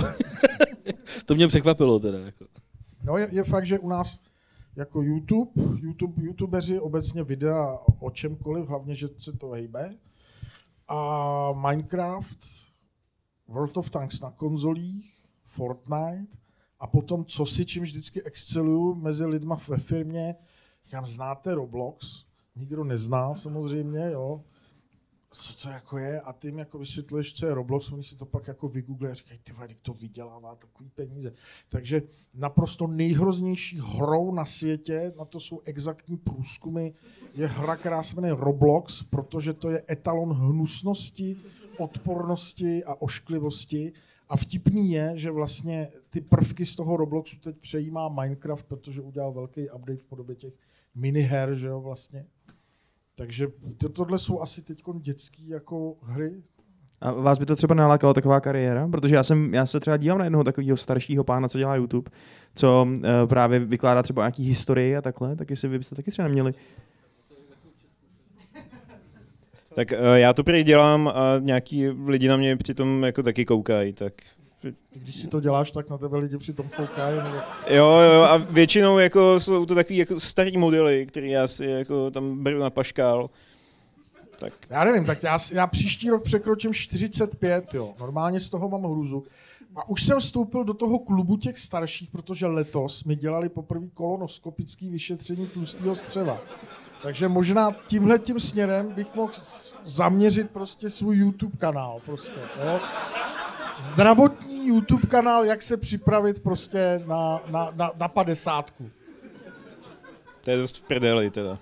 [1.26, 2.18] to mě překvapilo teda.
[2.18, 2.44] Jako.
[3.04, 4.20] No je, je fakt, že u nás
[4.76, 9.96] jako YouTube, YouTube, YouTubeři obecně videa o čemkoliv, hlavně, že se to hejbe.
[10.88, 12.38] A Minecraft,
[13.48, 16.36] World of Tanks na konzolích, Fortnite
[16.80, 20.34] a potom, co si čím vždycky exceluju mezi lidma ve firmě,
[20.84, 22.24] říkám, znáte Roblox?
[22.56, 24.44] Nikdo nezná samozřejmě, jo
[25.34, 28.26] co to jako je a ty jim jako vysvětluješ, co je Roblox, oni si to
[28.26, 31.32] pak jako vygooglí a říkají, ty jak to vydělává takový peníze.
[31.68, 32.02] Takže
[32.34, 36.90] naprosto nejhroznější hrou na světě, na to jsou exaktní průzkumy,
[37.34, 41.36] je hra, která se jmenuje Roblox, protože to je etalon hnusnosti,
[41.78, 43.92] odpornosti a ošklivosti.
[44.28, 49.32] A vtipný je, že vlastně ty prvky z toho Robloxu teď přejímá Minecraft, protože udělal
[49.32, 50.54] velký update v podobě těch
[50.94, 52.26] miniher, že jo, vlastně.
[53.16, 53.46] Takže
[53.78, 56.42] to, tohle jsou asi teď dětské jako hry.
[57.00, 58.88] A vás by to třeba nalákalo taková kariéra?
[58.88, 62.10] Protože já, jsem, já se třeba dívám na jednoho takového staršího pána, co dělá YouTube,
[62.54, 66.28] co uh, právě vykládá třeba nějaký historii a takhle, tak jestli vy byste taky třeba
[66.28, 66.54] neměli.
[69.74, 73.92] Tak uh, já to prý dělám a nějaký lidi na mě přitom jako taky koukají,
[73.92, 74.12] tak
[74.94, 77.16] když si to děláš, tak na tebe lidi přitom koukají.
[77.16, 77.36] Nebo...
[77.68, 82.10] Jo, jo, a většinou jako jsou to takový jako starý modely, který já si jako
[82.10, 83.30] tam beru na paškál.
[84.38, 84.52] Tak.
[84.70, 87.94] Já nevím, tak já, já příští rok překročím 45, jo.
[88.00, 89.24] Normálně z toho mám hruzu.
[89.76, 94.90] A už jsem vstoupil do toho klubu těch starších, protože letos mi dělali poprvé kolonoskopický
[94.90, 96.40] vyšetření tlustého střeva.
[97.04, 99.32] Takže možná tímhle tím směrem bych mohl
[99.84, 102.00] zaměřit prostě svůj YouTube kanál.
[102.04, 102.80] Prostě, jo
[103.78, 108.90] zdravotní YouTube kanál, jak se připravit prostě na, na, na, na padesátku.
[110.40, 111.58] To je dost v prdeli teda.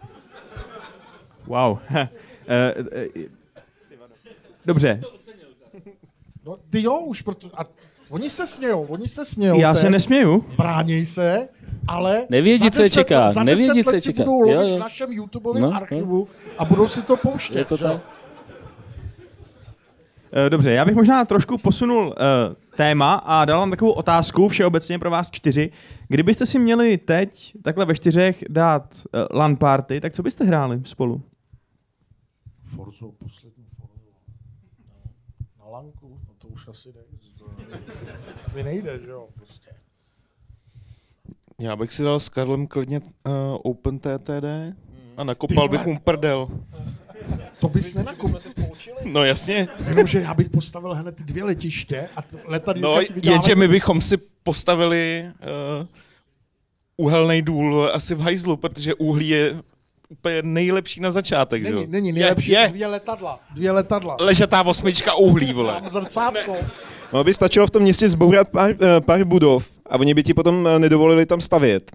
[1.46, 1.78] Wow.
[2.48, 3.08] Eh, eh,
[4.64, 5.02] Dobře.
[6.44, 7.50] No, ty jo, už proto...
[7.60, 7.66] A
[8.12, 9.60] oni se smějou, oni se smějou.
[9.60, 10.44] Já se nesměju.
[10.56, 11.48] Bráněj se,
[11.86, 13.32] ale Nevědí, co je čeká.
[13.32, 14.22] Za Nevědí, co je čeká.
[14.22, 14.76] budou jo, jo.
[14.76, 16.28] v našem YouTubeovém no, archivu
[16.58, 17.58] a budou si to pouštět.
[17.58, 18.00] Je to tak.
[20.32, 22.14] Eh, dobře, já bych možná trošku posunul uh,
[22.76, 25.70] téma a dal vám takovou otázku všeobecně pro vás čtyři.
[26.08, 30.80] Kdybyste si měli teď takhle ve čtyřech dát uh, LAN party, tak co byste hráli
[30.84, 31.22] spolu?
[32.64, 34.10] Forzo, poslední Forzo.
[35.58, 37.31] Na lanku, no to už asi nejde.
[38.52, 39.70] To nejde, že jo, prostě.
[41.60, 43.32] Já bych si dal s Karlem klidně uh,
[43.62, 44.74] Open TTD
[45.16, 46.48] a nakopal bych mu prdel.
[47.60, 48.38] To bys nenakupil.
[49.04, 49.68] No jasně.
[49.88, 55.30] Jenomže já bych postavil hned dvě letiště a letadílka No, jenže my bychom si postavili
[55.80, 55.86] uh,
[56.96, 59.54] uhelný důl asi v hajzlu, protože uhlí je
[60.08, 61.78] úplně nejlepší na začátek, že jo?
[61.80, 62.68] Není, není nejlepší, Je, je.
[62.68, 64.16] dvě letadla, dvě letadla.
[64.20, 65.72] Ležatá osmička uhlí, vole.
[65.72, 66.56] Tam zrcátko.
[67.12, 70.34] No by stačilo v tom městě zbourat pár, eh, pár budov a oni by ti
[70.34, 71.92] potom eh, nedovolili tam stavět.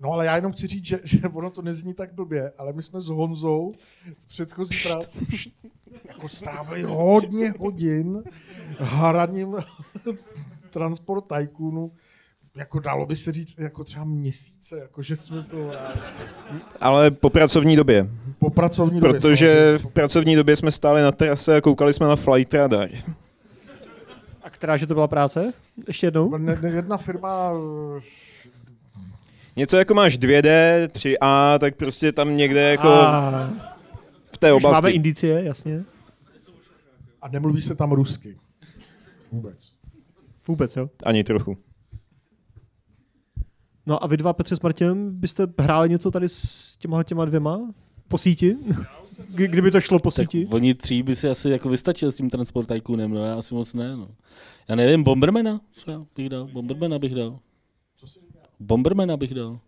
[0.00, 2.82] No ale já jenom chci říct, že, že ono to nezní tak blbě, ale my
[2.82, 3.74] jsme s Honzou
[4.24, 5.26] v předchozí práci
[6.08, 8.22] jako strávili hodně hodin
[8.78, 9.56] hraním
[10.70, 11.92] Transport Tycoonu.
[12.56, 15.70] Jako dalo by se říct, jako třeba měsíce, jako že jsme to...
[16.80, 18.08] Ale po pracovní době.
[18.38, 22.16] Po pracovní době, Protože v pracovní době jsme stáli na terase a koukali jsme na
[22.16, 22.88] Flight Radar.
[24.46, 25.52] A která, že to byla práce?
[25.86, 26.36] Ještě jednou?
[26.38, 27.50] Ne, ne, jedna firma
[27.96, 28.00] eh,
[29.56, 33.50] Něco jako máš 2D, 3A, tak prostě tam někde jako A...
[34.32, 34.82] v té Už oblasti.
[34.82, 35.84] máme indicie, jasně.
[37.22, 38.36] a nemluví se tam rusky.
[39.32, 39.76] Vůbec.
[40.48, 40.90] Vůbec, jo.
[41.04, 41.58] Ani trochu.
[43.86, 47.60] No a vy dva, Petře s Martinem, byste hráli něco tady s těma těma dvěma?
[48.08, 48.56] Po síti?
[49.28, 50.46] Kdy- Kdyby to šlo po Tak síti?
[50.46, 53.74] oni tří by si asi jako vystačil s tím Transport Tycoonem, no já asi moc
[53.74, 54.08] ne, no.
[54.68, 57.38] Já nevím, Bombermana třeba bych dal, Bombermana bych dal.
[58.60, 59.58] Bombermana bych dal.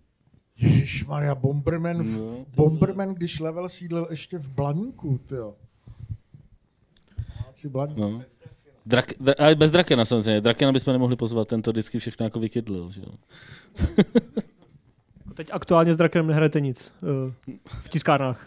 [0.61, 5.21] Ježíš Maria, Bomberman, v, No, Bomberman, když level sídlil ještě v Blaníku,
[7.69, 7.97] Blaník.
[7.97, 8.23] No.
[8.87, 10.41] Drak, dra, ale bez Drakena samozřejmě.
[10.41, 12.91] Drakena bychom nemohli pozvat, tento vždycky všechno jako vykydlil.
[12.91, 13.13] Že jo.
[15.39, 18.47] Teď aktuálně s Drakenem nehrajete nic uh, v tiskárnách.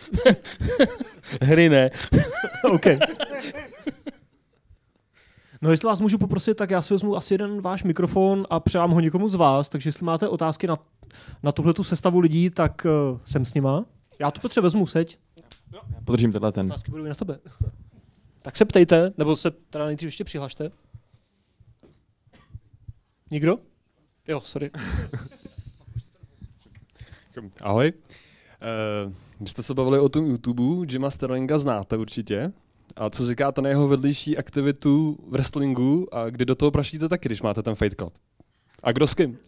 [1.41, 1.89] Hry ne.
[2.71, 2.85] OK.
[5.61, 8.91] No jestli vás můžu poprosit, tak já si vezmu asi jeden váš mikrofon a předám
[8.91, 10.77] ho někomu z vás, takže jestli máte otázky na,
[11.43, 13.85] na tuhletu sestavu lidí, tak uh, jsem s nima.
[14.19, 15.17] Já to Petře vezmu seď.
[15.73, 16.65] Já podržím tenhle ten.
[16.65, 17.39] Otázky budou i na tebe.
[18.41, 20.71] Tak se ptejte, nebo se teda nejdřív ještě přihlašte.
[23.31, 23.57] Nikdo?
[24.27, 24.71] Jo, sorry.
[27.61, 27.93] Ahoj.
[29.05, 32.53] Uh, vy jste se bavili o tom YouTube, Jima Sterlinga znáte určitě.
[32.95, 37.29] A co říkáte na jeho vedlejší aktivitu v wrestlingu a kdy do toho prašíte taky,
[37.29, 38.13] když máte ten Fight Club?
[38.83, 39.39] A kdo s kým?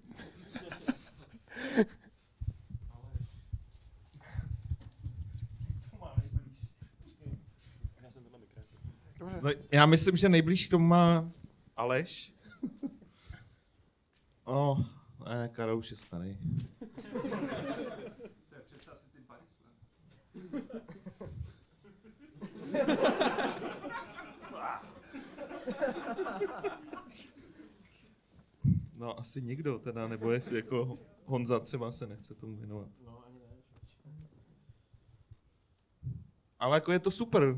[9.42, 11.32] No, já myslím, že nejblíž k tomu má
[11.76, 12.34] Aleš.
[14.48, 14.86] No,
[15.30, 16.38] ne, Karel už je starý.
[28.96, 32.90] No, asi nikdo teda, nebo jestli jako Honza třeba se nechce tomu věnovat.
[36.60, 37.58] Ale jako je to super.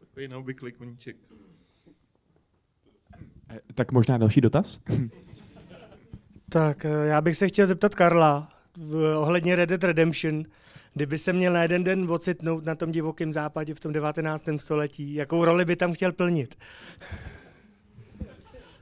[0.00, 1.16] Takový neobvyklý koníček.
[3.48, 4.80] Eh, Tak možná další dotaz?
[6.48, 8.48] Tak, eh, já bych se chtěl zeptat Karla
[9.18, 10.44] ohledně Red Dead Redemption.
[10.94, 14.58] Kdyby se měl na jeden den ocitnout na tom divokém západě v tom 19.
[14.58, 16.54] století, jakou roli by tam chtěl plnit?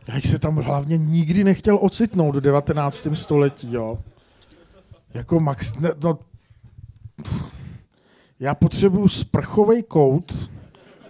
[0.08, 3.08] Já bych se tam hlavně nikdy nechtěl ocitnout do 19.
[3.14, 3.98] století, jo.
[5.14, 5.74] Jako max...
[5.74, 6.18] Ne, no,
[8.40, 10.50] já potřebuju sprchový kout,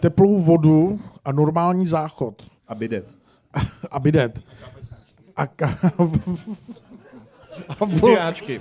[0.00, 2.42] teplou vodu a normální záchod.
[2.68, 3.06] A bidet.
[3.90, 4.40] a bidet.
[5.36, 5.92] A, ka-
[7.68, 8.60] a Utěráčky.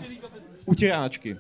[0.66, 1.38] Utěráčky.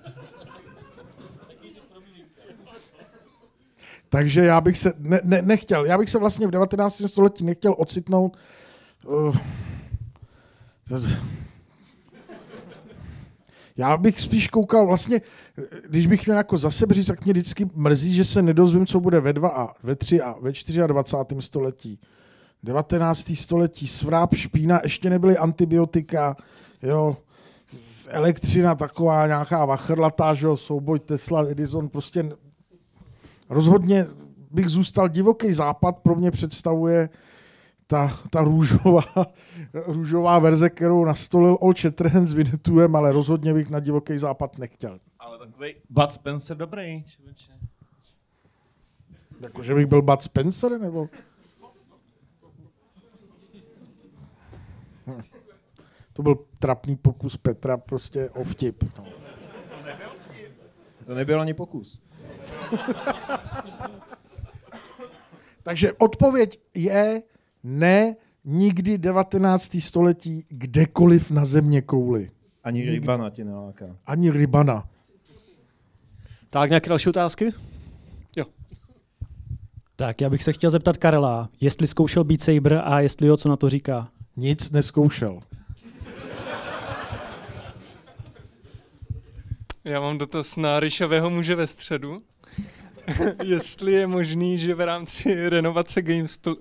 [4.09, 7.01] Takže já bych se ne, ne, nechtěl, já bych se vlastně v 19.
[7.05, 8.37] století nechtěl ocitnout.
[9.05, 9.37] Uh,
[13.77, 15.21] já bych spíš koukal vlastně,
[15.89, 18.99] když bych měl jako za sebe říct, tak mě vždycky mrzí, že se nedozvím, co
[18.99, 20.51] bude ve 2 a ve 3 a ve
[20.87, 21.41] 24.
[21.41, 21.99] století.
[22.63, 23.31] 19.
[23.35, 26.35] století, svráb, špína, ještě nebyly antibiotika,
[26.81, 27.17] jo,
[28.07, 32.31] elektřina taková nějaká vachrlatá, že jo, souboj Tesla, Edison, prostě
[33.49, 34.07] rozhodně
[34.51, 37.09] bych zůstal divoký západ, pro mě představuje
[37.87, 39.03] ta, ta růžová,
[39.87, 44.99] růžová verze, kterou nastolil Old Shatterhand s Vinetuem, ale rozhodně bych na divoký západ nechtěl.
[45.19, 47.03] Ale takový Bud Spencer dobrý.
[47.07, 47.51] člověče.
[49.41, 51.09] Jako, že bych byl Bud Spencer, nebo?
[56.13, 58.83] To byl trapný pokus Petra prostě o vtip.
[58.97, 59.05] No.
[61.05, 62.01] To nebyl ani pokus.
[65.63, 67.21] Takže odpověď je
[67.63, 68.15] ne,
[68.45, 69.77] nikdy 19.
[69.79, 72.31] století kdekoliv na země kouli.
[72.63, 72.91] Ani Nikdy.
[72.93, 73.85] rybana tě neláká.
[74.05, 74.89] Ani rybana.
[76.49, 77.53] Tak, nějaké další otázky?
[78.35, 78.45] Jo.
[79.95, 83.49] Tak já bych se chtěl zeptat Karela, jestli zkoušel Beat Saber a jestli jo, co
[83.49, 84.09] na to říká.
[84.37, 85.39] Nic neskoušel.
[89.83, 92.21] Já mám dotaz na ryšavého muže ve středu.
[93.43, 96.53] Jestli je možný, že v rámci renovace games, uh,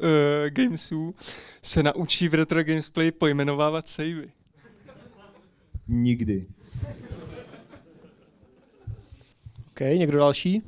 [0.49, 1.15] gamesů
[1.63, 4.31] se naučí v retro gamesplay pojmenovávat savey.
[5.89, 6.47] Nikdy.
[9.69, 10.63] OK, někdo další?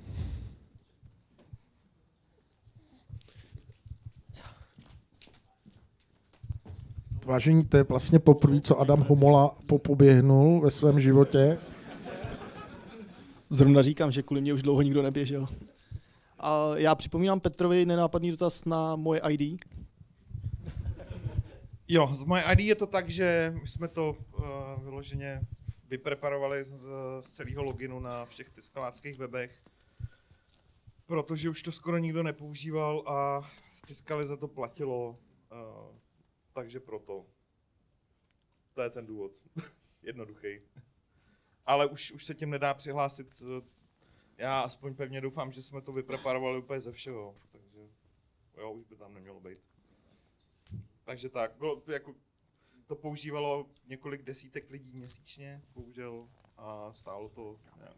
[7.24, 11.58] Vážení, to je vlastně poprvé, co Adam Homola popoběhnul ve svém životě.
[13.52, 15.48] Zrovna říkám, že kvůli mě už dlouho nikdo neběžel.
[16.38, 19.64] A já připomínám Petrovi nenápadný dotaz na moje ID.
[21.88, 24.44] Jo, z moje ID je to tak, že my jsme to uh,
[24.84, 25.40] vyloženě
[25.88, 26.76] vypreparovali z,
[27.20, 29.62] z celého loginu na všech tiskaláckých webech,
[31.06, 33.50] protože už to skoro nikdo nepoužíval a
[33.86, 35.96] tiskali za to platilo, uh,
[36.52, 37.26] takže proto.
[38.74, 39.32] To je ten důvod.
[40.02, 40.60] Jednoduchý.
[41.66, 43.42] Ale už, už se tím nedá přihlásit.
[43.42, 43.62] eh,
[44.38, 47.88] Já aspoň pevně doufám, že jsme to vypreparovali úplně ze všeho, takže
[48.58, 49.58] jo, už by tam nemělo být.
[51.04, 52.14] Takže tak, bylo, to jako,
[52.86, 57.88] to používalo několik desítek lidí měsíčně, bohužel, a stálo to, ne,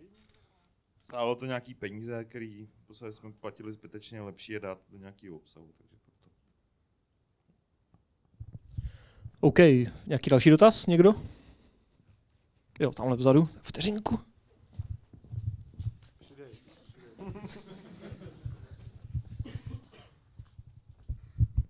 [1.03, 5.73] stálo to nějaký peníze, který v jsme platili zbytečně, lepší je dát do nějakého obsahu,
[5.78, 6.31] takže proto.
[9.41, 9.59] OK,
[10.07, 10.86] nějaký další dotaz?
[10.86, 11.15] Někdo?
[12.80, 13.48] Jo, tamhle vzadu.
[13.62, 14.20] Vteřinku.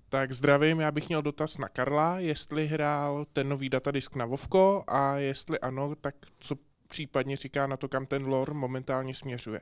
[0.09, 4.85] Tak zdravím, já bych měl dotaz na Karla, jestli hrál ten nový datadisk na Vovko
[4.87, 6.57] a jestli ano, tak co
[6.89, 9.61] případně říká na to, kam ten lore momentálně směřuje.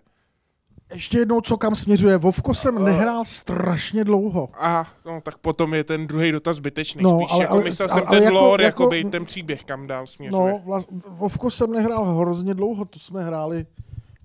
[0.94, 2.16] Ještě jednou, co kam směřuje.
[2.16, 4.48] Vovko jsem nehrál strašně dlouho.
[4.60, 7.02] A no, tak potom je ten druhý dotaz zbytečný.
[7.02, 9.24] No, Spíš ale- jako ale- myslel ale- jsem ale ten jako- lore, jako- jakoby ten
[9.24, 10.52] příběh, kam dál směřuje.
[10.52, 13.66] No, vlast, Vovko jsem nehrál hrozně dlouho, to jsme hráli,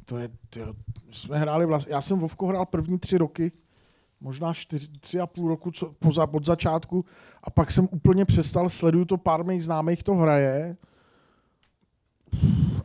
[0.06, 0.74] to je, tyjo,
[1.12, 3.52] jsme hráli vlast, já jsem Vovko hrál první tři roky,
[4.22, 7.06] možná čtyři, tři a půl roku co, po, za- od začátku
[7.44, 10.78] a pak jsem úplně přestal, sleduju to, pár mých známých to hraje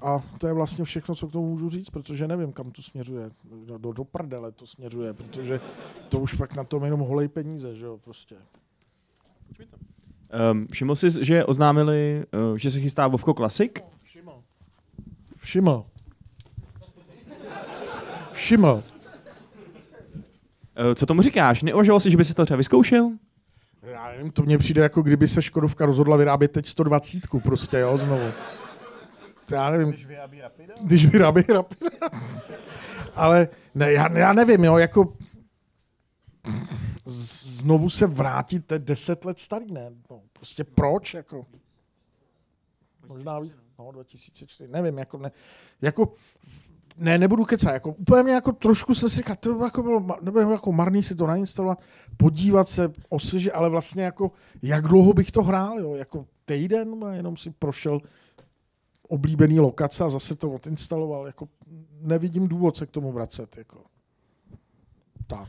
[0.03, 3.31] a to je vlastně všechno, co k tomu můžu říct, protože nevím, kam to směřuje,
[3.67, 5.61] do, do, do prdele to směřuje, protože
[6.09, 8.37] to už pak na tom jenom holej peníze, že jo, prostě.
[10.53, 13.73] Um, všiml jsi, že oznámili, uh, že se chystá Vovko Classic?
[15.37, 15.85] Všiml.
[18.33, 18.83] Všiml.
[20.87, 21.63] Uh, co tomu říkáš?
[21.63, 23.11] Neuvažoval jsi, že by si to třeba vyzkoušel?
[23.83, 27.99] Já nevím, to mně přijde jako kdyby se Škodovka rozhodla vyrábět teď 120 prostě, jo,
[27.99, 28.33] znovu.
[29.53, 29.89] Já nevím.
[29.89, 30.75] Když vyrábí Rapida?
[30.85, 31.91] Když vyrábí Rapida.
[33.15, 35.17] Ale ne, já, já nevím, jo, jako
[37.05, 39.91] z- znovu se vrátit, 10 let starý, ne?
[40.11, 41.47] No, prostě proč, jako?
[43.09, 45.31] Možná víc, no, 2004, nevím, jako ne,
[45.83, 46.15] jako
[46.97, 50.41] ne, nebudu kecat, jako úplně mě jako trošku se si říká, to jako bylo, nebo
[50.41, 51.81] jako marný si to nainstalovat,
[52.17, 54.31] podívat se, osvěžit, ale vlastně jako,
[54.63, 58.01] jak dlouho bych to hrál, jo, jako týden, jenom si prošel
[59.13, 61.49] oblíbený lokace a zase to odinstaloval, jako
[62.01, 63.85] nevidím důvod se k tomu vracet, jako.
[65.27, 65.49] Tak.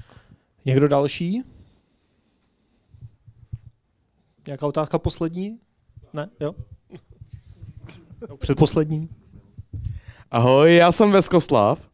[0.66, 1.44] Někdo další?
[4.48, 5.60] Nějaká otázka poslední?
[6.14, 6.30] Ne?
[6.40, 6.56] Jo?
[8.30, 9.10] Jo, Předposlední?
[10.32, 11.90] Ahoj, já jsem Veskoslav.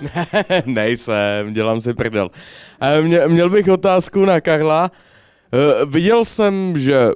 [0.00, 0.26] Ne,
[0.66, 2.30] nejsem, dělám si prdel.
[2.80, 4.90] Eh, Mě, měl bych otázku na Karla.
[5.52, 7.08] Eh, Viděl jsem, že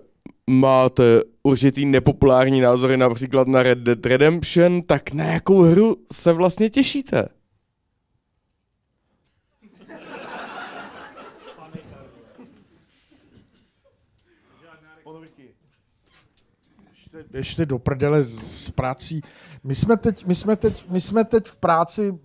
[0.51, 6.71] máte určitý nepopulární názory například na Red Dead Redemption, tak na jakou hru se vlastně
[6.71, 7.29] těšíte?
[17.33, 19.21] běžte do prdele s prací.
[19.65, 22.19] My jsme teď, my jsme teď, my jsme teď v práci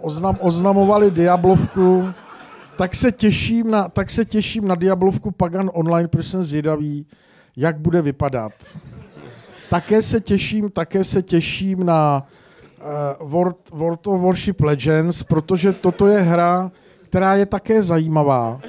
[0.00, 2.12] oznam, oznamovali Diablovku,
[2.80, 7.06] tak se těším na, tak se těším na Diablovku Pagan Online, protože jsem zvědavý,
[7.56, 8.52] jak bude vypadat.
[9.70, 12.26] Také se těším, také se těším na
[13.20, 16.70] uh, World, World of Warship Legends, protože toto je hra,
[17.02, 18.60] která je také zajímavá.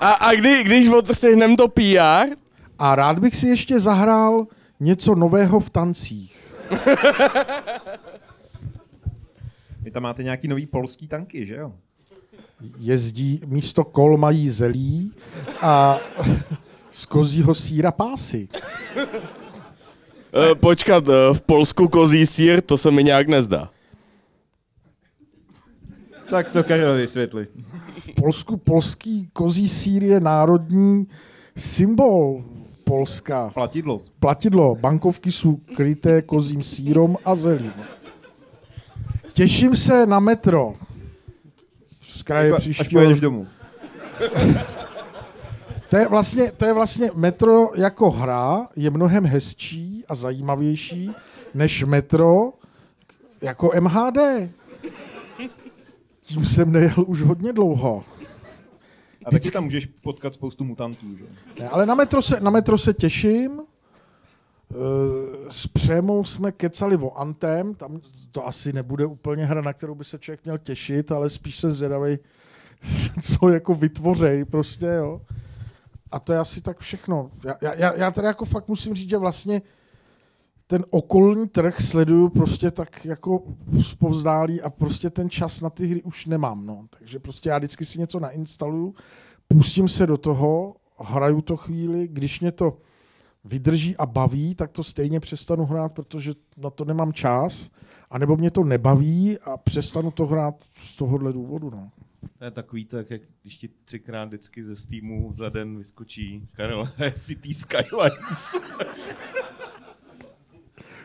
[0.00, 2.36] A, a kdy, když odstřihneme to PR?
[2.78, 4.46] A rád bych si ještě zahrál
[4.80, 6.54] něco nového v tancích.
[9.82, 11.72] Vy tam máte nějaký nový polský tanky, že jo?
[12.78, 15.12] Jezdí, místo kol mají zelí
[15.60, 15.98] a
[16.90, 18.48] z kozího síra pásy.
[20.34, 23.70] Eh, počkat, eh, v Polsku kozí sír, to se mi nějak nezdá.
[26.30, 27.46] Tak to Karel vysvětli.
[27.98, 31.06] V Polsku polský kozí sír je národní
[31.56, 32.44] symbol
[32.84, 33.50] Polska.
[33.54, 34.00] Platidlo.
[34.20, 34.74] Platidlo.
[34.74, 37.72] Bankovky jsou kryté kozím sírom a zelím.
[39.32, 40.74] Těším se na metro.
[42.20, 42.90] Z kraje Jako, až příštího...
[43.00, 43.46] pojedeš domů.
[45.90, 51.10] To je, vlastně, to je vlastně metro jako hra je mnohem hezčí a zajímavější
[51.54, 52.52] než metro
[53.42, 54.50] jako MHD.
[56.22, 58.04] Tím jsem nejel už hodně dlouho.
[59.24, 61.24] A taky tam můžeš potkat spoustu mutantů, že?
[61.60, 63.60] Ne, ale na metro se, na metro se těším.
[63.60, 64.74] Eh,
[65.48, 68.00] S Přémou jsme kecali o Antem, tam
[68.32, 71.72] to asi nebude úplně hra, na kterou by se člověk měl těšit, ale spíš se
[71.72, 72.18] zvědavej,
[73.22, 75.20] co jako vytvořej prostě, jo.
[76.12, 77.30] A to je asi tak všechno.
[77.44, 79.62] Já, já, já teda jako fakt musím říct, že vlastně
[80.66, 83.42] ten okolní trh sleduju prostě tak jako
[83.82, 86.86] zpovzdálí a prostě ten čas na ty hry už nemám, no.
[86.98, 88.94] Takže prostě já vždycky si něco nainstaluju,
[89.48, 92.78] pustím se do toho, hraju to chvíli, když mě to
[93.44, 97.70] vydrží a baví, tak to stejně přestanu hrát, protože na to nemám čas,
[98.10, 101.90] anebo mě to nebaví a přestanu to hrát z tohohle důvodu, no.
[102.38, 106.88] To je takový tak, jak když ti třikrát vždycky ze Steamu za den vyskočí Karel
[106.96, 108.54] hraje City Skylines.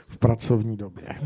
[0.08, 1.06] v pracovní době.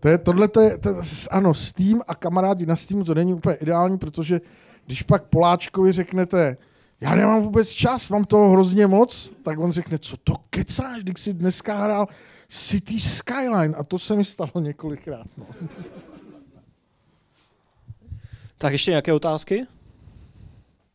[0.00, 3.56] to je, tohle to je, to, ano, Steam a kamarádi na Steamu to není úplně
[3.56, 4.40] ideální, protože
[4.86, 6.56] když pak Poláčkovi řeknete,
[7.00, 11.20] já nemám vůbec čas, mám toho hrozně moc, tak on řekne, co to kecáš, když
[11.20, 12.08] jsi dneska hrál
[12.48, 15.26] City Skyline a to se mi stalo několikrát.
[15.36, 15.46] No.
[18.58, 19.66] Tak ještě nějaké otázky?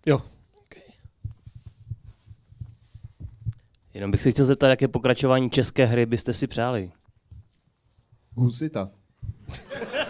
[0.05, 0.21] Jo.
[3.93, 6.91] Jenom bych se chtěl zeptat, jaké pokračování české hry byste si přáli?
[8.35, 8.89] Husita.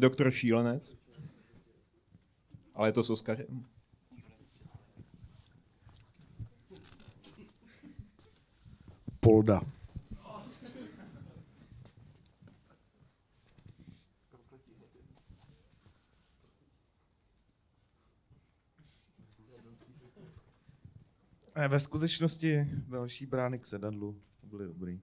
[0.00, 0.96] Doktor Šílenec.
[2.74, 3.66] Ale je to s Oskarem.
[9.20, 9.60] Polda.
[21.56, 25.00] Ne, ve skutečnosti další brány k sedadlu byly dobrý.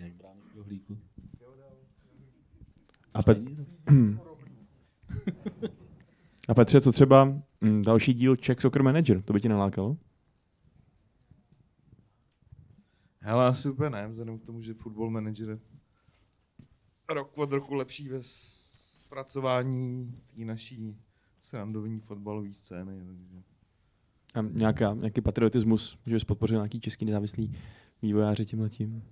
[0.00, 0.98] Jak brány k rohlíku.
[3.14, 3.66] A, Pet-
[6.48, 7.24] a Petře, co třeba
[7.60, 9.22] mm, další díl Czech Soccer Manager?
[9.22, 9.96] To by ti nalákalo?
[13.18, 15.58] Hele, asi úplně ne, vzhledem k tomu, že Football Manager je
[17.14, 20.96] rok od roku lepší ve zpracování té naší
[21.40, 23.02] srandovní fotbalové scény.
[23.06, 23.42] Takže.
[24.34, 27.52] A nějaká, nějaký patriotismus, že bys podpořil nějaký český nezávislý
[28.02, 29.02] vývojáři tím letím?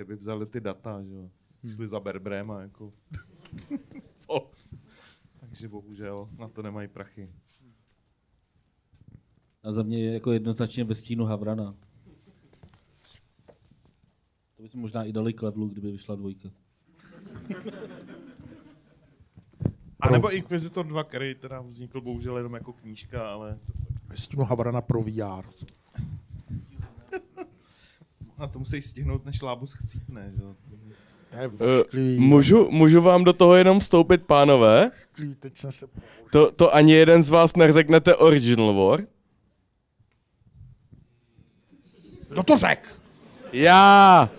[0.00, 1.30] Kde by vzali ty data, že jo?
[1.74, 2.92] Šli za Berbrem a jako...
[4.16, 4.50] Co?
[5.40, 7.32] Takže bohužel na to nemají prachy.
[9.62, 11.76] A za mě je jako jednoznačně bez stínu Havrana.
[14.56, 16.48] To by se možná i dali k levelu, kdyby vyšla dvojka.
[20.00, 23.58] A nebo Inquisitor 2, který teda vznikl bohužel jenom jako knížka, ale...
[24.08, 25.46] Bez stínu Havrana pro VR.
[28.40, 30.54] Na to musí stihnout, než Lábus chcípne, že jo?
[31.92, 34.90] Uh, můžu, můžu vám do toho jenom vstoupit, pánové?
[35.40, 35.86] Teď jsem se...
[36.32, 39.00] To, to ani jeden z vás neřeknete Original War?
[42.28, 42.94] Kdo to řek?
[43.52, 44.30] Já!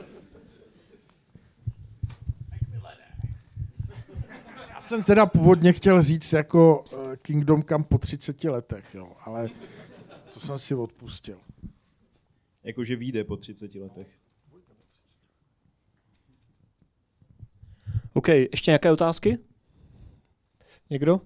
[4.70, 9.50] Já jsem teda původně chtěl říct jako eh, Kingdom Come po 30 letech, jo, ale
[10.34, 11.38] to jsem si odpustil.
[12.64, 14.08] Jakože vyjde po 30 letech.
[18.14, 19.38] OK, ještě nějaké otázky?
[20.90, 21.22] Někdo?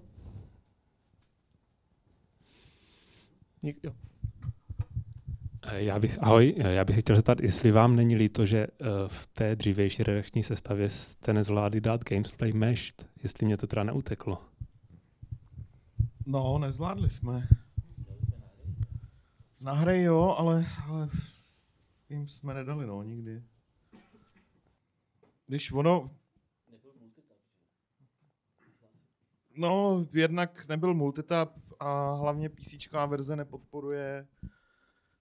[3.62, 3.92] Jo.
[5.62, 8.58] Eh, Já bych, ahoj, eh, já bych se chtěl zeptat, jestli vám není líto, že
[8.58, 13.82] eh, v té dřívější redakční sestavě jste nezvládli dát Gamesplay Meshed, jestli mě to teda
[13.84, 14.42] neuteklo.
[16.26, 17.48] No, nezvládli jsme.
[19.60, 21.08] Na hry jo, ale, ale
[22.08, 23.42] jim jsme nedali, no, nikdy.
[25.46, 26.10] Když ono...
[29.56, 34.26] No, jednak nebyl multitap a hlavně PC verze nepodporuje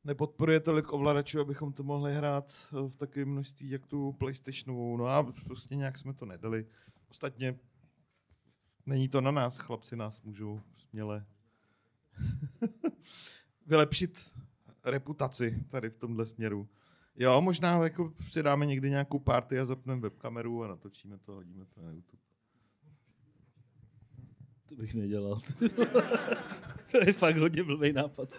[0.05, 4.97] nepodporuje tolik ovladačů, abychom to mohli hrát v takovém množství, jak tu PlayStationovou.
[4.97, 6.67] No a prostě nějak jsme to nedali.
[7.09, 7.59] Ostatně
[8.85, 11.25] není to na nás, chlapci nás můžou směle
[13.65, 14.33] vylepšit
[14.85, 16.67] reputaci tady v tomhle směru.
[17.15, 21.65] Jo, možná jako si dáme někdy nějakou party a zapneme webkameru a natočíme to, hodíme
[21.65, 22.21] to na YouTube.
[24.69, 25.41] To bych nedělal.
[26.91, 28.29] to je fakt hodně blbý nápad.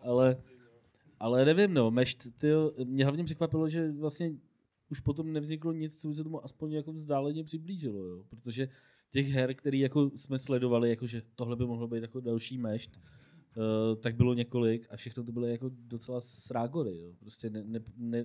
[0.00, 0.42] Ale,
[1.20, 4.32] ale nevím, no, Mešt, tyjo, mě hlavně překvapilo, že vlastně
[4.90, 8.24] už potom nevzniklo nic, co by se tomu aspoň jako vzdáleně přiblížilo, jo?
[8.30, 8.68] protože
[9.14, 12.96] těch her, které jako jsme sledovali, jako že tohle by mohlo být jako další Mešt,
[12.96, 17.12] uh, tak bylo několik a všechno to bylo jako docela srágory, jo?
[17.20, 18.24] prostě ne, ne, ne,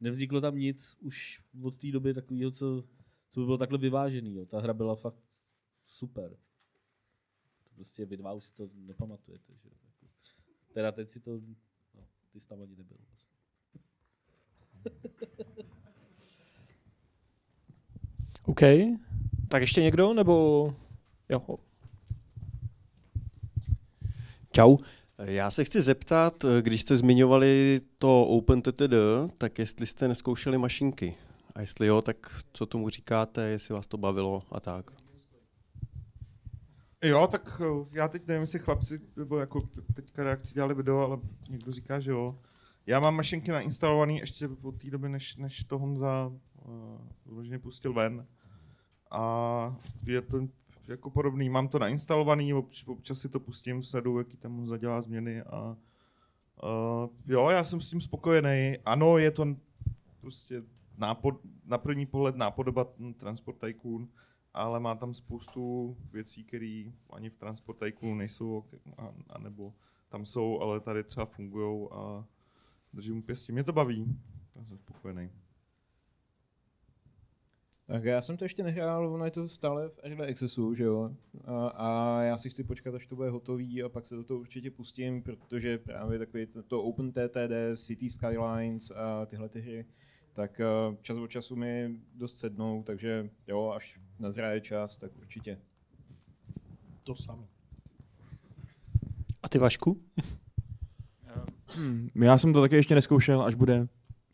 [0.00, 2.84] nevzniklo tam nic už od té doby takového, co,
[3.28, 4.34] co by bylo takhle vyvážený.
[4.34, 4.46] Jo.
[4.46, 5.22] Ta hra byla fakt
[5.84, 6.36] super.
[7.64, 9.52] To prostě vy dva už si to nepamatujete.
[9.56, 9.68] Že?
[9.82, 10.06] Jako,
[10.72, 11.40] teda teď si to,
[11.94, 12.96] no, ty jsi tam ani nebyl.
[13.08, 13.34] Vlastně.
[18.48, 18.62] OK.
[19.48, 20.74] Tak ještě někdo, nebo...
[21.28, 21.40] Jo.
[24.52, 24.76] Čau.
[25.18, 28.94] Já se chci zeptat, když jste zmiňovali to OpenTTD,
[29.38, 31.14] tak jestli jste neskoušeli mašinky.
[31.54, 34.90] A jestli jo, tak co tomu říkáte, jestli vás to bavilo a tak.
[37.04, 41.18] Jo, tak eh, já teď nevím, jestli chlapci, nebo jako teďka reakci dělali video, ale
[41.48, 42.38] někdo říká, že jo.
[42.86, 46.72] Já mám mašinky nainstalované ještě od té doby, než, než to Honza uh,
[47.26, 48.26] vložně pustil ven.
[49.10, 49.76] A
[50.06, 50.48] je to
[50.88, 51.48] jako podobný.
[51.48, 55.76] Mám to nainstalovaný, obč, občas si to pustím, sledu, jaký tam Honza dělá změny a
[56.62, 58.78] uh, jo, já jsem s tím spokojený.
[58.84, 59.46] Ano, je to
[60.20, 60.62] prostě
[60.96, 62.86] nápod, na první pohled nápodoba
[63.16, 64.08] Transport Tycoon,
[64.54, 68.64] ale má tam spoustu věcí, které ani v Transport Tycoonu nejsou,
[68.98, 69.74] a, a nebo
[70.08, 72.24] tam jsou, ale tady třeba fungují a
[72.92, 73.52] držím pěstí.
[73.52, 74.18] Mě to baví,
[74.54, 75.30] já jsem spokojený.
[77.88, 81.10] Tak já jsem to ještě nehrál, ono je to stále v Early Accessu, že jo?
[81.44, 84.40] A, a já si chci počkat, až to bude hotový a pak se do toho
[84.40, 89.86] určitě pustím, protože právě takový to, to Open TTD, City Skylines a tyhle ty hry,
[90.32, 95.58] tak uh, čas od času mi dost sednou, takže jo, až nazraje čas, tak určitě.
[97.02, 97.46] To samé.
[99.42, 100.02] A ty Vašku?
[102.14, 103.88] Já jsem to taky ještě neskoušel, až bude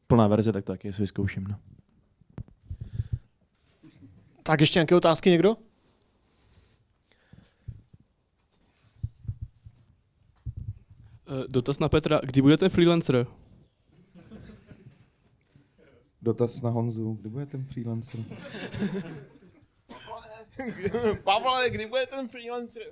[0.07, 1.45] plná verze, tak to taky si vyzkouším.
[1.45, 1.74] No.
[4.47, 5.57] Tak ještě nějaké otázky někdo?
[11.27, 13.27] Eh, Dotaz na Petra, kdy budete freelancer?
[16.23, 18.21] Dotaz na Honzu, kdy bude ten freelancer?
[21.25, 22.83] Pavle, kdy bude ten freelancer?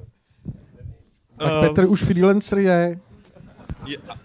[1.39, 3.01] Tak Eh, Petr už freelancer je.
[3.87, 4.17] Je, a...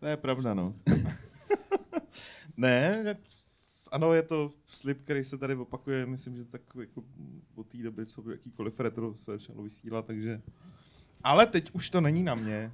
[0.00, 0.74] To je pravda, no.
[2.56, 3.16] ne,
[3.92, 7.04] ano, je to slib, který se tady opakuje, myslím, že tak jako
[7.54, 10.42] od té doby, co by jakýkoliv retro se začalo vysílat, takže...
[11.22, 12.72] Ale teď už to není na mě.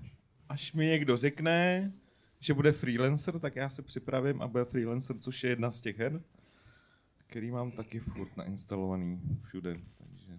[0.48, 1.93] Až mi někdo řekne,
[2.40, 5.98] že bude freelancer, tak já se připravím a bude freelancer, což je jedna z těch
[5.98, 6.22] her,
[7.26, 9.80] který mám taky furt nainstalovaný všude.
[9.98, 10.39] Takže...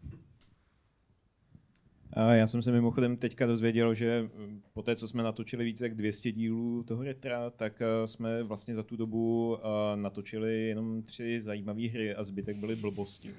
[2.16, 4.30] A já jsem se mimochodem teďka dozvěděl, že
[4.74, 8.76] po té, co jsme natočili více jak 200 dílů toho retra, tak eh, jsme vlastně
[8.76, 9.62] za tu dobu eh,
[9.96, 13.32] natočili jenom tři zajímavé hry a zbytek byly blbosti.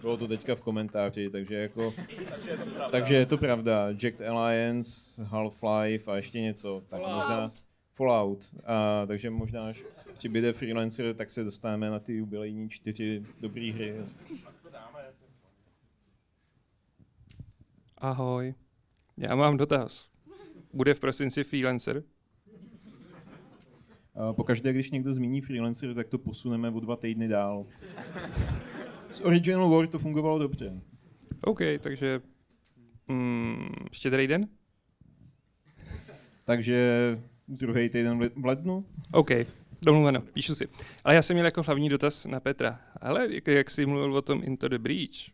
[0.00, 1.94] Bylo to teďka v komentáři, takže jako...
[2.40, 2.88] Takže je to pravda.
[2.90, 3.88] takže je to pravda.
[3.88, 6.82] Jacked Alliance, Half-Life a ještě něco.
[6.88, 7.28] Tak Fallout.
[7.28, 7.48] možná
[7.94, 8.54] Fallout.
[8.64, 9.82] A, takže možná, až
[10.18, 13.94] přibyde freelancer, tak se dostaneme na ty jubilejní čtyři dobré hry.
[18.00, 18.54] Ahoj,
[19.16, 20.08] já mám dotaz.
[20.72, 22.02] Bude v prosinci freelancer?
[24.32, 27.64] Pokaždé, když někdo zmíní freelancer, tak to posuneme o dva týdny dál.
[29.10, 30.80] S Original War to fungovalo dobře.
[31.40, 32.20] OK, takže
[33.08, 34.48] mm, štědrý den?
[36.44, 37.18] Takže
[37.48, 38.84] druhý týden v lednu.
[39.12, 39.30] OK,
[39.84, 40.68] domluveno, píšu si.
[41.04, 42.80] Ale já jsem měl jako hlavní dotaz na Petra.
[43.00, 45.30] Ale jak, jak jsi mluvil o tom Into the Breach,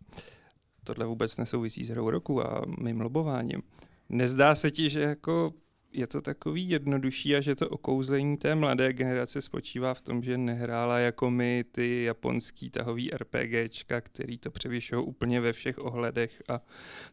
[0.84, 3.62] tohle vůbec nesouvisí s hrou roku a mým lobováním.
[4.08, 5.54] Nezdá se ti, že jako
[5.94, 10.38] je to takový jednodušší a že to okouzlení té mladé generace spočívá v tom, že
[10.38, 16.60] nehrála jako my ty japonský tahový RPGčka, který to převyšují úplně ve všech ohledech a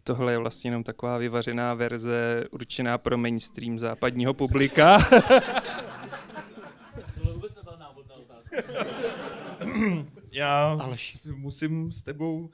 [0.04, 4.98] tohle je vlastně jenom taková vyvařená verze určená pro mainstream západního publika.
[7.16, 8.58] Tohle vůbec nebyla návodná otázka.
[10.32, 12.50] Já si musím s tebou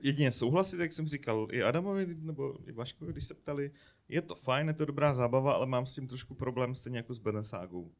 [0.00, 3.70] jedině souhlasit, jak jsem říkal, i Adamovi nebo i Vaškovi, když se ptali,
[4.08, 7.14] je to fajn, je to dobrá zábava, ale mám s tím trošku problém stejně jako
[7.14, 7.92] s Beneságou.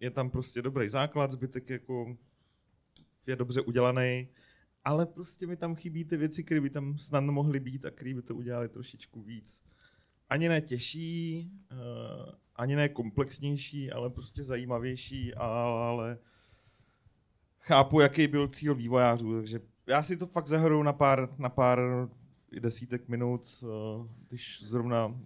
[0.00, 2.16] Je tam prostě dobrý základ, zbytek jako
[3.26, 4.28] je dobře udělaný,
[4.84, 8.14] ale prostě mi tam chybí ty věci, které by tam snad mohly být a které
[8.14, 9.64] by to udělali trošičku víc.
[10.28, 16.18] Ani ne těžší, uh, ani ne komplexnější, ale prostě zajímavější, ale
[17.58, 22.08] chápu, jaký byl cíl vývojářů, takže já si to fakt zahraju na pár, na pár
[22.60, 25.20] desítek minut, eh, když zrovna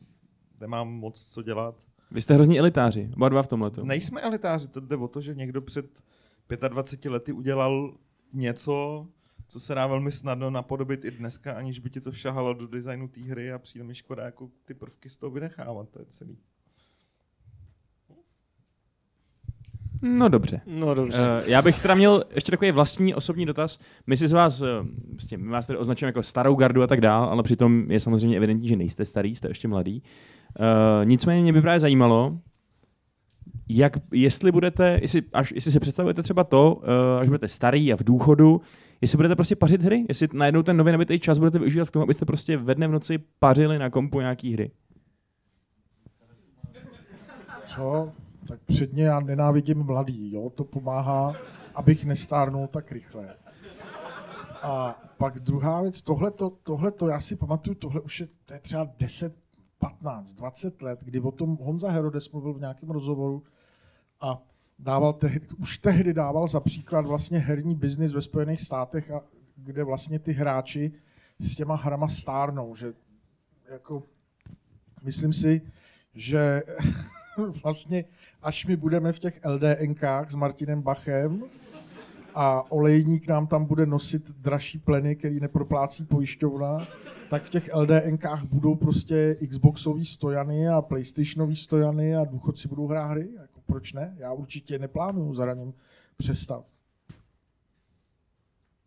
[0.61, 1.75] nemám moc co dělat.
[2.11, 3.71] Vy jste hrozní elitáři, oba dva v tomhle.
[3.83, 5.87] Nejsme elitáři, to jde o to, že někdo před
[6.69, 7.95] 25 lety udělal
[8.33, 9.07] něco,
[9.49, 13.09] co se dá velmi snadno napodobit i dneska, aniž by ti to šahalo do designu
[13.09, 16.39] té hry a přijde mi škoda jako ty prvky z toho vynechávat, to je celý.
[20.07, 20.61] No dobře.
[20.67, 21.21] No dobře.
[21.21, 23.79] Uh, já bych teda měl ještě takový vlastní osobní dotaz.
[24.07, 24.69] My si z vás, uh,
[25.11, 28.37] prostě, my vás tady označujeme jako starou gardu a tak dál, ale přitom je samozřejmě
[28.37, 30.03] evidentní, že nejste starý, jste ještě mladý.
[30.61, 32.39] Uh, nicméně mě by právě zajímalo,
[33.69, 37.97] jak, jestli budete, jestli, až, jestli si představujete třeba to, uh, až budete starý a
[37.97, 38.61] v důchodu,
[39.01, 42.03] jestli budete prostě pařit hry, jestli najednou ten nový nabitý čas budete využívat k tomu,
[42.03, 44.71] abyste prostě ve dne v noci pařili na kompu nějaký hry.
[47.67, 48.13] Co?
[48.49, 50.51] Tak předně já nenávidím mladý, jo?
[50.51, 51.37] to pomáhá,
[51.75, 53.37] abych nestárnul tak rychle.
[54.63, 58.89] A pak druhá věc, tohleto, tohleto, já si pamatuju, tohle už je, to je třeba
[58.99, 59.35] 10,
[59.79, 63.43] 15, 20 let, kdy o tom Honza Herodes mluvil v nějakém rozhovoru
[64.21, 64.43] a
[64.79, 69.21] dával tehdy, už tehdy dával za příklad vlastně herní biznis ve Spojených státech, a
[69.57, 70.93] kde vlastně ty hráči
[71.39, 72.95] s těma hrama stárnou, že
[73.73, 74.03] jako
[75.03, 75.63] myslím si,
[76.15, 76.63] že
[77.63, 78.05] vlastně
[78.43, 81.43] až my budeme v těch LDNkách s Martinem Bachem
[82.35, 86.87] a olejník nám tam bude nosit dražší pleny, který neproplácí pojišťovna,
[87.31, 93.07] tak v těch LDNkách budou prostě Xboxové stojany a PlayStationové stojany a důchodci budou hrát
[93.07, 93.29] hry.
[93.41, 94.17] Jako proč ne?
[94.19, 95.75] Já určitě neplánuju za raním
[96.17, 96.65] přestat.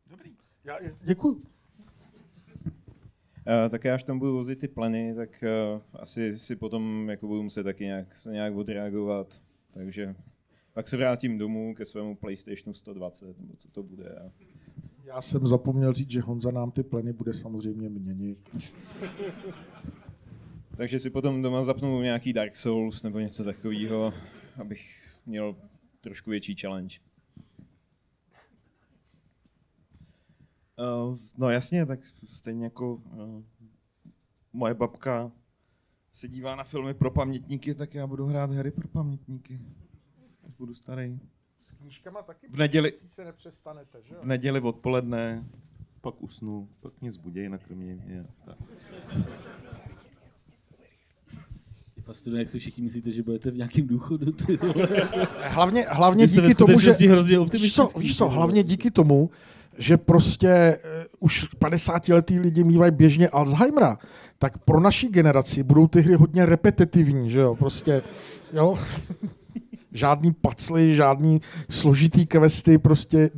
[0.09, 0.35] Dobrý.
[0.63, 1.56] Já, děkuji.
[3.47, 5.43] Uh, tak já až tam budu vozit ty pleny, tak
[5.73, 9.41] uh, asi si potom jako budu muset taky nějak, se nějak odreagovat.
[9.73, 10.15] Takže
[10.73, 14.09] pak se vrátím domů ke svému PlayStationu 120, nebo co to bude.
[14.09, 14.31] A...
[15.03, 18.49] Já jsem zapomněl říct, že Honza nám ty pleny bude samozřejmě měnit.
[20.77, 24.13] Takže si potom doma zapnu nějaký Dark Souls nebo něco takového,
[24.57, 25.55] abych měl
[26.01, 26.97] trošku větší challenge.
[30.79, 31.99] Uh, no jasně, tak
[32.33, 33.43] stejně jako uh,
[34.53, 35.31] moje babka
[36.11, 39.59] se dívá na filmy pro pamětníky, tak já budu hrát hry pro pamětníky.
[40.47, 41.19] Až budu starý.
[41.63, 44.19] S knížkama taky v neděli, se nepřestanete, že jo?
[44.23, 45.45] v neděli odpoledne,
[46.01, 48.25] pak usnu, pak mě zbudí na kromě mě.
[48.45, 48.57] Tak.
[51.95, 54.31] Je fascinuje, jak si všichni myslíte, že budete v nějakém důchodu.
[54.31, 54.87] Ty vole.
[55.43, 56.91] Hlavně, hlavně díky tomu, že...
[56.91, 59.29] hrozně víš co, víš co, hlavně díky tomu,
[59.77, 63.97] že prostě uh, už 50 letý lidi mývají běžně Alzheimera,
[64.37, 68.01] tak pro naší generaci budou ty hry hodně repetitivní, že jo, prostě,
[68.53, 68.79] jo.
[69.91, 73.29] žádný pacly, žádný složitý questy, prostě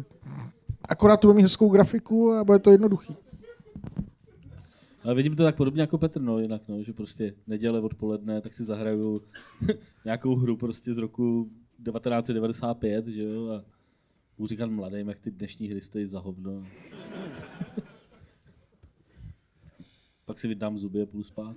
[0.90, 3.16] akorát to bude mít hezkou grafiku a bude to jednoduchý.
[5.04, 8.54] Ale vidím to tak podobně jako Petr, no, jinak, no, že prostě neděle odpoledne, tak
[8.54, 9.22] si zahraju
[10.06, 11.50] nějakou hru prostě z roku
[11.84, 13.64] 1995, že jo, a
[14.40, 16.66] budu říkat mladým, jak ty dnešní hry stojí za hovno.
[20.26, 21.56] Pak si vydám zuby a půjdu spát.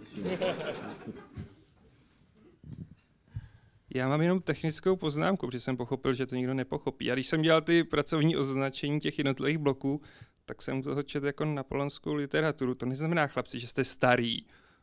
[3.95, 7.11] Já mám jenom technickou poznámku, protože jsem pochopil, že to nikdo nepochopí.
[7.11, 10.01] A když jsem dělal ty pracovní označení těch jednotlivých bloků,
[10.45, 12.75] tak jsem toho četl jako napoleonskou literaturu.
[12.75, 14.39] To neznamená, chlapci, že jste starý,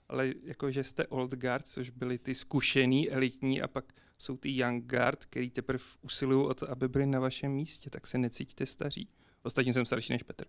[0.09, 3.85] ale jako, že jste old guard, což byli ty zkušený, elitní, a pak
[4.17, 8.07] jsou ty young guard, který teprve usilují o to, aby byli na vašem místě, tak
[8.07, 9.09] se necítíte staří.
[9.43, 10.45] Ostatně jsem starší než Petr.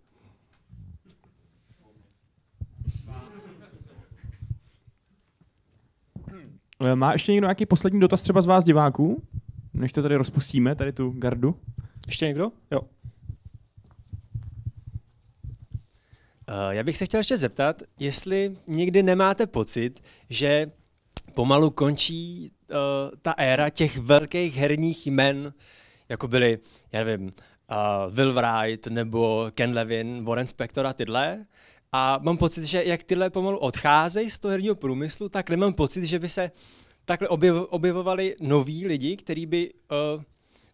[6.80, 9.22] Eh, Má ještě někdo nějaký poslední dotaz třeba z vás diváků?
[9.74, 11.60] Než to tady rozpustíme, tady tu gardu.
[12.06, 12.52] Ještě někdo?
[12.70, 12.80] Jo.
[16.70, 20.70] Já bych se chtěl ještě zeptat, jestli někdy nemáte pocit, že
[21.34, 22.76] pomalu končí uh,
[23.22, 25.52] ta éra těch velkých herních jmen,
[26.08, 26.58] jako byli,
[26.92, 31.46] já nevím, uh, Will Wright nebo Ken Levin, Warren Spector a tyhle.
[31.92, 36.04] A mám pocit, že jak tyhle pomalu odcházejí z toho herního průmyslu, tak nemám pocit,
[36.04, 36.50] že by se
[37.04, 39.70] takhle objev, objevovali noví lidi, kteří by
[40.16, 40.22] uh,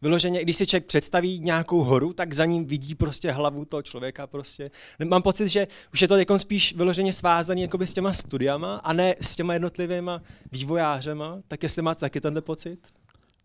[0.03, 4.27] vyloženě, když si člověk představí nějakou horu, tak za ním vidí prostě hlavu toho člověka
[4.27, 4.71] prostě.
[5.05, 8.93] Mám pocit, že už je to jako spíš vyloženě svázaný jakoby s těma studiama a
[8.93, 11.39] ne s těma jednotlivýma vývojářema.
[11.49, 12.79] Tak jestli máte taky tenhle pocit?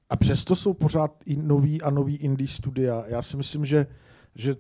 [0.10, 3.04] A přesto jsou pořád i nový a nový indie studia.
[3.08, 3.88] Já si myslím, že,
[4.36, 4.56] že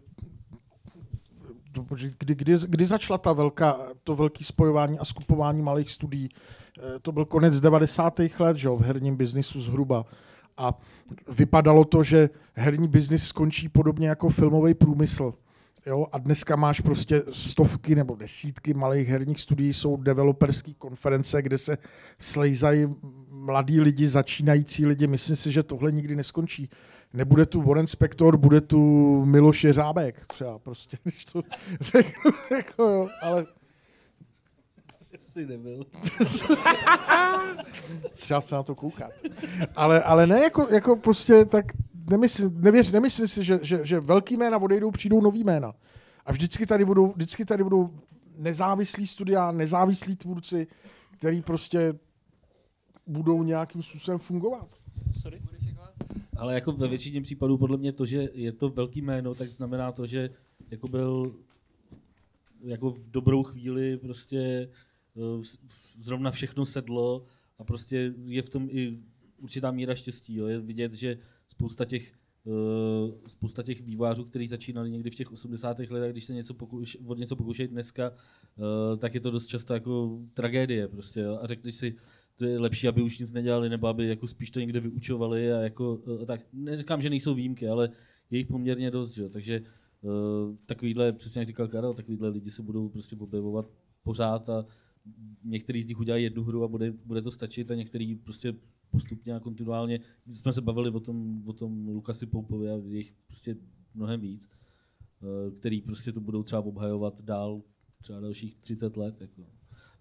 [2.18, 6.30] kdy, kdy, kdy začala ta velká, to velké spojování a skupování malých studií,
[6.80, 8.40] Eh, to byl konec 90.
[8.40, 10.06] let, že jo, v herním biznisu zhruba.
[10.62, 10.78] A
[11.30, 15.34] vypadalo to, že herní biznis skončí podobně jako filmový průmysl.
[15.86, 21.58] Jo, a dneska máš prostě stovky nebo desítky malých herních studií, jsou developerské konference, kde
[21.58, 21.78] se
[22.20, 22.88] slejzají
[23.30, 25.08] mladí lidi, začínající lidi.
[25.08, 26.70] Myslím si, že tohle nikdy neskončí.
[27.14, 31.42] Nebude tu Warren Spector, bude tu Miloš Jeřábek třeba prostě, když to
[31.82, 33.46] řeknu, jako jo, ale
[35.34, 35.84] Jsi nebyl.
[38.14, 39.12] Třeba se na to koukat.
[39.76, 41.66] Ale, ale ne jako, jako prostě tak
[42.10, 45.74] nemysl, nevěř, nemyslím si, že, že, že velký jména odejdou, přijdou nový jména.
[46.26, 47.90] A vždycky tady budou, vždycky tady budou
[48.38, 50.68] nezávislí studia, nezávislí tvůrci,
[51.18, 51.94] který prostě
[53.08, 54.68] budou nějakým způsobem fungovat.
[56.38, 59.92] Ale jako ve většině případů podle mě to, že je to velký jméno, tak znamená
[59.92, 60.30] to, že
[60.72, 61.36] jako byl
[62.64, 64.70] jako v dobrou chvíli prostě
[66.00, 67.26] zrovna všechno sedlo
[67.60, 69.00] a prostě je v tom i
[69.42, 70.36] určitá míra štěstí.
[70.36, 70.48] Jo.
[70.48, 71.18] Je vidět, že
[71.48, 72.14] spousta těch
[72.48, 75.80] eh, spousta těch vývářů, kteří začínali někdy v těch 80.
[75.80, 79.74] letech, když se něco pokouš, od něco pokoušejí dneska, eh, tak je to dost často
[79.74, 81.26] jako tragédie prostě.
[81.26, 81.96] A řekneš si,
[82.36, 85.58] to je lepší, aby už nic nedělali, nebo aby jako spíš to někde vyučovali a
[85.58, 87.90] jako, eh, tak neříkám, že nejsou výjimky, ale
[88.32, 89.30] je jich poměrně dost, jo.
[89.30, 89.62] takže
[90.66, 93.70] takovýhle, přesně jak říkal Karel, takovýhle lidi se budou prostě objevovat
[94.04, 94.66] pořád a
[95.44, 98.54] některý z nich udělají jednu hru a bude, bude to stačit a některý prostě
[98.92, 100.00] postupně a kontinuálně.
[100.32, 103.56] Jsme se bavili o tom, o tom Lukasi Poupovi a jejich prostě
[103.94, 104.50] mnohem víc,
[105.22, 107.62] eh, který prostě to budou třeba obhajovat dál
[108.02, 109.22] třeba dalších 30 let.
[109.22, 109.46] Jako.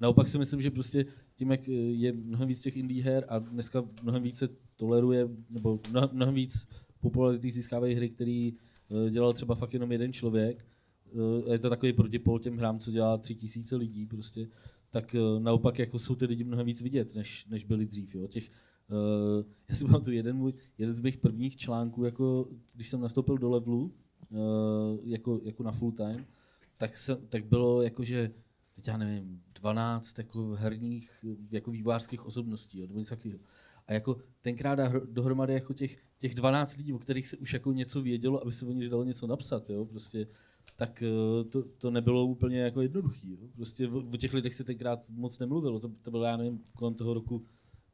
[0.01, 1.07] Naopak si myslím, že prostě
[1.37, 5.81] tím, jak je mnohem víc těch indie her a dneska mnohem víc se toleruje, nebo
[6.13, 6.69] mnohem, víc
[7.01, 10.67] popularity získávají hry, který eh, dělal třeba fakt jenom jeden člověk,
[11.13, 14.49] eh, je to takový protipol těm hrám, co dělá tři tisíce lidí prostě,
[14.91, 18.15] tak eh, naopak jako jsou ty lidi mnohem víc vidět, než, než byli dřív.
[18.15, 18.27] Jo.
[18.27, 18.51] Těch,
[18.89, 23.39] uh, já si pamatuju jeden, můj, jeden z mých prvních článků, jako, když jsem nastoupil
[23.39, 23.95] do levelu,
[24.29, 24.39] uh,
[25.03, 26.27] jako, jako na full time,
[26.77, 28.31] tak, se, tak bylo jako, že
[28.75, 33.41] teď já nevím, 12 jako herních jako vývářských osobností, jo, něco takového.
[33.87, 34.79] A jako tenkrát
[35.11, 38.67] dohromady jako těch, těch 12 lidí, o kterých se už jako něco vědělo, aby se
[38.67, 40.27] o nich dalo něco napsat, jo, prostě
[40.77, 43.31] tak eh, to, to nebylo úplně jako jednoduchý.
[43.31, 43.49] Jo.
[43.57, 45.81] Prostě o, těch lidech se tenkrát moc nemluvilo.
[45.81, 47.47] To, to bylo, já nevím, kolem toho roku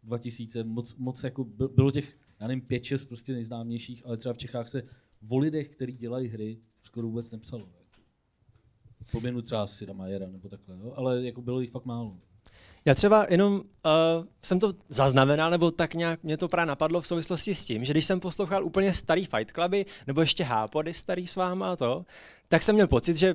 [0.02, 1.44] 2000, moc, moc jako
[1.74, 4.82] bylo těch, já nevím, pět, šest prostě nejznámějších, ale třeba v Čechách se
[5.28, 7.68] o lidech, kteří dělají hry, skoro vůbec nepsalo.
[9.12, 10.92] Pominu třeba Sida Majera nebo takhle, jo?
[10.96, 12.20] ale jako bylo jich fakt málo.
[12.86, 13.62] Já třeba jenom uh,
[14.42, 17.92] jsem to zaznamenal, nebo tak nějak mě to právě napadlo v souvislosti s tím, že
[17.92, 22.04] když jsem poslouchal úplně starý Fight Cluby, nebo ještě Hápody starý s váma a to,
[22.48, 23.34] tak jsem měl pocit, že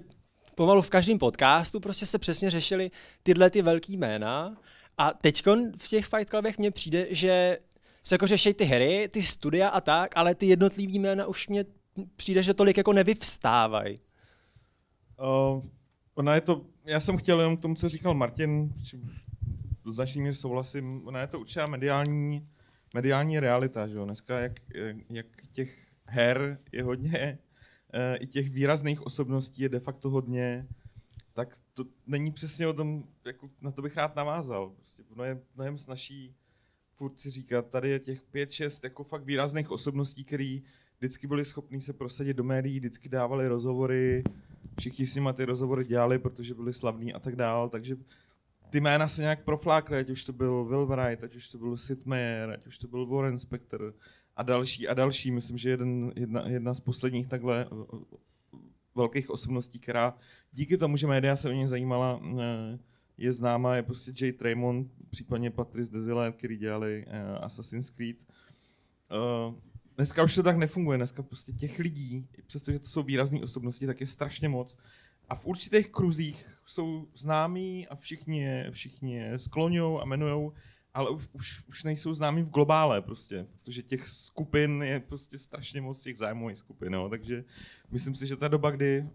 [0.55, 2.91] pomalu v každém podcastu prostě se přesně řešili
[3.23, 4.57] tyhle ty velký jména
[4.97, 5.43] a teď
[5.77, 7.57] v těch Fight Clubech mně přijde, že
[8.03, 11.65] se jako řeší ty hry, ty studia a tak, ale ty jednotlivý jména už mě
[12.15, 13.97] přijde, že tolik jako nevyvstávají.
[15.19, 15.63] Uh,
[16.15, 18.73] ona je to, já jsem chtěl jenom k tomu, co říkal Martin,
[19.83, 22.47] do značný míry souhlasím, ona je to určitá mediální,
[22.93, 24.05] mediální realita, že jo?
[24.05, 24.53] Dneska jak,
[25.09, 27.39] jak těch her je hodně,
[27.93, 30.67] e, i těch výrazných osobností je de facto hodně,
[31.33, 34.69] tak to není přesně o tom, jako na to bych rád navázal.
[34.69, 36.35] Prostě ono je mnohem snaží
[37.01, 40.63] furt si říkat, tady je těch pět, šest jako fakt výrazných osobností, který
[40.99, 44.23] vždycky byli schopní se prosadit do médií, vždycky dávali rozhovory,
[44.79, 47.95] všichni s nimi ty rozhovory dělali, protože byli slavní a tak dál, takže
[48.71, 51.77] ty jména se nějak proflákly, ať už to byl Will Wright, ať už to byl
[51.77, 53.93] Sid Meier, ať už to byl Warren Spector
[54.35, 55.31] a další a další.
[55.31, 58.03] Myslím, že jeden, jedna, jedna z posledních takhle uh, uh,
[58.95, 60.17] velkých osobností, která
[60.51, 62.41] díky tomu, že média se o ně zajímala, uh,
[63.17, 67.05] je známá, je prostě Jay Traymond, případně Patrice Dezilet, který dělali
[67.41, 68.17] Assassin's Creed.
[69.95, 74.01] Dneska už to tak nefunguje, dneska prostě těch lidí, přestože to jsou výrazné osobnosti, tak
[74.01, 74.77] je strašně moc.
[75.29, 80.51] A v určitých kruzích jsou známí a všichni je, všichni je skloňují a jmenují,
[80.93, 85.81] ale už, už, už nejsou známí v globále prostě, protože těch skupin je prostě strašně
[85.81, 87.09] moc těch zájmových skupin, no.
[87.09, 87.43] takže
[87.91, 89.09] myslím si, že ta doba, kdy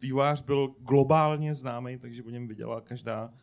[0.00, 3.34] vývář byl globálně známý, takže o něm viděla každá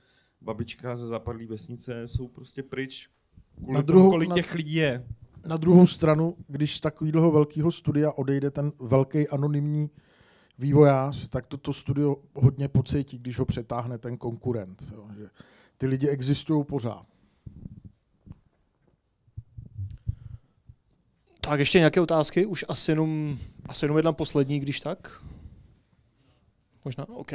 [0.41, 3.09] babička ze západlé vesnice, jsou prostě pryč
[3.55, 5.07] kvůli na druhou, tomu, kolik na, těch lidí je.
[5.47, 9.89] Na druhou stranu, když z takového velkého studia odejde ten velký anonymní
[10.57, 14.83] vývojář, tak toto to studio hodně pocítí, když ho přetáhne ten konkurent.
[14.93, 15.29] Jo, že
[15.77, 17.05] ty lidi existují pořád.
[21.41, 22.45] Tak ještě nějaké otázky?
[22.45, 25.23] Už asi jenom, asi jenom jedna poslední, když tak?
[26.85, 27.09] Možná?
[27.09, 27.31] OK.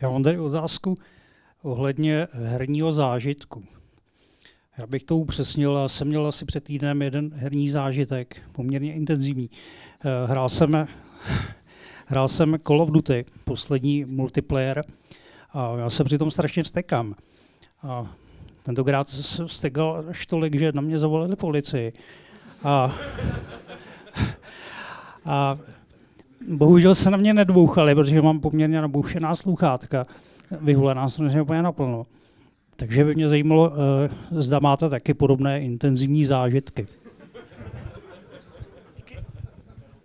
[0.00, 0.94] Já mám tady otázku
[1.62, 3.64] ohledně herního zážitku.
[4.78, 9.50] Já bych to upřesnil, já jsem měl asi před týdnem jeden herní zážitek, poměrně intenzivní.
[10.04, 10.86] Eh, hrál jsem,
[12.06, 14.84] hrál jsem Call of Duty, poslední multiplayer,
[15.52, 17.14] a já se přitom strašně vstekám.
[17.82, 18.06] A
[18.62, 21.92] tentokrát se vstekal až tolik, že na mě zavolali policii.
[22.64, 22.96] A,
[25.24, 25.58] a
[26.48, 30.04] bohužel se na mě nedbouchali, protože mám poměrně naboušená sluchátka.
[30.60, 32.06] Vyhulená jsem úplně naplno.
[32.76, 36.86] Takže by mě zajímalo, eh, zda máte taky podobné intenzivní zážitky.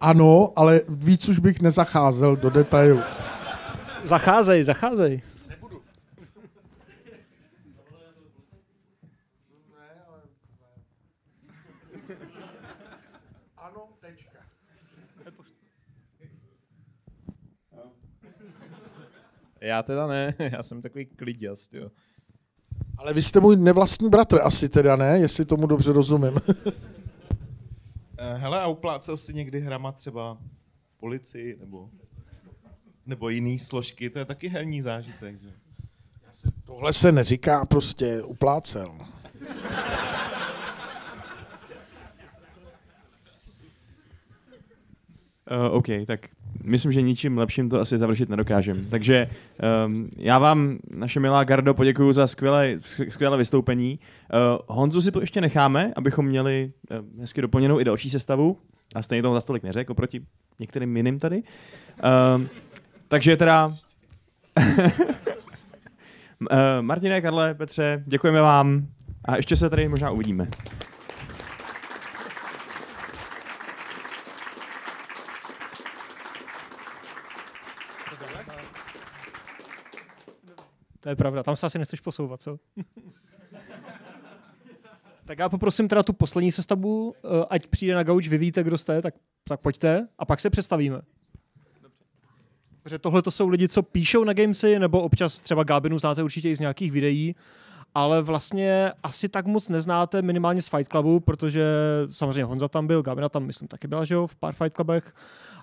[0.02, 3.02] Ano, ale víc už bych nezacházel do detailu.
[4.04, 5.22] Zacházej, zacházej.
[19.62, 21.92] Já teda ne, já jsem takový kliděst, jo.
[23.00, 25.20] Ale vy jste můj nevlastní bratr asi teda, ne?
[25.20, 26.34] Jestli tomu dobře rozumím.
[28.22, 30.38] Eh, hele, a uplácel si někdy hrama třeba
[30.98, 31.90] policii nebo,
[33.06, 35.50] nebo jiný složky, to je taky herní zážitek, že?
[36.66, 38.96] Tohle se neříká prostě uplácel.
[45.52, 46.28] Uh, OK, tak
[46.64, 48.86] myslím, že ničím lepším to asi završit nedokážem.
[48.90, 49.30] Takže
[49.86, 52.76] um, já vám, naše milá Gardo, poděkuji za skvělé,
[53.10, 54.00] skvělé vystoupení.
[54.00, 58.58] Uh, Honzu si tu ještě necháme, abychom měli uh, hezky doplněnou i další sestavu.
[58.96, 60.22] A stejně toho za stolik neřekl, oproti
[60.60, 61.38] některým jiným tady.
[61.38, 62.46] Uh,
[63.08, 63.74] takže teda...
[64.58, 64.90] uh,
[66.82, 68.88] Martine, Karle, Petře, děkujeme vám
[69.26, 70.48] a ještě se tady možná uvidíme.
[81.00, 82.60] To je pravda, tam se asi nechceš posouvat, co?
[85.26, 88.78] tak já poprosím teda tu poslední sestavu, eh, ať přijde na gauč, vy víte, kdo
[88.78, 89.14] jste, tak,
[89.48, 91.02] tak pojďte a pak se představíme.
[92.84, 96.50] Protože tohle to jsou lidi, co píšou na gamesy, nebo občas třeba Gábinu znáte určitě
[96.50, 97.36] i z nějakých videí,
[97.96, 101.66] ale vlastně asi tak moc neznáte minimálně z Fight Clubu, protože
[102.12, 105.14] samozřejmě Honza tam byl, Gábina tam myslím taky byla, že jo, v pár Fight Clubech,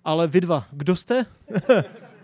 [0.05, 1.27] ale vy dva, kdo jste?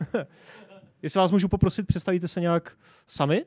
[1.02, 3.44] Jestli vás můžu poprosit, představíte se nějak sami?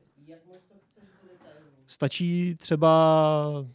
[1.87, 3.65] Stačí třeba...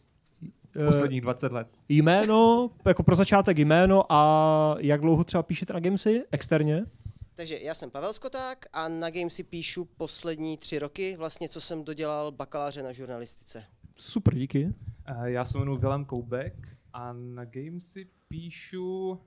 [0.75, 1.67] eh, Posledních 20 let.
[1.89, 6.85] Jméno, jako pro začátek jméno a jak dlouho třeba píšete na Gamesy externě?
[7.35, 11.83] Takže já jsem Pavel Skoták a na Gamesy píšu poslední tři roky, vlastně co jsem
[11.83, 13.63] dodělal bakaláře na žurnalistice.
[13.95, 14.73] Super, díky.
[15.05, 16.53] Eh, Já se jmenuji Willem Koubek
[16.93, 19.19] a na Gamesy píšu,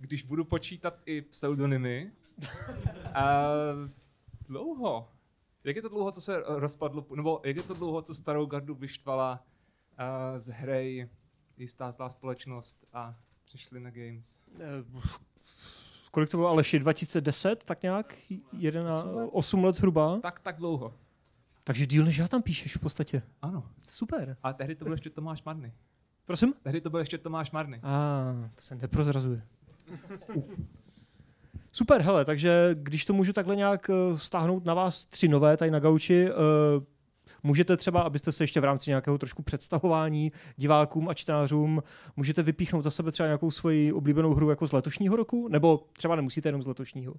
[0.00, 2.12] když budu počítat i pseudonymy,
[3.14, 3.44] a
[4.48, 5.08] dlouho.
[5.64, 8.74] Jak je to dlouho, co se rozpadlo, nebo jak je to dlouho, co starou gardu
[8.74, 9.44] vyštvala
[10.32, 11.10] uh, z hry
[11.56, 14.40] jistá zlá společnost a přišli na Games?
[16.10, 18.16] Kolik to bylo, Aleši, 2010, tak nějak?
[18.52, 20.20] 11, 8 let zhruba?
[20.20, 20.94] Tak, tak dlouho.
[21.64, 23.22] Takže díl než já tam píšeš v podstatě.
[23.42, 23.70] Ano.
[23.80, 24.36] Super.
[24.42, 25.72] A tehdy to byl ještě Tomáš Marny.
[26.24, 26.54] Prosím?
[26.62, 27.80] Tehdy to byl ještě Tomáš Marny.
[27.82, 29.42] A, to se neprozrazuje.
[31.76, 35.70] Super, hele, takže když to můžu takhle nějak eh, stáhnout na vás tři nové tady
[35.70, 36.34] na gauči, eh,
[37.42, 41.82] můžete třeba, abyste se ještě v rámci nějakého trošku představování divákům a čtenářům,
[42.16, 45.48] můžete vypíchnout za sebe třeba nějakou svoji oblíbenou hru jako z letošního roku?
[45.48, 47.12] Nebo třeba nemusíte jenom z letošního?
[47.12, 47.18] Uh,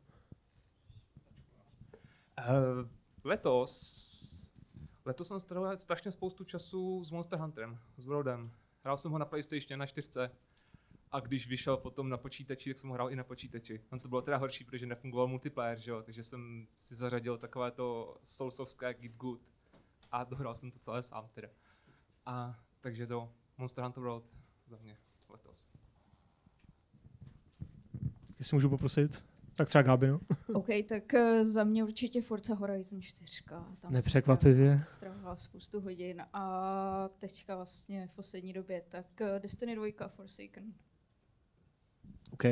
[3.23, 4.49] letos,
[5.05, 8.51] letos jsem strávil strašně spoustu času s Monster Hunterem, s Worldem.
[8.83, 10.09] Hrál jsem ho na PlayStation na 4
[11.15, 13.81] a když vyšel potom na počítači, tak jsem ho hrál i na počítači.
[13.89, 16.01] Tam to bylo teda horší, protože nefungoval multiplayer, že jo?
[16.03, 19.41] takže jsem si zařadil takové to soulsovské Git Good
[20.11, 21.47] a dohrál jsem to celé sám teda.
[22.25, 24.23] A takže to Monster Hunter World
[24.67, 24.97] za mě
[25.29, 25.69] letos.
[28.39, 29.25] Jestli můžu poprosit?
[29.55, 30.19] Tak třeba Gábino.
[30.53, 33.43] OK, tak eh, za mě určitě Forza Horizon 4.
[33.79, 34.71] Tam Nepřekvapivě.
[34.71, 40.73] jsem strávila spoustu hodin a teďka vlastně v poslední době, tak eh, Destiny 2 Forsaken.
[42.35, 42.45] OK.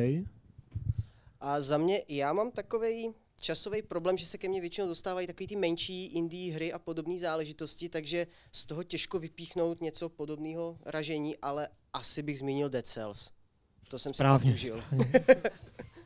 [1.39, 5.47] A za mě já mám takový časový problém, že se ke mně většinou dostávají takový
[5.47, 11.37] ty menší indie hry a podobné záležitosti, takže z toho těžko vypíchnout něco podobného ražení,
[11.37, 13.31] ale asi bych zmínil Dead Cells.
[13.87, 14.23] To jsem si
[14.53, 14.83] užil.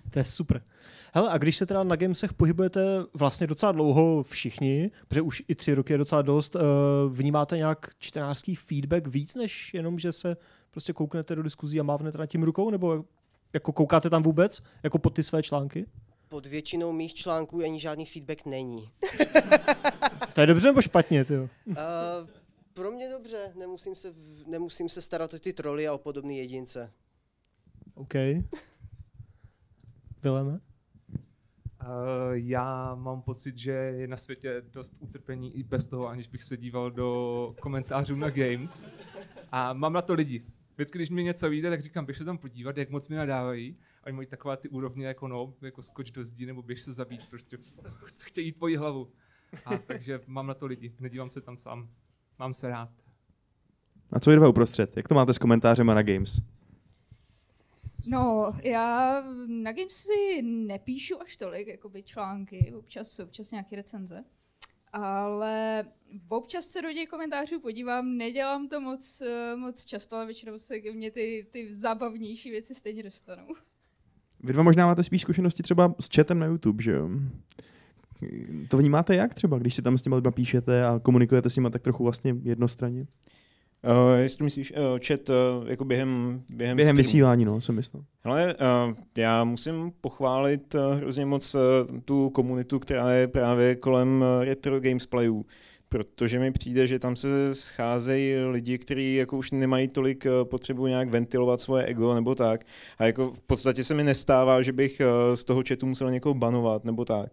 [0.10, 0.62] To je super.
[1.14, 2.82] Hele, a když se teda na Gamesech pohybujete
[3.14, 6.60] vlastně docela dlouho všichni, protože už i tři roky je docela dost, eh,
[7.10, 10.38] vnímáte nějak čtenářský feedback víc, než jenom, že se
[10.72, 13.06] prostě kouknete do diskuzí a mávnete nad tím rukou, nebo
[13.58, 15.86] jako koukáte tam vůbec, jako pod ty své články?
[16.30, 18.90] Pod většinou mých článků ani žádný feedback není.
[20.34, 21.38] To je dobře nebo špatně, ty?
[21.38, 21.48] Uh,
[22.74, 24.14] pro mě dobře, nemusím se,
[24.48, 26.92] nemusím se starat o ty troly a o podobné jedince.
[27.96, 28.14] OK.
[30.24, 30.52] Vileme?
[30.52, 30.60] Uh,
[32.34, 36.58] já mám pocit, že je na světě dost utrpení i bez toho, aniž bych se
[36.58, 38.88] díval do komentářů na Games.
[39.52, 40.46] A mám na to lidi.
[40.78, 43.78] Vždycky, když mi něco vyjde, tak říkám, běž se tam podívat, jak moc mi nadávají.
[44.04, 46.94] A oni mají takové ty úrovně jako no, jako skoč do zdí, nebo běž se
[46.94, 47.58] zabít, prostě
[48.24, 49.12] chtějí tvoji hlavu.
[49.66, 51.90] A takže mám na to lidi, nedívám se tam sám.
[52.40, 52.90] Mám se rád.
[54.12, 54.98] A co dva uprostřed?
[54.98, 56.41] Jak to máte s komentářem na Games?
[58.06, 64.24] No, já na Gamesy nepíšu až tolik, jakoby články, občas, občas nějaké recenze.
[64.94, 65.86] Ale
[66.30, 70.80] občas se do těch komentářů podívám, nedělám to moc, eh, moc často, ale většinou se
[70.80, 73.48] ke mně ty, ty zábavnější věci stejně dostanou.
[74.44, 77.10] Vy dva možná máte spíš zkušenosti třeba s chatem na YouTube, že jo?
[78.70, 81.70] To vnímáte jak třeba, když si tam s těma lidma píšete a komunikujete s nimi
[81.70, 83.08] tak trochu vlastně jednostranně?
[83.88, 84.78] Uh, jestli myslíš uh,
[85.08, 85.36] chat uh,
[85.70, 86.98] jako během během, Během streamu?
[87.08, 88.04] vysílání, no, jsem myslel.
[88.24, 91.62] Hele, uh, já musím pochválit uh, hrozně moc uh,
[92.06, 95.46] tu komunitu, která je právě kolem uh, retro games playů.
[95.90, 101.10] protože mi přijde, že tam se scházejí lidi, kteří jako už nemají tolik potřebu nějak
[101.10, 102.64] ventilovat svoje ego nebo tak.
[102.98, 105.02] A jako v podstatě se mi nestává, že bych
[105.36, 107.32] z toho chatu musel někoho banovat nebo tak.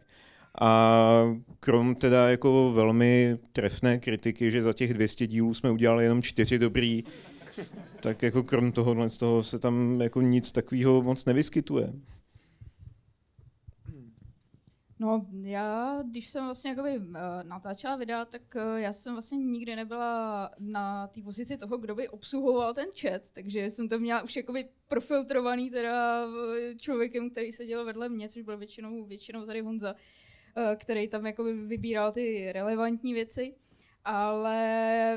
[0.61, 1.25] A
[1.61, 6.59] krom teda jako velmi trefné kritiky, že za těch 200 dílů jsme udělali jenom čtyři
[6.59, 7.05] dobrý,
[8.01, 11.93] tak jako krom tohohle z toho se tam jako nic takového moc nevyskytuje.
[14.99, 19.77] No, já, když jsem vlastně jakoby, uh, natáčela videa, tak uh, já jsem vlastně nikdy
[19.77, 24.37] nebyla na té pozici toho, kdo by obsluhoval ten chat, takže jsem to měla už
[24.37, 29.95] jakoby profiltrovaný teda eh, člověkem, který seděl vedle mě, což byl většinou, většinou tady Honza,
[30.77, 33.55] který tam jakoby vybíral ty relevantní věci.
[34.05, 34.59] Ale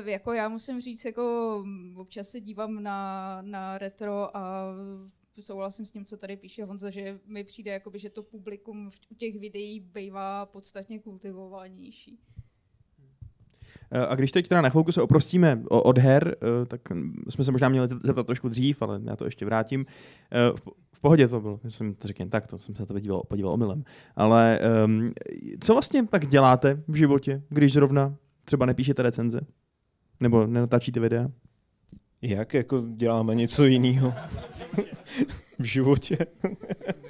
[0.06, 1.64] jako já musím říct, jako
[1.96, 4.74] občas se dívám na, na retro a
[5.40, 9.00] souhlasím s tím, co tady píše Honza, že mi přijde, jakoby, že to publikum v,
[9.08, 12.18] u těch videí bývá podstatně kultivovanější.
[13.90, 16.80] Eh, a když teď teda na chvilku se oprostíme od her, eh, tak
[17.28, 19.86] jsme se možná měli zeptat trošku dřív, ale já to ještě vrátím.
[20.32, 20.52] Eh,
[20.92, 23.84] v pohodě to bylo, jsem to řekl tak, to jsem se to podíval, podíval omylem.
[24.16, 25.12] Ale um,
[25.60, 29.40] co vlastně tak děláte v životě, když zrovna třeba nepíšete recenze?
[30.20, 31.28] Nebo nenatáčíte videa?
[32.22, 34.14] Jak jako děláme něco jiného
[35.58, 36.18] v životě?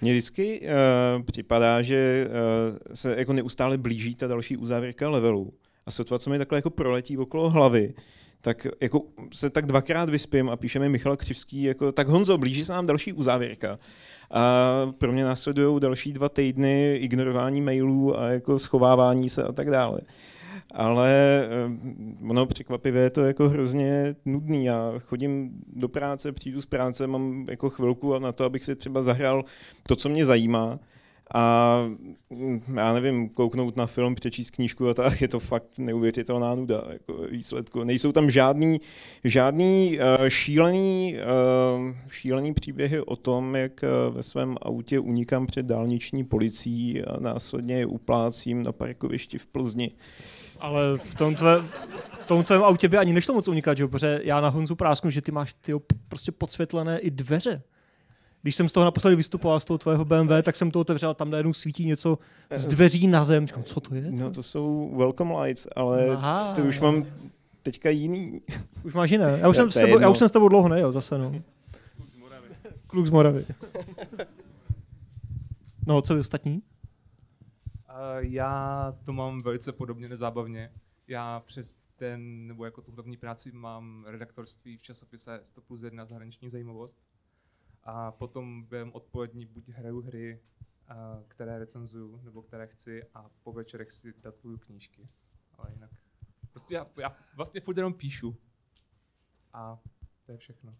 [0.00, 5.52] Mně vždycky uh, připadá, že uh, se jako neustále blíží ta další uzávěrka levelu.
[5.86, 7.94] A sotva, co mi takhle jako proletí okolo hlavy,
[8.40, 9.02] tak jako
[9.32, 12.86] se tak dvakrát vyspím a píše mi Michal Křivský, jako, tak Honzo, blíží se nám
[12.86, 13.78] další uzávěrka.
[14.30, 19.70] A pro mě následují další dva týdny ignorování mailů a jako schovávání se a tak
[19.70, 20.00] dále
[20.74, 21.10] ale
[21.44, 24.64] eh, ono překvapivě je to jako hrozně nudný.
[24.64, 29.02] Já chodím do práce, přijdu z práce, mám jako chvilku na to, abych si třeba
[29.02, 29.44] zahrál
[29.82, 30.78] to, co mě zajímá
[31.34, 31.76] a
[32.30, 36.82] mm, já nevím, kouknout na film, přečíst knížku a tak, je to fakt neuvěřitelná nuda,
[36.88, 37.84] jako výsledku.
[37.84, 38.80] Nejsou tam žádný,
[39.24, 41.16] žádný uh, šílený,
[41.78, 47.20] uh, šílený příběhy o tom, jak uh, ve svém autě unikám před dálniční policií a
[47.20, 49.90] následně je uplácím na parkovišti v Plzni.
[50.60, 51.62] Ale v tom, tvé,
[52.22, 53.86] v tom tvém autě by ani nešlo moc unikat, že?
[53.86, 55.72] protože já na Honzu prásknu, že ty máš ty
[56.08, 57.62] prostě podsvětlené i dveře.
[58.42, 61.30] Když jsem z toho naposledy vystupoval z toho tvého BMW, tak jsem to otevřel, tam
[61.30, 62.18] najednou svítí něco
[62.56, 63.46] z dveří na zem.
[63.46, 64.02] Říkám, co to je?
[64.02, 64.22] Co?
[64.22, 66.54] No to jsou welcome lights, ale Aha.
[66.54, 67.06] to už mám
[67.62, 68.40] teďka jiný.
[68.84, 69.38] Už máš jiné.
[69.40, 71.42] Já už, jsem, s tebou, já už jsem s tebou dlouho nejel zase, no.
[72.86, 73.46] Kluk z Moravy.
[75.86, 76.62] No, co vy ostatní?
[78.18, 80.72] já to mám velice podobně nezábavně.
[81.08, 86.04] Já přes ten, nebo jako tu hlavní práci mám redaktorství v časopise 100 plus 1
[86.04, 86.98] zahraniční zajímavost.
[87.82, 90.40] A potom během odpolední buď hraju hry,
[91.28, 95.08] které recenzuju, nebo které chci a po večerech si datuju knížky.
[95.58, 95.90] Ale jinak.
[96.50, 98.36] Prostě já, já vlastně furt jenom píšu.
[99.52, 99.78] A
[100.26, 100.74] to je všechno.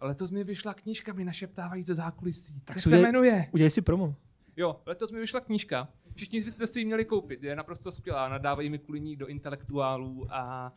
[0.00, 2.60] Ale to mi vyšla knížka, mi našeptávají ze zákulisí.
[2.60, 3.50] Tak Jak se jmenuje?
[3.52, 4.14] Udělej si promo.
[4.56, 5.88] Jo, letos mi vyšla knížka.
[6.14, 8.28] Všichni byste si ji měli koupit, je naprosto skvělá.
[8.28, 10.72] Nadávají mi kvůli ní do intelektuálů a,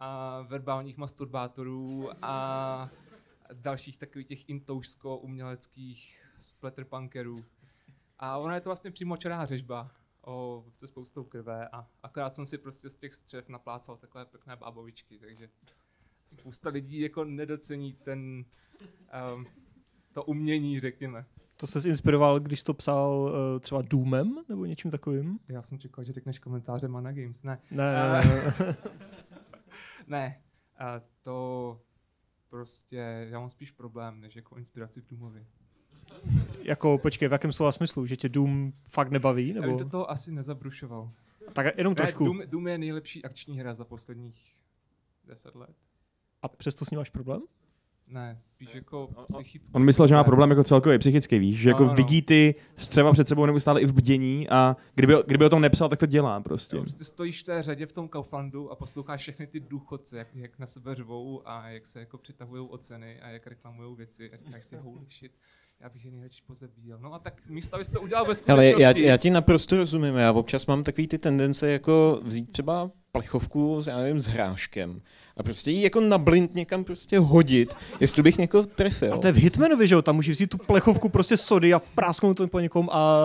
[0.00, 2.90] a verbálních masturbátorů a
[3.52, 7.44] dalších takových těch intoušsko-uměleckých splatterpunkerů.
[8.18, 9.90] A ona je to vlastně přímo čará řežba
[10.26, 14.56] o, se spoustou krve a akorát jsem si prostě z těch střev naplácal takové pěkné
[14.56, 15.48] bábovičky, takže
[16.26, 18.44] spousta lidí jako nedocení ten,
[19.34, 19.46] um,
[20.12, 21.24] to umění, řekněme.
[21.56, 25.38] To se inspiroval, když to psal uh, třeba Doomem nebo něčím takovým?
[25.48, 27.42] Já jsem čekal, že řekneš komentáře Mana Games.
[27.42, 27.58] Ne.
[27.70, 28.76] Ne, ne, ne.
[30.06, 30.42] ne.
[30.80, 31.80] Uh, to
[32.50, 35.46] prostě, já mám spíš problém, než jako inspiraci k Doomovi.
[36.62, 38.06] jako, počkej, v jakém slova smyslu?
[38.06, 39.52] Že tě Doom fakt nebaví?
[39.52, 39.66] Nebo?
[39.66, 41.12] Já bych do toho asi nezabrušoval.
[41.52, 42.24] Tak jenom trošku.
[42.24, 44.56] Doom, Doom je nejlepší akční hra za posledních
[45.24, 45.76] deset let.
[46.42, 47.42] A přesto s ní máš problém?
[48.10, 49.72] Ne, spíš jako psychický.
[49.72, 51.94] On myslel, že má problém jako celkově psychický, víš, že jako no, no.
[51.94, 55.88] vidí ty střeva před sebou neustále i v bdění a kdyby, kdyby o tom nepsal,
[55.88, 56.76] tak to dělá prostě.
[56.76, 60.28] No, prostě stojíš v té řadě v tom Kauflandu a posloucháš všechny ty důchodce, jak,
[60.34, 64.36] jak na sebe řvou a jak se jako přitahují oceny a jak reklamují věci a
[64.36, 65.32] říkáš si holy shit
[65.80, 66.98] já bych je nejradši pozabíjel.
[66.98, 70.32] No a tak místo, abys to udělal bez Ale já, já ti naprosto rozumím, já
[70.32, 75.02] občas mám takový ty tendence jako vzít třeba plechovku, já nevím, s hráškem
[75.36, 79.14] a prostě ji jako na blind někam prostě hodit, jestli bych někoho trefil.
[79.14, 81.78] A to je v Hitmanovi, že jo, tam můžeš vzít tu plechovku prostě sody a
[81.78, 83.20] prásknout to po někom a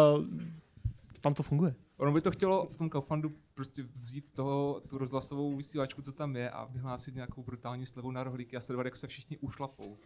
[1.22, 1.76] tam to funguje.
[1.98, 6.36] Ono by to chtělo v tom Kauflandu prostě vzít toho, tu rozhlasovou vysílačku, co tam
[6.36, 9.98] je a vyhlásit nějakou brutální slevu na rohlíky a sledovat, jak se všichni ušlapou.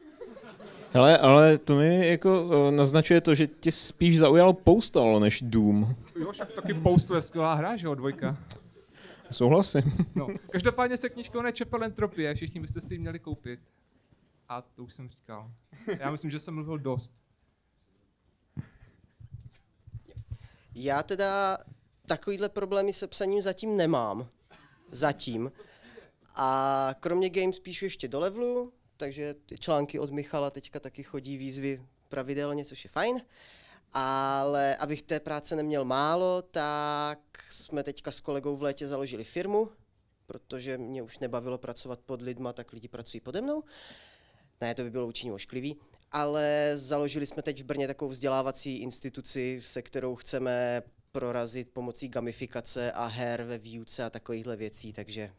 [0.92, 5.96] Hele, ale to mi jako uh, naznačuje to, že tě spíš zaujal Postal než Doom.
[6.20, 8.38] Jo, však taky Postal je skvělá hra, že jo, dvojka.
[9.32, 9.82] Souhlasím.
[10.16, 13.60] No, každopádně se knižkou nečepel entropie, všichni byste si ji měli koupit.
[14.50, 15.52] A to už jsem říkal.
[16.00, 17.14] Já myslím, že jsem mluvil dost.
[20.76, 21.58] Já teda
[22.06, 24.28] takovýhle problémy se psaním zatím nemám.
[24.92, 25.52] Zatím.
[26.36, 31.38] A kromě games píšu ještě do levelu, takže ty články od Michala teďka taky chodí
[31.38, 33.22] výzvy pravidelně, což je fajn.
[33.94, 37.20] Ale abych té práce neměl málo, tak
[37.50, 39.70] jsme teďka s kolegou v létě založili firmu,
[40.26, 43.64] protože mě už nebavilo pracovat pod lidma, tak lidi pracují pode mnou.
[44.62, 45.76] Ne, to by bylo učení ošklivý.
[46.12, 52.92] Ale založili jsme teď v Brně takovou vzdělávací instituci, se kterou chceme prorazit pomocí gamifikace
[52.92, 55.32] a her ve výuce a takovýchhle věcí, takže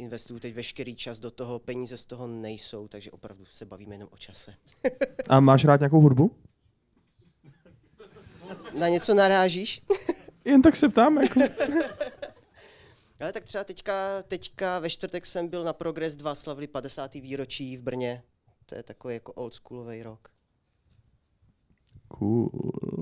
[0.00, 4.08] investuju teď veškerý čas do toho, peníze z toho nejsou, takže opravdu se bavíme jenom
[4.12, 4.54] o čase.
[5.28, 6.36] A máš rád nějakou hudbu?
[8.78, 9.82] Na něco narážíš?
[10.44, 11.22] Jen tak se ptám.
[11.22, 11.40] Jako.
[13.20, 17.14] Ale tak třeba teďka, teďka ve čtvrtek jsem byl na Progress 2, slavili 50.
[17.14, 18.22] výročí v Brně.
[18.66, 20.28] To je takový jako oldschoolový rok.
[22.08, 22.50] Cool.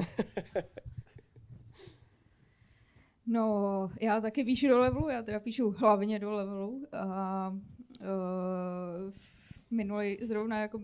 [3.30, 6.86] No, já taky píšu do levelu, já teda píšu hlavně do levelu.
[6.92, 7.50] A
[8.00, 9.12] uh,
[9.70, 10.80] minulý, zrovna jako,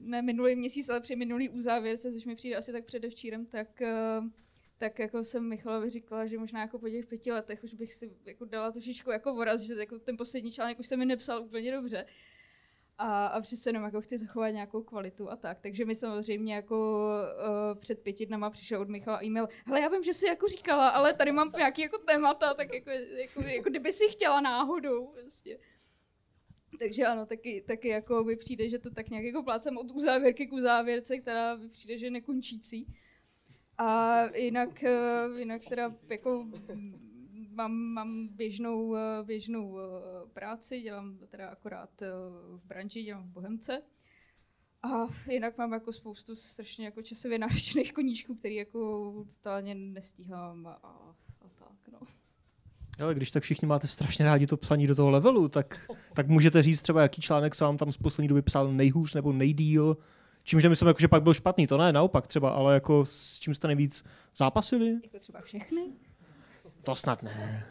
[0.00, 3.68] ne minulý měsíc, ale při minulý uzávěrce, což mi přijde asi tak předevčírem, tak
[4.20, 4.26] uh,
[4.80, 8.16] tak jako jsem Michalovi říkala, že možná jako po těch pěti letech už bych si
[8.24, 11.72] jako dala trošičku jako voraz, že jako ten poslední článek už se mi nepsal úplně
[11.72, 12.06] dobře.
[13.02, 15.60] A, a přece jenom jako chci zachovat nějakou kvalitu a tak.
[15.60, 17.08] Takže mi samozřejmě jako
[17.72, 20.88] uh, před pěti dnama přišel od Michala e-mail, hele já vím, že jsi jako říkala,
[20.88, 25.12] ale tady mám nějaký jako témata, tak jako, jako, jako kdyby si chtěla náhodou.
[25.22, 25.56] Vlastně.
[26.78, 30.46] Takže ano, taky, taky jako mi přijde, že to tak nějak jako plácem od uzávěrky
[30.46, 32.86] k uzávěrce, která mi přijde, že nekončící.
[33.78, 36.46] A jinak, eh, jinak teda jako
[37.50, 39.82] mám, mám běžnou, eh, běžnou eh,
[40.32, 41.90] práci, dělám teda akorát
[42.56, 43.82] v branži, dělám v Bohemce.
[44.82, 44.88] A
[45.30, 50.74] jinak mám jako spoustu strašně jako časově náročných koníčků, který jako totálně nestíhám a,
[51.42, 51.98] a tak, no.
[53.00, 56.62] Ale když tak všichni máte strašně rádi to psaní do toho levelu, tak, tak můžete
[56.62, 59.96] říct třeba, jaký článek se vám tam z poslední doby psal nejhůř nebo nejdíl,
[60.44, 63.54] Čímž nemyslím, jako, že pak byl špatný, to ne, naopak třeba, ale jako s čím
[63.54, 64.04] jste nejvíc
[64.36, 64.98] zápasili?
[65.02, 65.82] Jako třeba všechny?
[66.82, 67.66] To snad ne.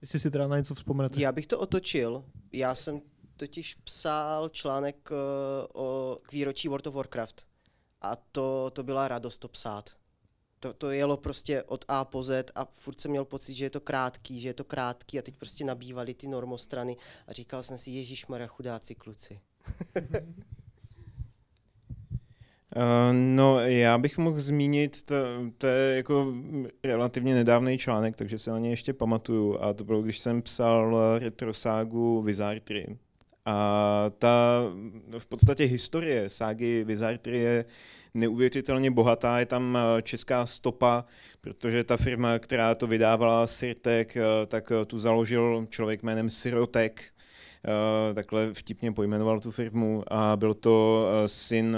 [0.00, 1.20] Jestli si teda na něco vzpomenete.
[1.20, 2.24] Já bych to otočil.
[2.52, 3.00] Já jsem
[3.36, 5.16] totiž psal článek uh,
[5.82, 7.46] o, k výročí World of Warcraft.
[8.00, 9.90] A to, to byla radost to psát.
[10.60, 13.70] To, to jelo prostě od A po Z a furt jsem měl pocit, že je
[13.70, 16.96] to krátký, že je to krátký a teď prostě nabývali ty normostrany
[17.26, 19.40] a říkal jsem si, Ježíš Maria chudáci kluci.
[22.76, 22.82] Uh,
[23.12, 25.14] no, já bych mohl zmínit, to,
[25.58, 26.34] to je jako
[26.84, 29.58] relativně nedávný článek, takže se na ně ještě pamatuju.
[29.60, 32.98] A to bylo, když jsem psal retroságu Wizardry.
[33.44, 34.62] A ta
[35.18, 37.64] v podstatě historie ságy Wizardry je
[38.14, 41.04] neuvěřitelně bohatá, je tam česká stopa,
[41.40, 44.16] protože ta firma, která to vydávala, Sirtek,
[44.46, 47.21] tak tu založil člověk jménem Sirotek, Eh,
[48.14, 51.76] takhle vtipně pojmenoval tu firmu a byl to eh, syn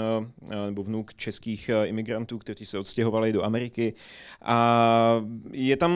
[0.51, 3.93] eh, nebo vnuk českých imigrantů, kteří se odstěhovali do Ameriky.
[4.41, 5.91] A je tam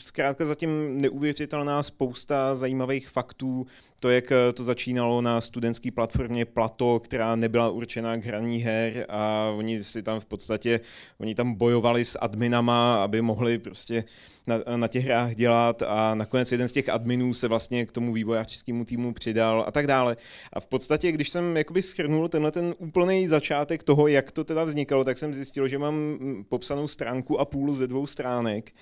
[0.00, 3.66] zkrátka zatím neuvěřitelná spousta zajímavých faktů,
[4.00, 9.52] to, jak to začínalo na studentské platformě Plato, která nebyla určená k hraní her a
[9.56, 10.80] oni si tam v podstatě,
[11.18, 14.04] oni tam bojovali s adminama, aby mohli prostě
[14.46, 18.12] na, na těch hrách dělat a nakonec jeden z těch adminů se vlastně k tomu
[18.12, 20.16] vývojářskému týmu přidal a tak dále.
[20.52, 24.64] A v podstatě, když jsem jakoby schrnul tenhle ten úplný začátek toho, jak to teda
[24.64, 28.72] vznikalo, tak jsem zjistil, že mám popsanou stránku a půl ze dvou stránek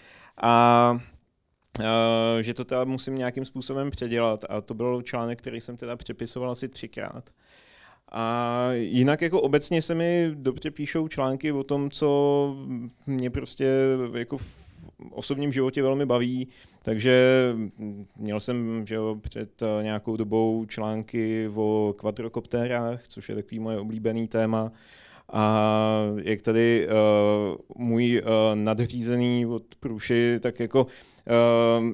[0.43, 1.01] a
[1.78, 5.97] Uh, že to teda musím nějakým způsobem předělat a to byl článek, který jsem teda
[5.97, 7.31] přepisoval asi třikrát.
[8.12, 12.57] A jinak jako obecně se mi dobře píšou články o tom, co
[13.07, 13.66] mě prostě
[14.15, 14.39] jako
[15.10, 16.48] osobním životě velmi baví,
[16.82, 17.55] takže
[18.16, 23.78] měl jsem že jo, před eh, nějakou dobou články o kvadrokoptérách, což je takový moje
[23.78, 24.72] oblíbený téma.
[25.32, 31.85] A jak tady uh, můj uh, nadřízený od Průši, tak jako uh,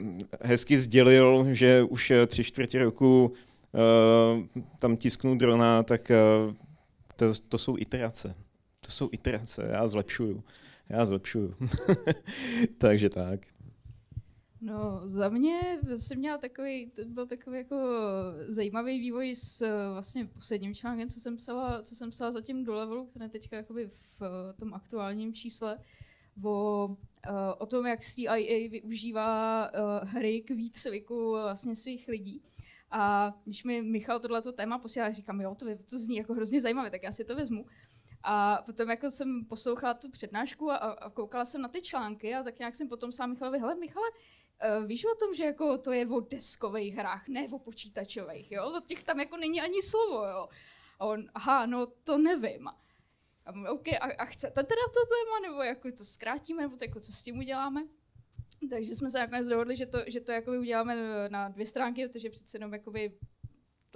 [0.40, 3.32] hezky sdělil, že už tři čtvrtě roku
[3.72, 6.12] uh, tam tisknu drona, tak
[6.46, 6.54] uh,
[7.16, 8.34] to, to jsou iterace.
[8.80, 10.44] To jsou iterace, já zlepšuju.
[10.88, 11.54] Já zlepšuju.
[12.78, 13.40] Takže tak.
[14.60, 15.60] No, za mě
[15.96, 17.76] jsem měla takový, to byl takový jako
[18.48, 23.06] zajímavý vývoj s vlastně posledním článkem, co jsem psala, co jsem psala zatím do levelu,
[23.06, 25.78] které teďka jakoby v tom aktuálním čísle,
[26.44, 26.96] o,
[27.58, 29.70] o tom, jak CIA využívá
[30.02, 32.42] hry k výcviku vlastně svých lidí.
[32.90, 36.90] A když mi Michal tohleto téma posílal, říkám, jo, to, to zní jako hrozně zajímavé,
[36.90, 37.66] tak já si to vezmu.
[38.28, 42.42] A potom jako jsem poslouchala tu přednášku a, a koukala jsem na ty články a
[42.42, 45.92] tak nějak jsem potom sám Michalovi, hele Michale, uh, víš o tom, že jako to
[45.92, 48.72] je o deskových hrách, ne o počítačových, jo?
[48.76, 50.48] O těch tam jako není ani slovo, jo?
[50.98, 52.68] A on, aha, no to nevím.
[52.68, 52.74] A,
[53.70, 57.12] OK, a, a chcete teda to téma, nebo jako to zkrátíme, nebo to jako co
[57.12, 57.82] s tím uděláme?
[58.70, 60.96] Takže jsme se nakonec dohodli, že to, že to uděláme
[61.28, 62.72] na dvě stránky, protože přece jenom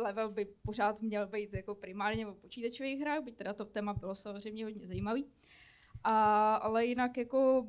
[0.03, 4.15] level by pořád měl být jako primárně o počítačových hrách, byť teda to téma bylo
[4.15, 5.27] samozřejmě hodně zajímavý.
[6.05, 7.67] A, ale jinak jako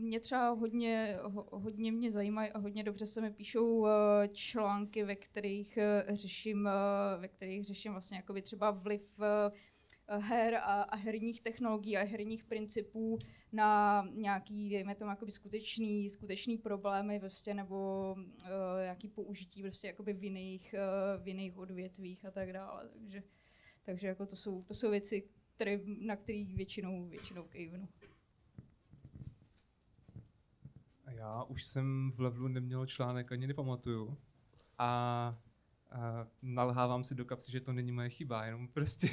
[0.00, 5.04] mě třeba hodně, ho, hodně mě zajímají a hodně dobře se mi píšou eh, články,
[5.04, 9.02] ve kterých eh, řeším, eh, ve kterých řeším vlastně jakoby třeba vliv
[10.08, 13.18] her a, a herních technologií a herních principů
[13.52, 18.48] na nějaký, dejme tomu, jakoby skutečný, skutečný problémy vlastně, nebo uh,
[18.82, 22.88] nějaký použití prostě jakoby v jiných, uh, v jiných odvětvích a tak dále.
[22.88, 23.22] Takže,
[23.82, 27.88] takže jako to jsou, to jsou věci, které, na které většinou, většinou kejvnu.
[31.06, 34.16] Já už jsem v levelu neměl článek, ani nepamatuju.
[34.78, 35.38] A
[35.94, 36.00] Uh,
[36.42, 39.08] nalhávám si do kapsy, že to není moje chyba, jenom prostě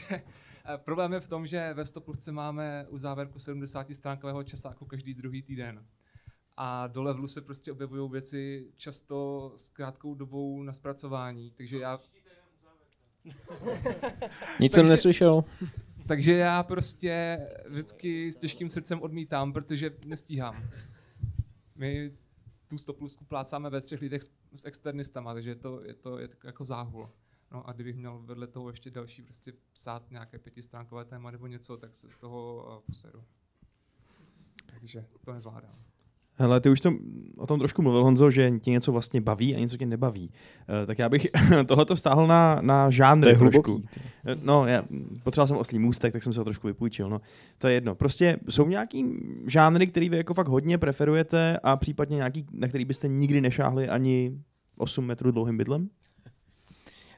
[0.78, 5.42] problém je v tom, že ve Stoplovce máme u závěrku 70 stránkového časáku každý druhý
[5.42, 5.86] týden.
[6.58, 12.00] A do levelu se prostě objevují věci často s krátkou dobou na zpracování, takže já...
[14.60, 15.44] Nic jsem neslyšel.
[16.08, 17.40] Takže já prostě
[17.70, 20.70] vždycky s těžkým srdcem odmítám, protože nestíhám.
[21.76, 22.12] My
[22.70, 26.30] tu stoplusku plácáme ve třech lidech s, s externistama, takže je to, je to je
[26.44, 27.10] jako záhul.
[27.52, 31.78] No a kdybych měl vedle toho ještě další prostě psát nějaké pětistránkové téma nebo něco,
[31.78, 33.24] tak se z toho uh, poseru.
[34.66, 35.76] Takže to nezvládám.
[36.40, 36.94] Hele, ty už to,
[37.38, 40.30] o tom trošku mluvil, Honzo, že ti něco vlastně baví a něco tě nebaví.
[40.30, 41.28] Uh, tak já bych
[41.66, 43.24] tohleto stáhl na, na žánr.
[43.24, 43.86] To je hluboký.
[44.26, 44.84] Eh, no, já
[45.24, 47.10] potřeboval jsem oslý můstek, tak jsem se ho trošku vypůjčil.
[47.10, 47.22] No.
[47.58, 47.96] To je jedno.
[47.96, 49.06] Prostě jsou nějaký
[49.48, 53.90] žánry, který vy jako fakt hodně preferujete a případně nějaký, na který byste nikdy nešáhli
[53.90, 54.40] ani
[54.78, 55.90] 8 metrů dlouhým bydlem?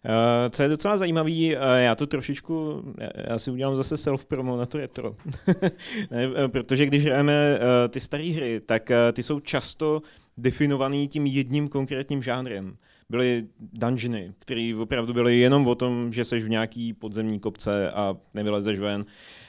[0.05, 2.83] Uh, co je docela zajímavý, uh, já to trošičku,
[3.29, 5.15] já si udělám zase self-promo na to retro.
[6.11, 7.59] ne, uh, protože když hrajeme
[7.89, 10.01] ty staré hry, tak ty jsou často
[10.37, 12.77] definovaný tím jedním konkrétním žánrem.
[13.09, 18.17] Byly dungeony, které opravdu byly jenom o tom, že seš v nějaký podzemní kopce a
[18.33, 19.05] nevylezeš ven.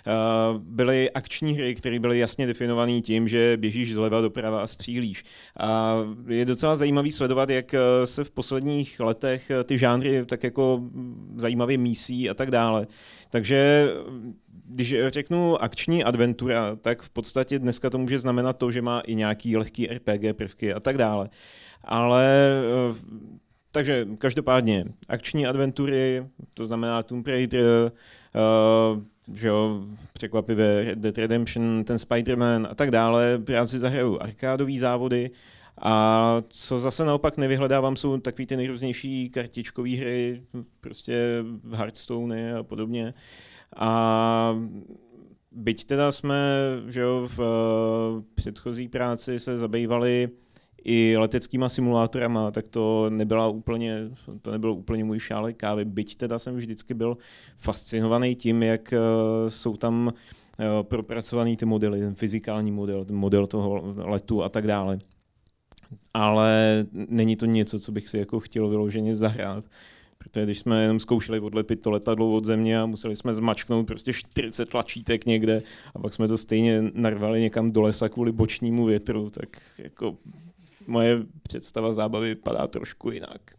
[0.06, 5.24] Eh, byly akční hry, které byly jasně definované tím, že běžíš zleva doprava a střílíš.
[5.58, 5.96] A
[6.28, 10.82] je docela zajímavý sledovat, jak eh, se v posledních letech eh, ty žánry tak jako
[11.36, 12.86] zajímavě mísí a tak dále.
[13.30, 13.88] Takže
[14.64, 19.14] když řeknu akční adventura, tak v podstatě dneska to může znamenat to, že má i
[19.14, 21.30] nějaký lehký RPG prvky a tak dále.
[21.84, 22.52] Ale
[23.72, 27.92] takže každopádně akční adventury, to znamená Tomb Raider,
[28.92, 29.02] uh,
[29.34, 29.80] že jo,
[30.12, 35.30] překvapivě Dead Redemption, ten Spider-Man a tak dále, já si zahraju arkádové závody
[35.80, 40.42] a co zase naopak nevyhledávám, jsou takové ty nejrůznější kartičkové hry,
[40.80, 43.14] prostě Hearthstone a podobně.
[43.76, 44.56] A
[45.52, 46.36] byť teda jsme
[46.86, 50.28] že jo, v uh, předchozí práci se zabývali
[50.84, 53.96] i leteckýma simulátorama, tak to nebyla úplně,
[54.42, 57.16] to nebylo úplně můj šálek kávy, byť teda jsem vždycky byl
[57.56, 63.46] fascinovaný tím, jak uh, jsou tam uh, propracovaný ty modely, ten fyzikální model, ten model
[63.46, 64.98] toho letu a tak dále.
[66.14, 69.64] Ale není to něco, co bych si jako chtěl vyloženě zahrát.
[70.18, 74.12] Protože když jsme jenom zkoušeli odlepit to letadlo od země a museli jsme zmačknout prostě
[74.12, 75.62] 40 tlačítek někde
[75.94, 79.48] a pak jsme to stejně narvali někam do lesa kvůli bočnímu větru, tak
[79.78, 80.16] jako
[80.86, 83.50] moje představa zábavy vypadá trošku jinak.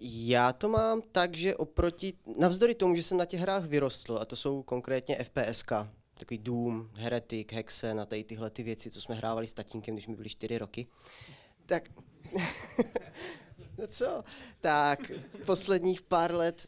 [0.00, 4.24] Já to mám tak, že oproti, navzdory tomu, že jsem na těch hrách vyrostl, a
[4.24, 5.72] to jsou konkrétně FPSK,
[6.14, 10.06] takový Doom, Heretic, Hexen a tady tyhle ty věci, co jsme hrávali s tatínkem, když
[10.06, 10.86] mi byly čtyři roky,
[11.66, 11.88] tak
[13.78, 14.24] no co,
[14.60, 15.12] tak
[15.46, 16.66] posledních pár let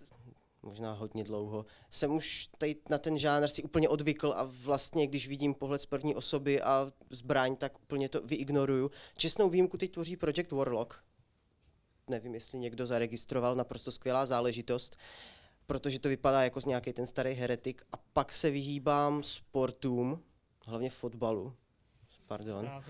[0.63, 5.29] možná hodně dlouho, jsem už tady na ten žánr si úplně odvykl a vlastně, když
[5.29, 8.91] vidím pohled z první osoby a zbraň, tak úplně to vyignoruju.
[9.17, 10.95] Čestnou výjimku teď tvoří Project Warlock.
[12.11, 14.97] Nevím, jestli někdo zaregistroval, naprosto skvělá záležitost,
[15.67, 17.83] protože to vypadá jako z nějaký ten starý heretik.
[17.93, 20.23] A pak se vyhýbám sportům,
[20.67, 21.55] hlavně fotbalu.
[22.27, 22.71] pardon.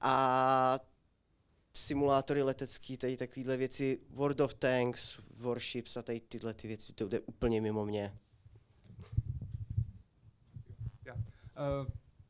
[0.00, 0.78] a
[1.76, 7.08] simulátory letecký, tady takovýhle věci, World of Tanks, Warships a tady tyhle ty věci, to
[7.08, 8.18] jde úplně mimo mě.
[11.04, 11.14] Já.
[11.14, 11.20] Uh,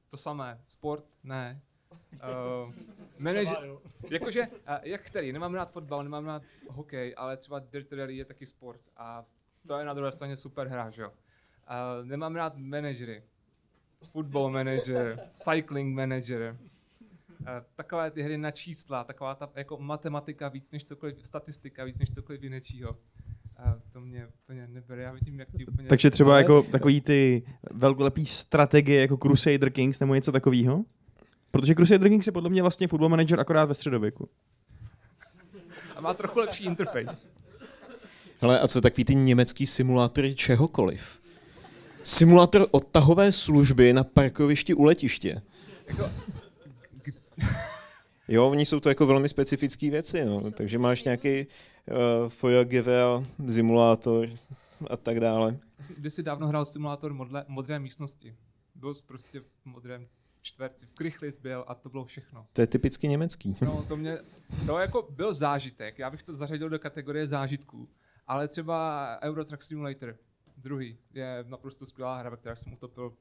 [0.08, 1.60] to samé, sport, ne.
[2.14, 2.74] Uh,
[3.18, 3.78] manager,
[4.10, 8.24] jakože, uh, jak který, nemám rád fotbal, nemám rád hokej, ale třeba Dirt Rally je
[8.24, 9.24] taky sport a
[9.66, 11.08] to je na druhé straně super hra, že jo.
[11.10, 13.22] Uh, nemám rád manažery,
[14.12, 16.58] football manager, cycling manager,
[17.76, 22.10] takové ty hry na čísla, taková ta jako matematika víc než cokoliv, statistika víc než
[22.10, 22.96] cokoliv jiného.
[23.58, 25.88] A to mě úplně nebere, já vidím, jak ti úplně...
[25.88, 30.84] Takže třeba jako takový ty velkolepý strategie jako Crusader Kings nebo něco takového?
[31.50, 34.28] Protože Crusader Kings je podle mě vlastně football manager akorát ve středověku.
[35.96, 37.26] A má trochu lepší interface.
[38.40, 41.20] Hele, a co takový ty německý simulátory čehokoliv?
[42.02, 45.42] Simulátor odtahové služby na parkovišti u letiště.
[45.88, 46.10] Jako,
[48.28, 50.51] Jo, oni jsou to jako velmi specifické věci, no.
[50.51, 54.28] takže máš nějaký uh, Feuergewehr, simulátor
[54.90, 55.59] a tak dále.
[55.80, 58.36] Jsem kdysi dávno hrál simulátor modle, modré místnosti.
[58.74, 60.06] Byl jsi prostě v modrém
[60.42, 62.46] čtverci, v Krychlis byl a to bylo všechno.
[62.52, 63.56] To je typicky německý.
[63.60, 64.18] No, to mě,
[64.66, 67.84] to jako byl zážitek, já bych to zařadil do kategorie zážitků,
[68.26, 70.16] ale třeba Euro Truck Simulator,
[70.56, 73.12] druhý, je naprosto skvělá hra, ve které jsem utopil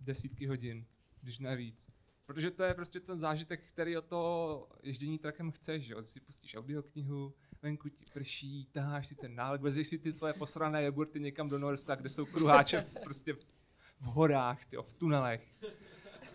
[0.00, 0.84] desítky hodin,
[1.22, 1.88] když ne víc.
[2.26, 6.56] Protože to je prostě ten zážitek, který o to ježdění trakem chceš, že si pustíš
[6.56, 11.48] audioknihu, venku ti prší, taháš si ten nálek, vezeš si ty svoje posrané jogurty někam
[11.48, 15.42] do Norska, kde jsou kruháče v, prostě v horách, tyjo, v tunelech.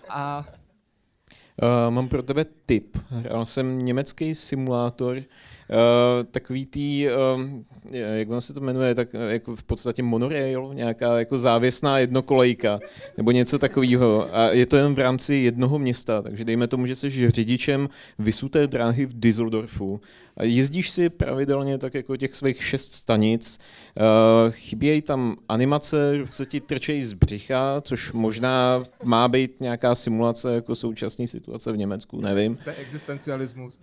[0.10, 0.48] A
[1.64, 2.98] Uh, mám pro tebe tip.
[3.10, 5.22] Hrál jsem německý simulátor,
[6.32, 7.42] takový tý, uh,
[7.94, 12.80] jak ono se to jmenuje, tak uh, jako v podstatě monorail, nějaká jako závěsná jednokolejka,
[13.18, 14.36] nebo něco takového.
[14.36, 17.90] A je to jen v rámci jednoho města, takže dejme tomu, že jsi řidičem
[18.20, 20.02] vysuté dráhy v Düsseldorfu.
[20.38, 23.60] A jezdíš si pravidelně tak jako těch svých šest stanic,
[24.00, 30.56] uh, chybějí tam animace, se ti trčejí z břicha, což možná má být nějaká simulace
[30.56, 32.58] jako současné situace v Německu, nevím.
[32.64, 33.82] To je existencialismus.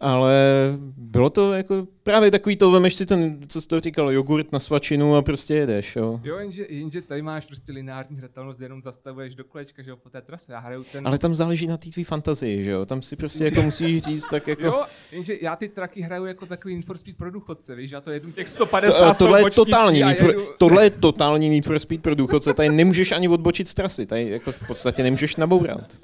[0.00, 4.52] Ale bylo to jako právě takový to, vemeš si ten, co jsi to říkal, jogurt
[4.52, 6.20] na svačinu a prostě jedeš, jo.
[6.24, 10.10] Jo, jenže, jenže tady máš prostě lineární hratelnost, jenom zastavuješ do kolečka, že jo, po
[10.10, 10.52] té trase.
[10.52, 11.06] Já hraju ten...
[11.06, 14.26] Ale tam záleží na té tvý fantazii, že jo, tam si prostě jako musíš říct
[14.30, 14.66] tak jako...
[14.66, 18.00] Jo, jenže já ty traky hraju jako takový Need for Speed pro důchodce, víš, já
[18.00, 20.08] to jedu těch 150 to, tohle, je totální jedu...
[20.08, 23.74] need for, tohle je totální Need for Speed pro důchodce, tady nemůžeš ani odbočit z
[23.74, 25.98] trasy, tady jako v podstatě nemůžeš nabourat.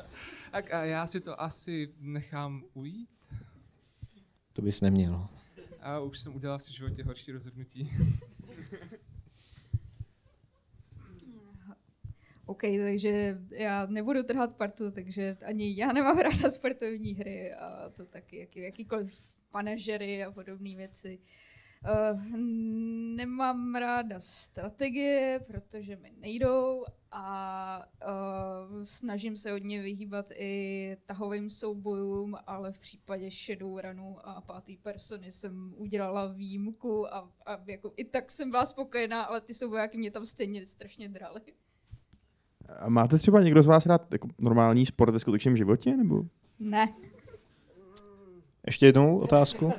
[0.53, 3.09] Tak a já si to asi nechám ujít.
[4.53, 5.29] To bys neměl.
[5.81, 7.93] A už jsem udělal si v životě horší rozhodnutí.
[12.47, 18.07] OK, takže já nebudu trhat partu, takže ani já nemám ráda sportovní hry a to
[18.07, 21.19] taky jaký, jakýkoliv manažery a podobné věci.
[21.19, 21.50] Uh,
[23.17, 32.37] nemám ráda strategie, protože mi nejdou a uh, snažím se hodně vyhýbat i tahovým soubojům,
[32.47, 38.31] ale v případě Shadowrunu a pátý persony jsem udělala výjimku a, a jako i tak
[38.31, 41.41] jsem byla spokojená, ale ty soubojáky mě tam stejně strašně draly.
[42.79, 45.97] A máte třeba někdo z vás rád jako normální sport ve skutečném životě?
[45.97, 46.23] Nebo?
[46.59, 46.95] Ne.
[48.67, 49.73] Ještě jednou otázku.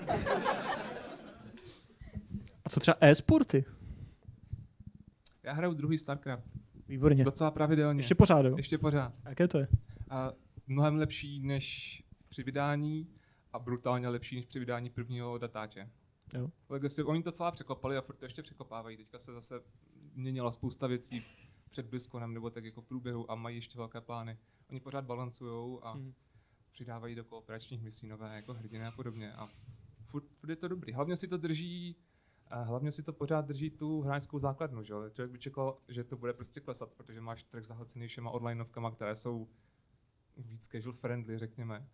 [2.71, 3.65] Co třeba e-sporty?
[5.43, 6.43] Já hraju druhý StarCraft.
[6.87, 7.23] Výborně.
[7.23, 7.99] Docela pravidelně.
[7.99, 8.57] Ještě pořád, jo?
[8.57, 9.13] Ještě pořád.
[9.25, 9.67] Jaké to je?
[10.09, 10.31] A
[10.67, 13.07] mnohem lepší než při vydání
[13.53, 15.89] a brutálně lepší než při vydání prvního datáče.
[16.33, 16.49] Jo.
[16.69, 18.97] Legacy, oni to celá překopali a furt to ještě překopávají.
[18.97, 19.61] Teďka se zase
[20.13, 21.23] měnila spousta věcí
[21.69, 24.37] před BlizzConem nebo tak jako v průběhu a mají ještě velké plány.
[24.69, 26.13] Oni pořád balancují a Mhm.
[26.71, 29.33] přidávají do kooperačních misí nové jako hrdiny a podobně.
[29.33, 29.49] A
[30.05, 30.93] furt, furt je to dobrý.
[30.93, 31.95] Hlavně si to drží
[32.51, 34.93] a hlavně si to pořád drží tu hráčskou základnu, že?
[35.11, 39.15] Člověk by čekal, že to bude prostě klesat, protože máš trh zahlcený všema onlineovkama, které
[39.15, 39.47] jsou
[40.37, 41.87] víc casual friendly, řekněme.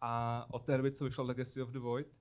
[0.00, 2.16] A od té doby, co vyšlo Legacy of the Void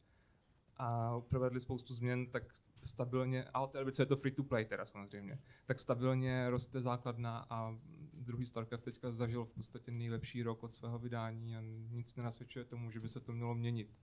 [0.78, 2.44] a provedli spoustu změn, tak
[2.84, 6.50] stabilně, a od té doby, co je to free to play teda samozřejmě, tak stabilně
[6.50, 7.78] roste základna a
[8.14, 11.62] druhý StarCraft teďka zažil v podstatě nejlepší rok od svého vydání a
[11.92, 13.94] nic nenasvědčuje tomu, že by se to mělo měnit.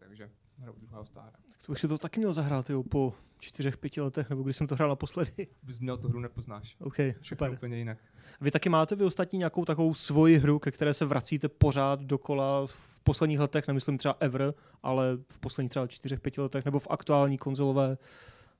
[0.00, 1.30] Takže hraju druhého stára.
[1.30, 4.56] Tak to bych si to taky měl zahrát jo, po čtyřech, pěti letech, nebo když
[4.56, 5.46] jsem to hrál naposledy.
[5.62, 6.76] Bys měl tu hru nepoznáš.
[6.80, 7.52] OK, Všechno super.
[7.52, 7.98] úplně jinak.
[8.40, 12.66] Vy taky máte vy ostatní nějakou takovou svoji hru, ke které se vracíte pořád dokola
[12.66, 16.86] v posledních letech, nemyslím třeba ever, ale v posledních třeba čtyřech, pěti letech, nebo v
[16.90, 17.98] aktuální konzolové,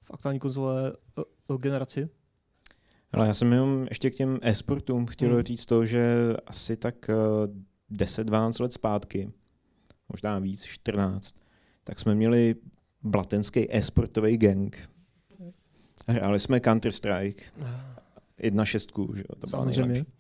[0.03, 2.09] v aktuální konzolové uh, uh, generaci?
[3.13, 5.43] Ale já jsem jenom ještě k těm e-sportům chtěl Hmm.
[5.43, 7.15] říct to, že asi tak eh,
[7.93, 9.33] 10-12 let zpátky,
[10.11, 11.35] možná víc, 14,
[11.85, 12.55] tak jsme měli
[13.03, 14.89] blatenský e-sportový gang.
[16.09, 17.43] Hráli jsme Counter-Strike,
[18.43, 19.93] 1.6, že jo, to byla Samozřejmě.
[19.93, 20.13] nejlepší.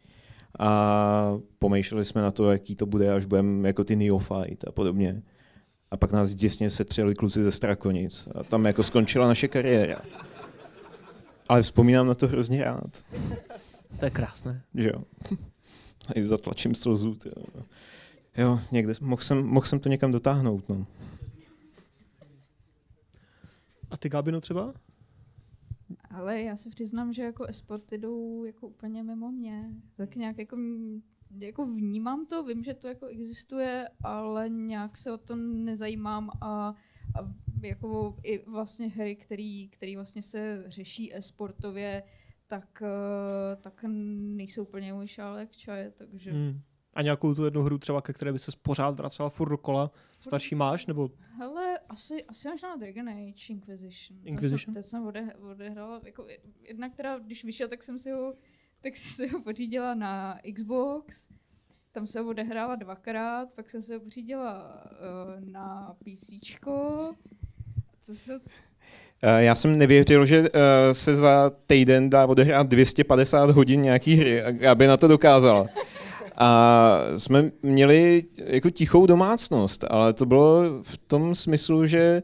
[0.58, 5.22] A pomýšleli jsme na to, jaký to bude, až budeme jako ty Neophyte a podobně.
[5.90, 8.28] A pak nás děsně setřeli kluci ze Strakonic.
[8.34, 10.00] A tam jako skončila naše kariéra.
[11.48, 13.04] Ale vzpomínám na to hrozně rád.
[13.98, 14.62] To je krásné.
[14.74, 15.02] Že jo.
[16.08, 17.14] A i zatlačím slzu.
[17.14, 17.30] ty
[18.36, 20.68] Jo, někde, mohl jsem, mohl jsem to někam dotáhnout.
[20.68, 20.86] No.
[23.90, 24.74] A ty, Gabino, třeba?
[26.10, 29.70] Ale já se přiznám, že jako esporty jdou jako úplně mimo mě.
[29.96, 30.56] Tak nějak jako,
[31.38, 36.46] jako vnímám to, vím, že to jako existuje, ale nějak se o to nezajímám a,
[36.48, 36.74] a
[37.62, 42.02] jako i vlastně hry, který, který vlastně se řeší esportově,
[42.46, 46.32] tak, eh, tak nejsou úplně můj šálek čaje, takže...
[46.32, 46.60] Hmm.
[46.94, 49.90] A nějakou tu jednu hru třeba, ke které by se pořád vracela furt dokola,
[50.20, 54.18] starší máš, nebo Hele, asi, asi možná Dragon Age Inquisition.
[54.18, 54.58] Ten Inquisition?
[54.58, 56.26] Jsem, ten jsem ode, odehrála, jako
[56.62, 58.34] jedna, která, když vyšel, tak jsem si ho,
[58.80, 61.28] tak si ho pořídila na Xbox,
[61.92, 64.82] tam se ho odehrála dvakrát, pak jsem se ho pořídila
[65.40, 66.30] uh, na PC.
[68.02, 68.40] Co se...
[69.22, 74.42] Eh, Já jsem nevěřil, že eh, se za týden dá odehrát 250 hodin nějaký hry,
[74.42, 75.66] a- aby na to dokázala.
[76.42, 82.22] A jsme měli jako tichou domácnost, ale to bylo v tom smyslu, že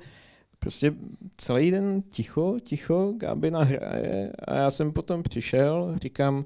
[0.59, 0.93] prostě
[1.37, 6.45] celý den ticho, ticho, Gabi nahraje a já jsem potom přišel, říkám,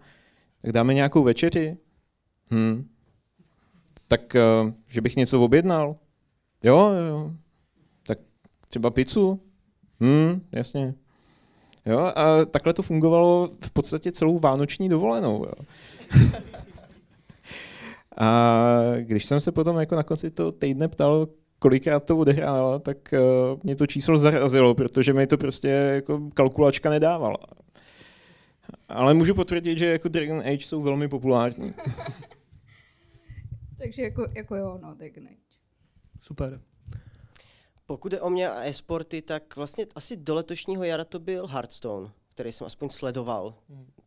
[0.62, 1.76] tak dáme nějakou večeři.
[2.50, 2.88] Hm.
[4.08, 5.96] Tak, eh, že bych něco objednal.
[6.64, 7.32] Jo, jo.
[8.02, 8.18] Tak
[8.68, 9.40] třeba pizzu.
[10.00, 10.94] Hm, jasně.
[11.86, 15.44] Jo, a takhle to fungovalo v podstatě celou vánoční dovolenou.
[15.44, 15.66] Jo.
[18.20, 21.28] a když jsem se potom jako na konci toho týdne ptal,
[21.58, 23.18] kolikrát to odehrála, tak uh,
[23.62, 27.36] mě to číslo zarazilo, protože mi to prostě jako kalkulačka nedávala.
[28.88, 31.74] Ale můžu potvrdit, že jako Dragon Age jsou velmi populární.
[33.78, 35.36] Takže jako, jako jo, no, Dragon Age.
[36.20, 36.60] Super.
[37.86, 42.10] Pokud je o mě a e-sporty, tak vlastně asi do letošního jara to byl Hearthstone,
[42.34, 43.54] který jsem aspoň sledoval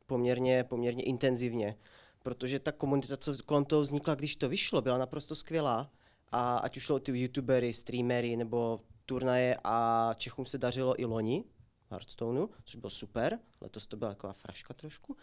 [0.05, 1.75] poměrně, poměrně intenzivně,
[2.23, 5.91] protože ta komunita, co kolem toho vznikla, když to vyšlo, byla naprosto skvělá
[6.31, 11.43] a ať už šlo ty youtubery, streamery nebo turnaje a Čechům se dařilo i loni
[11.87, 15.17] v Hearthstoneu, což bylo super, letos to byla taková fraška trošku,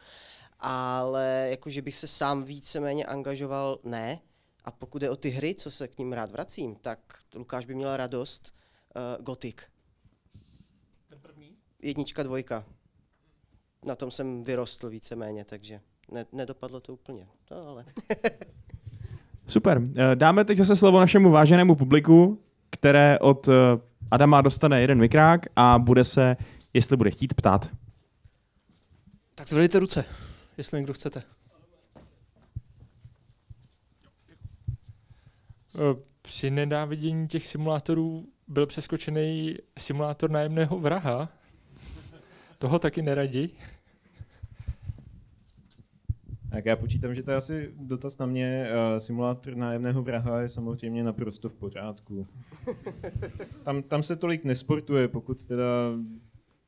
[0.58, 4.20] ale jakože bych se sám víceméně angažoval, ne,
[4.64, 6.98] a pokud je o ty hry, co se k ním rád vracím, tak
[7.34, 8.54] Lukáš by měl radost.
[8.96, 9.56] Uh, Gothic.
[11.08, 11.56] Ten první?
[11.82, 12.66] Jednička, dvojka.
[13.84, 15.80] Na tom jsem vyrostl víceméně, takže
[16.12, 17.26] ne, nedopadlo to úplně.
[17.50, 17.84] No, ale
[19.46, 19.80] Super.
[19.96, 23.52] Eh, Dáme teď zase slovo našemu váženému publiku, které od eh,
[24.10, 26.36] Adama dostane jeden mikrák a bude se,
[26.74, 27.70] jestli bude chtít, ptát.
[29.34, 30.04] Tak zvedejte ruce,
[30.58, 31.22] jestli někdo chcete.
[35.74, 41.28] Eh, Při nenávidění těch simulátorů byl přeskočený simulátor nájemného vraha.
[42.58, 43.54] Toho taky neradí.
[46.50, 48.68] Tak já počítám, že to je asi dotaz na mě.
[48.70, 52.26] Eh, Simulátor nájemného vraha je samozřejmě naprosto v pořádku.
[53.64, 55.64] Tam, tam se tolik nesportuje, pokud teda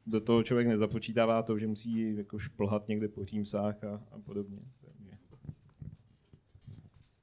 [0.07, 4.59] do toho člověk nezapočítává to, že musí jako šplhat někde po římsách a, a podobně.
[4.81, 5.11] Takže.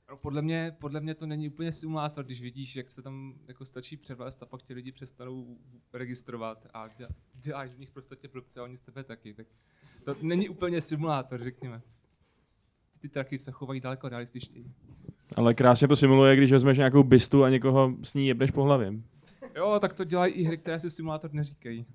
[0.09, 3.65] No, podle mě, podle mě to není úplně simulátor, když vidíš, jak se tam jako
[3.65, 5.57] stačí převést a pak ti lidi přestanou
[5.93, 9.33] registrovat a dělá- děláš z nich podstatě blbce a oni z tebe taky.
[9.33, 9.47] Tak
[10.03, 11.81] to není úplně simulátor, řekněme.
[12.99, 14.65] Ty traky se chovají daleko realističtěji.
[15.35, 18.93] Ale krásně to simuluje, když vezmeš nějakou bistu a někoho s ní jebneš po hlavě.
[19.55, 21.85] Jo, tak to dělají i hry, které si simulátor neříkají.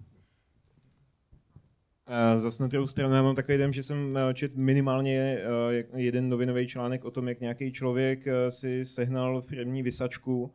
[2.36, 6.28] Zase na druhou stranu já mám takový den, že jsem eh, čet minimálně eh, jeden
[6.28, 10.54] novinový článek o tom, jak nějaký člověk eh, si sehnal firmní vysačku,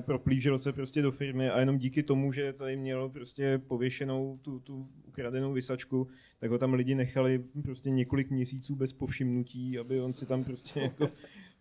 [0.00, 4.60] proplížil se prostě do firmy a jenom díky tomu, že tady měl prostě pověšenou tu,
[4.60, 6.08] tu ukradenou vysačku,
[6.38, 10.80] tak ho tam lidi nechali prostě několik měsíců bez povšimnutí, aby on si tam prostě
[11.00, 11.08] jako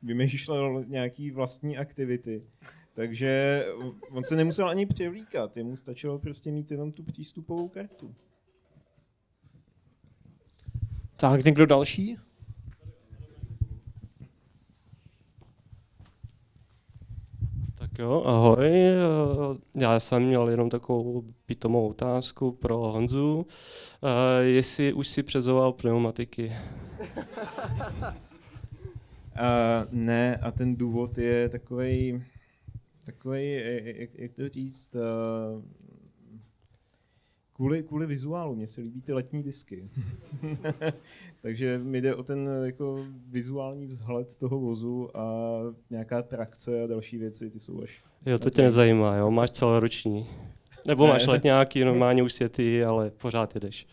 [0.02, 2.44] vymýšlel nějaký vlastní aktivity.
[2.94, 3.66] Takže
[4.12, 8.16] on se nemusel ani převlíkat, jemu stačilo prostě mít jenom tu přístupovou kartu.
[11.16, 12.18] Tak, někdo další?
[17.96, 18.68] Tak jo, ahoj.
[18.68, 18.96] Eh,
[19.76, 23.36] Já jsem měl jenom takovou pitomou otázku pro Honzu.
[23.36, 23.46] Uh,
[24.42, 26.52] jestli už si přezoval pneumatiky.
[26.52, 27.14] Uh,
[29.92, 32.24] ne, a ten důvod je takový,
[33.06, 33.54] takový,
[33.84, 35.02] jak, jak to říct, uh,
[37.56, 39.90] kvůli, kvůli vizuálu, mně se líbí ty letní disky.
[41.42, 45.50] Takže mi jde o ten jako vizuální vzhled toho vozu a
[45.90, 48.04] nějaká trakce a další věci, ty jsou až...
[48.26, 49.32] Jo, to tě nezajímá, jo?
[49.32, 50.28] Máš celoroční.
[50.88, 51.10] Nebo Ne.
[51.12, 53.88] máš letňáky, normálně už světy, ale pořád jedeš.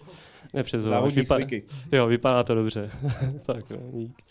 [0.55, 0.99] Nepřezováš.
[0.99, 1.65] Závodní sliky.
[1.93, 2.91] Jo, vypadá to dobře.
[3.47, 4.23] tak, jo, dík.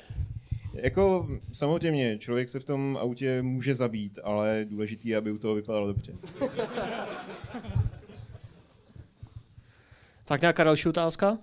[0.73, 5.55] Jako samozřejmě, člověk se v tom autě může zabít, ale důležitý je, aby u toho
[5.55, 6.13] vypadalo dobře.
[10.31, 11.37] Tak nějaká další otázka?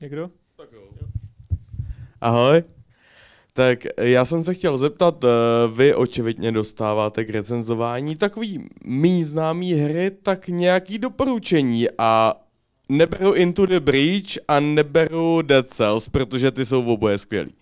[0.00, 0.30] Někdo?
[2.20, 2.62] Ahoj.
[3.52, 5.28] Tak já jsem se chtěl zeptat, eh,
[5.74, 12.34] vy očividně dostáváte k recenzování takový mý známý hry, tak nějaký doporučení a
[12.88, 17.54] neberu Into the Breach a neberu Dead Cells, protože ty jsou oboje skvělý.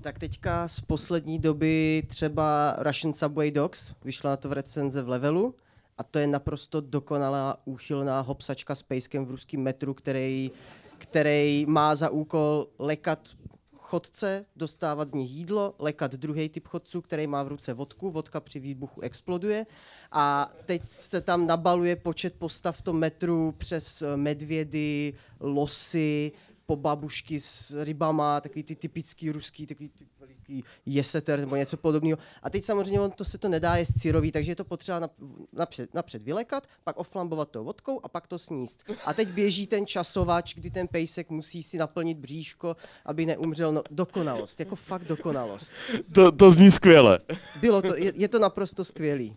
[0.00, 5.08] Tak teďka z poslední doby třeba Russian Subway Dogs, vyšla na to v recenze v
[5.08, 5.54] levelu
[6.02, 10.50] a to je naprosto dokonalá úchylná hopsačka s pejskem v ruském metru, který,
[10.98, 13.28] který má za úkol lekat
[13.76, 18.40] chodce, dostávat z nich jídlo, lekat druhý typ chodců, který má v ruce vodku, vodka
[18.40, 19.66] při výbuchu exploduje.
[20.12, 26.32] A teď se tam nabaluje počet postav v tom metru přes medvědy, losy,
[26.72, 32.18] po babušky s rybama, takový ty typický ruský, takový ty veliký jeseter nebo něco podobného.
[32.42, 35.46] A teď samozřejmě on to se to nedá je sírový, takže je to potřeba nap-
[35.52, 38.84] napřed, napřed vylekat, pak oflambovat tou vodkou a pak to sníst.
[39.04, 43.72] A teď běží ten časovač, kdy ten pejsek musí si naplnit bříško, aby neumřel.
[43.72, 45.74] No, dokonalost, jako fakt dokonalost.
[46.14, 47.18] To, to zní skvěle.
[47.60, 49.36] Bylo to, je, je to naprosto skvělý.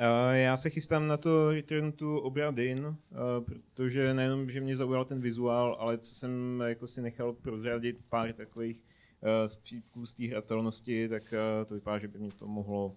[0.00, 2.96] Uh, já se chystám na to Return to Obra Dinn, uh,
[3.44, 8.32] protože nejenom, že mě zaujal ten vizuál, ale co jsem jako si nechal prozradit pár
[8.32, 11.34] takových uh, střípků z té hratelnosti, tak
[11.66, 12.96] to vypadá, že by mě to mohlo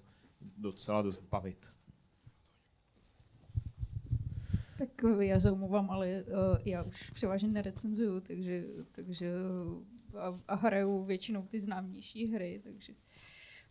[0.57, 1.71] docela dost bavit.
[4.77, 6.23] Tak eh, já se omlouvám, ale
[6.65, 9.31] já už převážně nerecenzuju, takže, takže
[10.17, 12.93] a, a hraju většinou ty známější hry, takže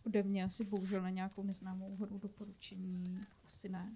[0.05, 3.95] ode mě asi bohužel na nějakou neznámou hru doporučení asi ne.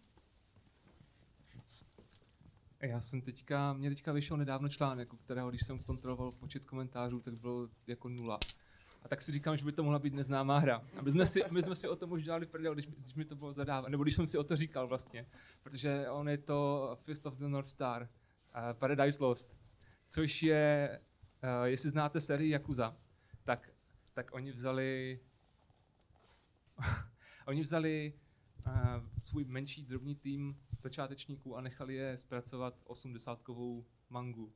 [2.82, 7.36] Já jsem teďka, mě teďka vyšel nedávno článek, kterého, když jsem kontroloval počet komentářů, tak
[7.36, 8.40] bylo jako nula.
[9.04, 10.84] A tak si říkám, že by to mohla být neznámá hra.
[10.98, 13.26] A my jsme si, my jsme si o tom už dělali prdel, když, když mi
[13.26, 15.26] to bylo zadávat, nebo když jsem si o to říkal vlastně.
[15.64, 19.58] Protože on je to Fist of the North Star, uh, Paradise Lost,
[20.08, 21.00] což je,
[21.44, 22.98] uh, jestli znáte sérii Yakuza,
[23.44, 23.70] tak,
[24.14, 25.20] tak oni vzali
[27.48, 28.14] oni vzali
[28.68, 28.74] uh,
[29.22, 34.54] svůj menší drobný tým začátečníků a nechali je zpracovat 80-kovou mangu,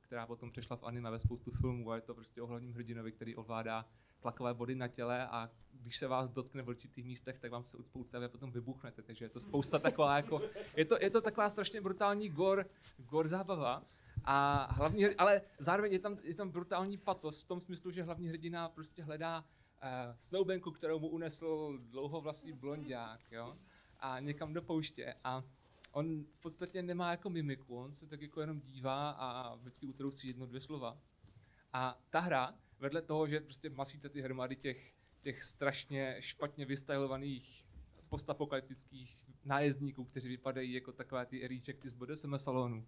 [0.00, 3.12] která potom přešla v anime ve spoustu filmů a je to prostě o hlavním hrdinovi,
[3.12, 3.86] který ovládá
[4.20, 7.76] tlakové body na těle a když se vás dotkne v určitých místech, tak vám se
[7.76, 10.42] ucpou a potom vybuchnete, takže je to spousta taková jako,
[10.76, 12.64] je to, je to taková strašně brutální gore,
[12.98, 13.82] gore zábava.
[14.24, 18.28] A hlavní, ale zároveň je tam, je tam brutální patos v tom smyslu, že hlavní
[18.28, 19.44] hrdina prostě hledá
[19.82, 19.88] uh,
[20.18, 23.56] snoubenku, kterou mu unesl dlouhovlasý blondiák, jo,
[24.00, 25.44] a někam do pouště a
[25.92, 30.28] on v podstatě nemá jako mimiku, on se tak jako jenom dívá a vždycky utrousí
[30.28, 30.98] jedno, dvě slova.
[31.72, 37.64] A ta hra, vedle toho, že prostě masíte ty hromady těch, těch strašně špatně vystylovaných
[38.08, 42.86] postapokalyptických nájezdníků, kteří vypadají jako takové ty rejecty z BDSM salonu,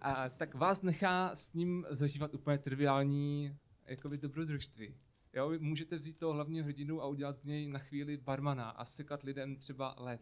[0.00, 4.94] a tak vás nechá s ním zažívat úplně triviální jakoby dobrodružství.
[5.34, 9.22] Jo, můžete vzít toho hlavního hrdinu a udělat z něj na chvíli barmana a sekat
[9.22, 10.20] lidem třeba led.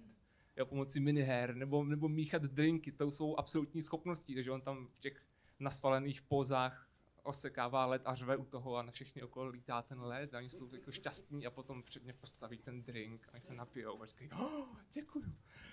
[0.57, 4.99] Jo, pomocí miniher, nebo, nebo míchat drinky, to jsou absolutní schopnosti, takže on tam v
[4.99, 5.23] těch
[5.61, 6.89] nasvalených pózách
[7.23, 10.51] osekává led a řve u toho a na všechny okolo lítá ten led a oni
[10.51, 14.07] jsou jako šťastní a potom před ně postaví ten drink a oni se napijou a
[14.07, 15.25] říkají, oh, děkuju.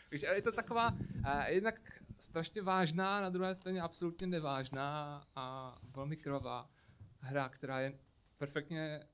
[0.10, 6.18] Takže je to taková uh, jednak strašně vážná, na druhé straně absolutně nevážná a velmi
[6.18, 6.70] krvavá
[7.20, 8.00] hra, která je
[8.38, 9.08] perfektně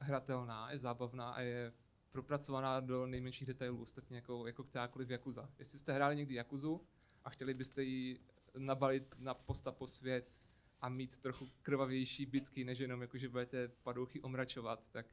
[0.00, 1.72] hratelná, je zábavná a je
[2.10, 5.50] propracovaná do nejmenších detailů, ostatně jako, jako kterákoliv Yakuza.
[5.58, 6.80] Jestli jste hráli někdy Yakuzu
[7.24, 8.20] a chtěli byste ji
[8.58, 10.32] nabalit na postapo svět
[10.80, 15.06] a mít trochu krvavější bitky, než jenom jako, že budete padouchy omračovat, tak,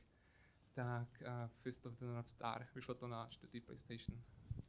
[0.73, 1.27] tak uh,
[1.61, 4.21] Fist of the North Star, vyšlo to na čtvrtý PlayStation.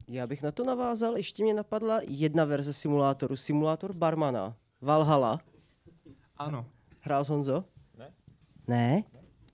[0.08, 5.40] Já bych na to navázal, ještě mě napadla jedna verze simulátoru, simulátor barmana, Valhalla.
[6.36, 6.70] Ano.
[7.00, 7.64] Hrál Honzo?
[7.98, 8.14] Ne.
[8.68, 9.04] Ne?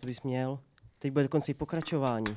[0.03, 0.59] To bys měl.
[0.99, 2.35] Teď bude dokonce i pokračování.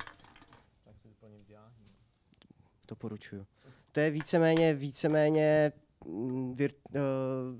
[2.87, 3.45] Doporučuju.
[3.91, 5.71] To je víceméně, víceméně
[6.05, 7.01] mm, vir, uh,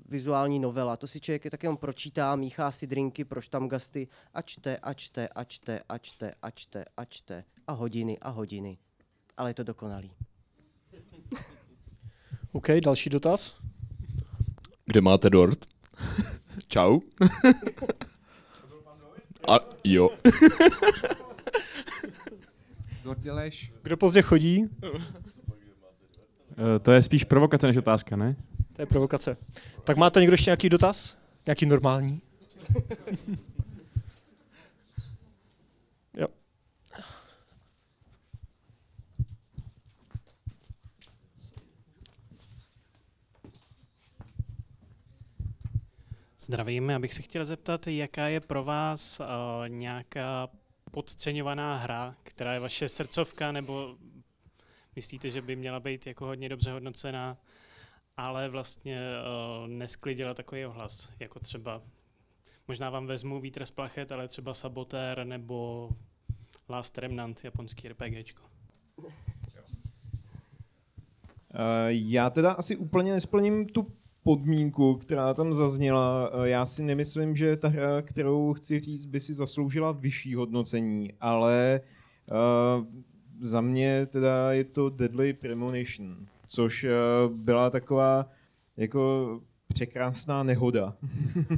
[0.06, 0.96] vizuální novela.
[0.96, 4.94] To si člověk je tak jenom pročítá, míchá si drinky pro štamgasty a čte, a
[4.94, 7.44] čte, a čte, a čte, a čte, a čte.
[7.66, 8.78] A hodiny, a hodiny.
[9.36, 10.10] Ale je to dokonalý.
[12.52, 13.56] OK, další dotaz.
[14.84, 15.58] Kde máte dort?
[16.68, 17.00] Čau.
[19.48, 20.10] A jo.
[23.82, 24.64] Kdo pozdě chodí?
[26.58, 28.36] Eh, To je spíš provokace než otázka, ne?
[28.72, 29.36] To je provokace.
[29.84, 31.18] Tak máte někdo ještě nějaký dotaz?
[31.46, 32.20] Nějaký normální?
[36.14, 36.26] jo.
[46.46, 49.26] Zdravím, já bych se chtěl zeptat, jaká je pro vás uh,
[49.68, 50.48] nějaká
[50.90, 53.96] podceňovaná hra, která je vaše srdcovka, nebo
[54.96, 57.36] myslíte, že by měla být jako hodně dobře hodnocená,
[58.16, 61.82] ale vlastně uh, nesklidila takový ohlas, jako třeba,
[62.68, 65.88] možná vám vezmu Vítr z plachet, ale třeba Sabotér nebo
[66.68, 68.42] Last Remnant, japonský RPGčko.
[71.54, 73.92] Eh, Já teda asi úplně nesplním tu
[74.26, 76.30] podmínku, která tam zazněla.
[76.32, 81.12] Eh, Já si nemyslím, že ta hra, kterou chci říct, by si zasloužila vyšší hodnocení,
[81.20, 81.80] ale
[82.30, 82.86] uh,
[83.40, 86.90] za mě teda je to Deadly Premonition, což uh,
[87.36, 88.30] byla taková
[88.76, 90.96] jako překrásná nehoda.
[91.36, 91.56] Uh,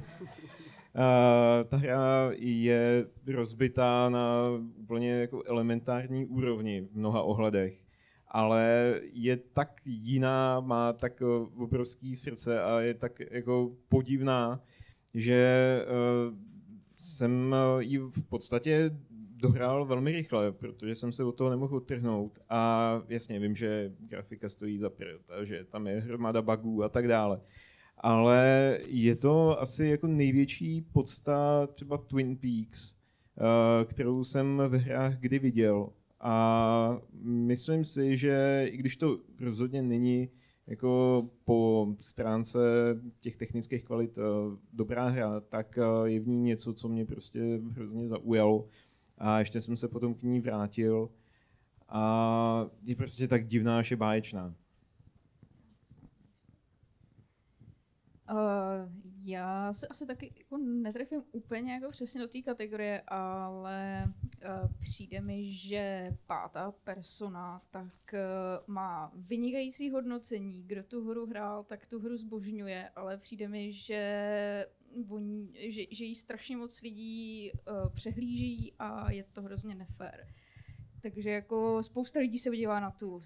[1.68, 4.42] ta hra je rozbitá na
[4.76, 7.87] úplně jako elementární úrovni v mnoha ohledech,
[8.30, 14.60] ale je tak jiná, má tak uh, obrovský srdce a je tak jako podivná,
[15.14, 16.38] že uh,
[16.96, 18.90] jsem uh, ji v podstatě
[19.40, 22.38] dohrál velmi rychle, protože jsem se od toho nemohl odtrhnout.
[22.48, 27.08] A jasně, vím, že grafika stojí za prd, že tam je hromada bugů a tak
[27.08, 27.40] dále.
[27.96, 35.18] Ale je to asi jako největší podsta třeba Twin Peaks, eh, kterou jsem ve hrách
[35.18, 35.88] kdy viděl.
[36.20, 40.28] A myslím si, že i když to rozhodně není
[40.66, 42.58] jako po stránce
[43.20, 44.22] těch technických kvalit eh,
[44.72, 48.68] dobrá hra, tak eh, je v ní něco, co mě prostě hrozně zaujalo.
[49.18, 51.10] A ještě jsem se potom k ní vrátil
[51.88, 54.54] a je prostě tak divná, že báječná.
[58.30, 64.72] Uh, já se asi taky jako netrefím úplně jako přesně do té kategorie, ale uh,
[64.78, 68.18] přijde mi, že pátá persona tak uh,
[68.74, 70.62] má vynikající hodnocení.
[70.62, 74.66] Kdo tu hru hrál, tak tu hru zbožňuje, ale přijde mi, že,
[75.08, 80.26] on, že, že jí strašně moc lidí uh, přehlíží a je to hrozně nefér.
[81.02, 83.20] Takže jako spousta lidí se podívá na tu,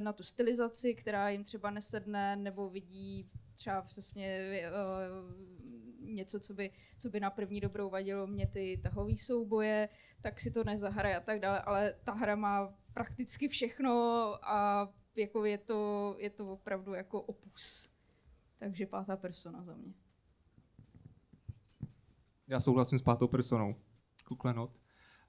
[0.00, 6.70] na tu stylizaci, která jim třeba nesedne, nebo vidí třeba přesně uh, něco, co by,
[6.98, 9.88] co by na první dobrou vadilo mě ty tahové souboje,
[10.22, 13.92] tak si to nezahraje a tak dále, ale ta hra má prakticky všechno
[14.42, 17.90] a jako je to, je to opravdu jako opus.
[18.58, 19.94] Takže pátá persona za mě.
[22.46, 23.74] Já souhlasím s pátou personou.
[24.24, 24.80] Kuklenot.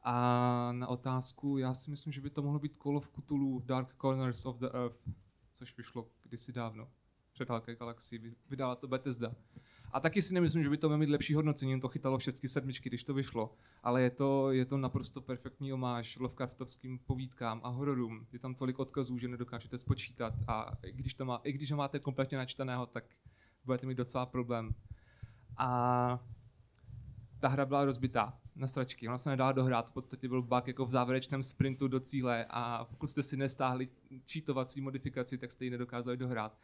[0.03, 3.95] A na otázku, já si myslím, že by to mohlo být Call of Cthulhu Dark
[3.95, 5.09] Corners of the Earth,
[5.53, 6.91] což vyšlo kdysi dávno.
[7.39, 9.31] Před Halké galaxii vydala to Bethesda.
[9.91, 12.89] A taky si nemyslím, že by to mělo mít lepší hodnocení, to chytalo šestky, sedmičky,
[12.89, 13.53] když to vyšlo.
[13.83, 18.27] Ale je to, je to naprosto perfektní omáž Lovecraftovským povídkám a hororům.
[18.33, 21.77] Je tam tolik odkazů, že nedokážete spočítat a i když, to má, i když ho
[21.77, 23.03] máte kompletně načteného, tak
[23.65, 24.75] budete mít docela problém.
[25.57, 26.19] A
[27.39, 29.07] ta hra byla rozbitá na sračky.
[29.07, 32.85] Ona se nedala dohrát, v podstatě byl bug jako v závěrečném sprintu do cíle a
[32.85, 33.89] pokud jste si nestáhli
[34.31, 36.57] cheatovací modifikaci, tak jste ji nedokázali dohrát.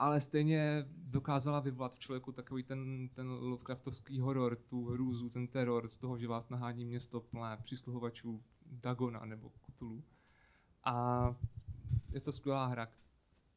[0.00, 5.88] Ale stejně dokázala vyvolat v člověku takový ten, ten Lovecraftovský horor, tu hrůzu, ten teror
[5.88, 10.04] z toho, že vás nahání město plné přísluhovačů Dagona nebo Cthulhu.
[10.84, 11.36] A
[12.12, 12.88] je to skvělá hra,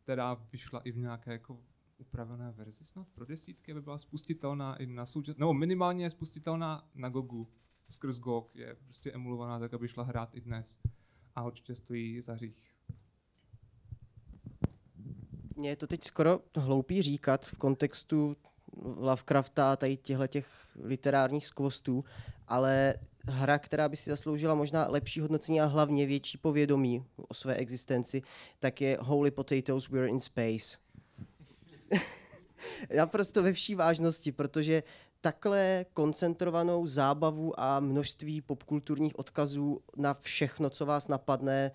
[0.04, 1.60] která vyšla i v nějaké jako
[1.98, 5.38] upravené verzi snad pro desítky, aby byla spustitelná i na součas...
[5.38, 7.48] nebo minimálně je spustitelná na Gogu.
[7.88, 10.80] Skrz GOG je prostě emulovaná tak, aby šla hrát i dnes.
[11.36, 12.73] A určitě stojí za hřích.
[15.64, 18.38] Mně je to teď skoro hloupý říkat v kontextu
[18.82, 20.48] Lovecrafta a tady těchto těch
[20.83, 22.06] literárních skvostů,
[22.48, 22.95] ale
[23.27, 28.22] hra, která by si zasloužila možná lepší hodnocení a hlavně větší povědomí o své existenci,
[28.59, 30.77] tak je Holy Potatoes We're in Space.
[32.98, 34.83] Naprosto ve vší vážnosti, protože
[35.22, 41.72] takhle koncentrovanou zábavu a množství popkulturních odkazů na všechno, co vás napadne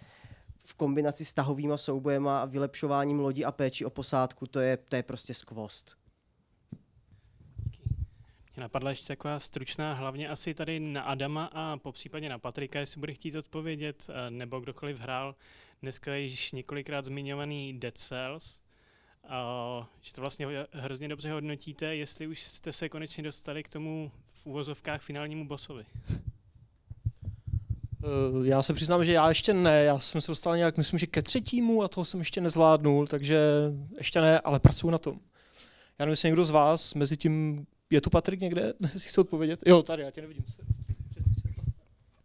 [0.69, 4.97] v kombinaci s tahovýma soubojema a vylepšováním lodi a péči o posádku, to je, to
[4.97, 5.97] je prostě skvost.
[8.57, 12.81] Mě napadla ještě taková stručná, hlavně asi tady na Adama a po případě na Patrika,
[12.81, 15.35] jestli bude chtít odpovědět, eh, nebo kdokoliv hrál
[15.83, 18.61] dneska již několikrát zmiňovaný Dead Cells,
[19.29, 24.13] a že to vlastně hrozně dobře hodnotíte, jestli už jste se konečně dostali k tomu
[24.27, 25.85] v úvozovkách finálnímu bossovi.
[28.05, 31.07] Uh, já se přiznám, že já ještě ne, já jsem se dostal nějak, myslím, že
[31.07, 33.41] ke třetímu a toho jsem ještě nezvládnul, takže
[33.99, 35.21] ještě ne, ale pracuji na tom.
[35.99, 39.61] Já nevím, jestli někdo z vás mezi tím, je tu Patrik někde, jestli chce odpovědět?
[39.67, 40.45] Jo, tady, já tě nevidím.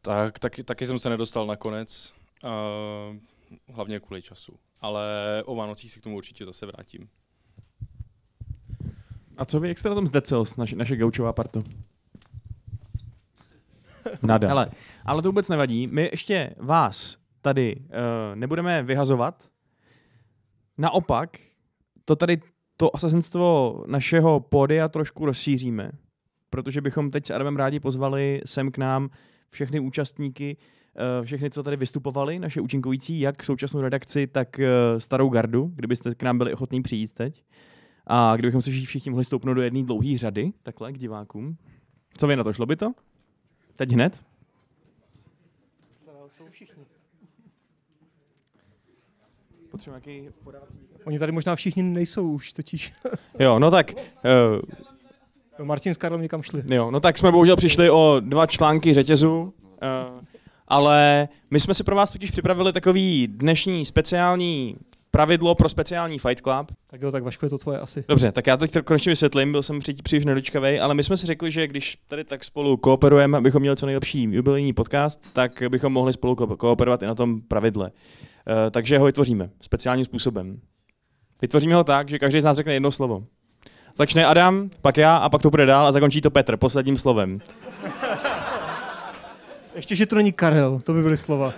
[0.02, 3.16] Tak, taky, taky jsem se nedostal na konec, uh,
[3.76, 4.60] hlavně kvůli času.
[4.82, 5.04] Ale
[5.46, 7.10] o Vánocích se k tomu určitě zase vrátím.
[9.38, 11.64] A co vy, jak jste na tom s Dead Cells, naše, naše gaučová parto?
[14.24, 14.48] Nada.
[14.48, 14.70] Hele,
[15.06, 15.88] ale to vůbec nevadí.
[15.88, 19.44] My ještě vás tady uh, nebudeme vyhazovat.
[20.78, 21.30] Naopak,
[22.06, 22.38] to tady
[22.78, 25.92] to asasinstvo našeho pódia trošku rozšíříme,
[26.50, 29.10] protože bychom teď s Adamem rádi pozvali sem k nám
[29.50, 30.58] všechny účastníky,
[31.20, 36.16] uh, všechny, co tady vystupovali, naše účinkující, jak současnou redakci, tak uh, starou gardu, kdybyste
[36.16, 37.44] k nám byli ochotní přijít teď.
[38.08, 41.58] A kdybychom se všichni mohli stoupnout do jedné dlouhé řady, takhle k divákům.
[42.18, 42.94] Co vy na to, šlo by to?
[43.76, 44.24] Teď hned?
[49.72, 50.34] Potřebujeme nějaký
[51.06, 52.94] Oni tady možná všichni nejsou už totiž.
[53.40, 53.94] jo, no tak...
[53.94, 54.62] Uh,
[55.60, 56.64] no Martin s Karlem někam šli.
[56.72, 60.22] Jo, no tak jsme bohužel přišli o dva články řetězu, uh,
[60.68, 64.78] ale my jsme si pro vás totiž připravili takový dnešní speciální
[65.16, 66.72] pravidlo pro speciální Fight Club.
[66.88, 68.04] Tak jo, tak Vašku je to tvoje asi.
[68.08, 71.18] Dobře, tak já to teď konečně vysvětlím, byl jsem při, příliš nedočkavý, ale my jsme
[71.18, 75.64] si řekli, že když tady tak spolu kooperujeme, abychom měli co nejlepší jubilejní podcast, tak
[75.70, 77.92] bychom mohli spolu ko- kooperovat i na tom pravidle.
[77.92, 80.60] Uh, takže ho vytvoříme speciálním způsobem.
[81.42, 83.24] Vytvoříme ho tak, že každý z nás řekne jedno slovo.
[83.98, 87.40] Začne Adam, pak já a pak to bude dál a zakončí to Petr posledním slovem.
[89.76, 91.54] Ještě, že to není Karel, to by byly slova.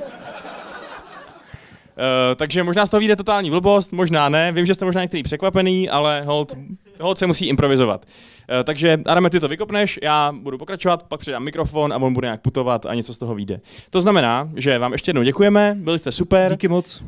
[1.97, 4.51] Uh, takže možná z toho vyjde totální blbost, možná ne.
[4.51, 6.57] Vím, že jste možná některý překvapený, ale hold,
[7.01, 8.05] hold se musí improvizovat.
[8.05, 12.27] Uh, takže Adame, ty to vykopneš, já budu pokračovat, pak předám mikrofon a on bude
[12.27, 13.61] nějak putovat a něco z toho vyjde.
[13.89, 16.51] To znamená, že vám ještě jednou děkujeme, byli jste super.
[16.51, 17.01] Díky moc.
[17.01, 17.07] Uh,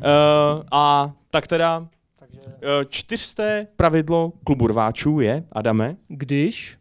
[0.70, 1.86] a tak teda
[2.18, 2.40] takže...
[2.40, 5.96] Uh, čtyřsté pravidlo klubu rváčů je, Adame.
[6.08, 6.78] Když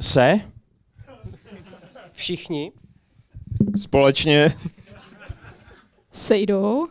[0.00, 0.40] se
[2.12, 2.72] všichni
[3.76, 4.52] společně
[6.12, 6.88] sejdou.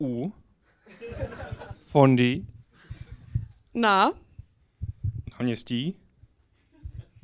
[0.00, 0.32] U.
[1.82, 2.46] Fondy.
[3.74, 4.12] Na.
[5.40, 5.96] Náměstí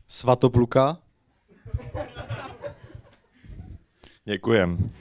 [0.07, 0.99] Svatopluka.
[4.24, 4.92] Děkujem.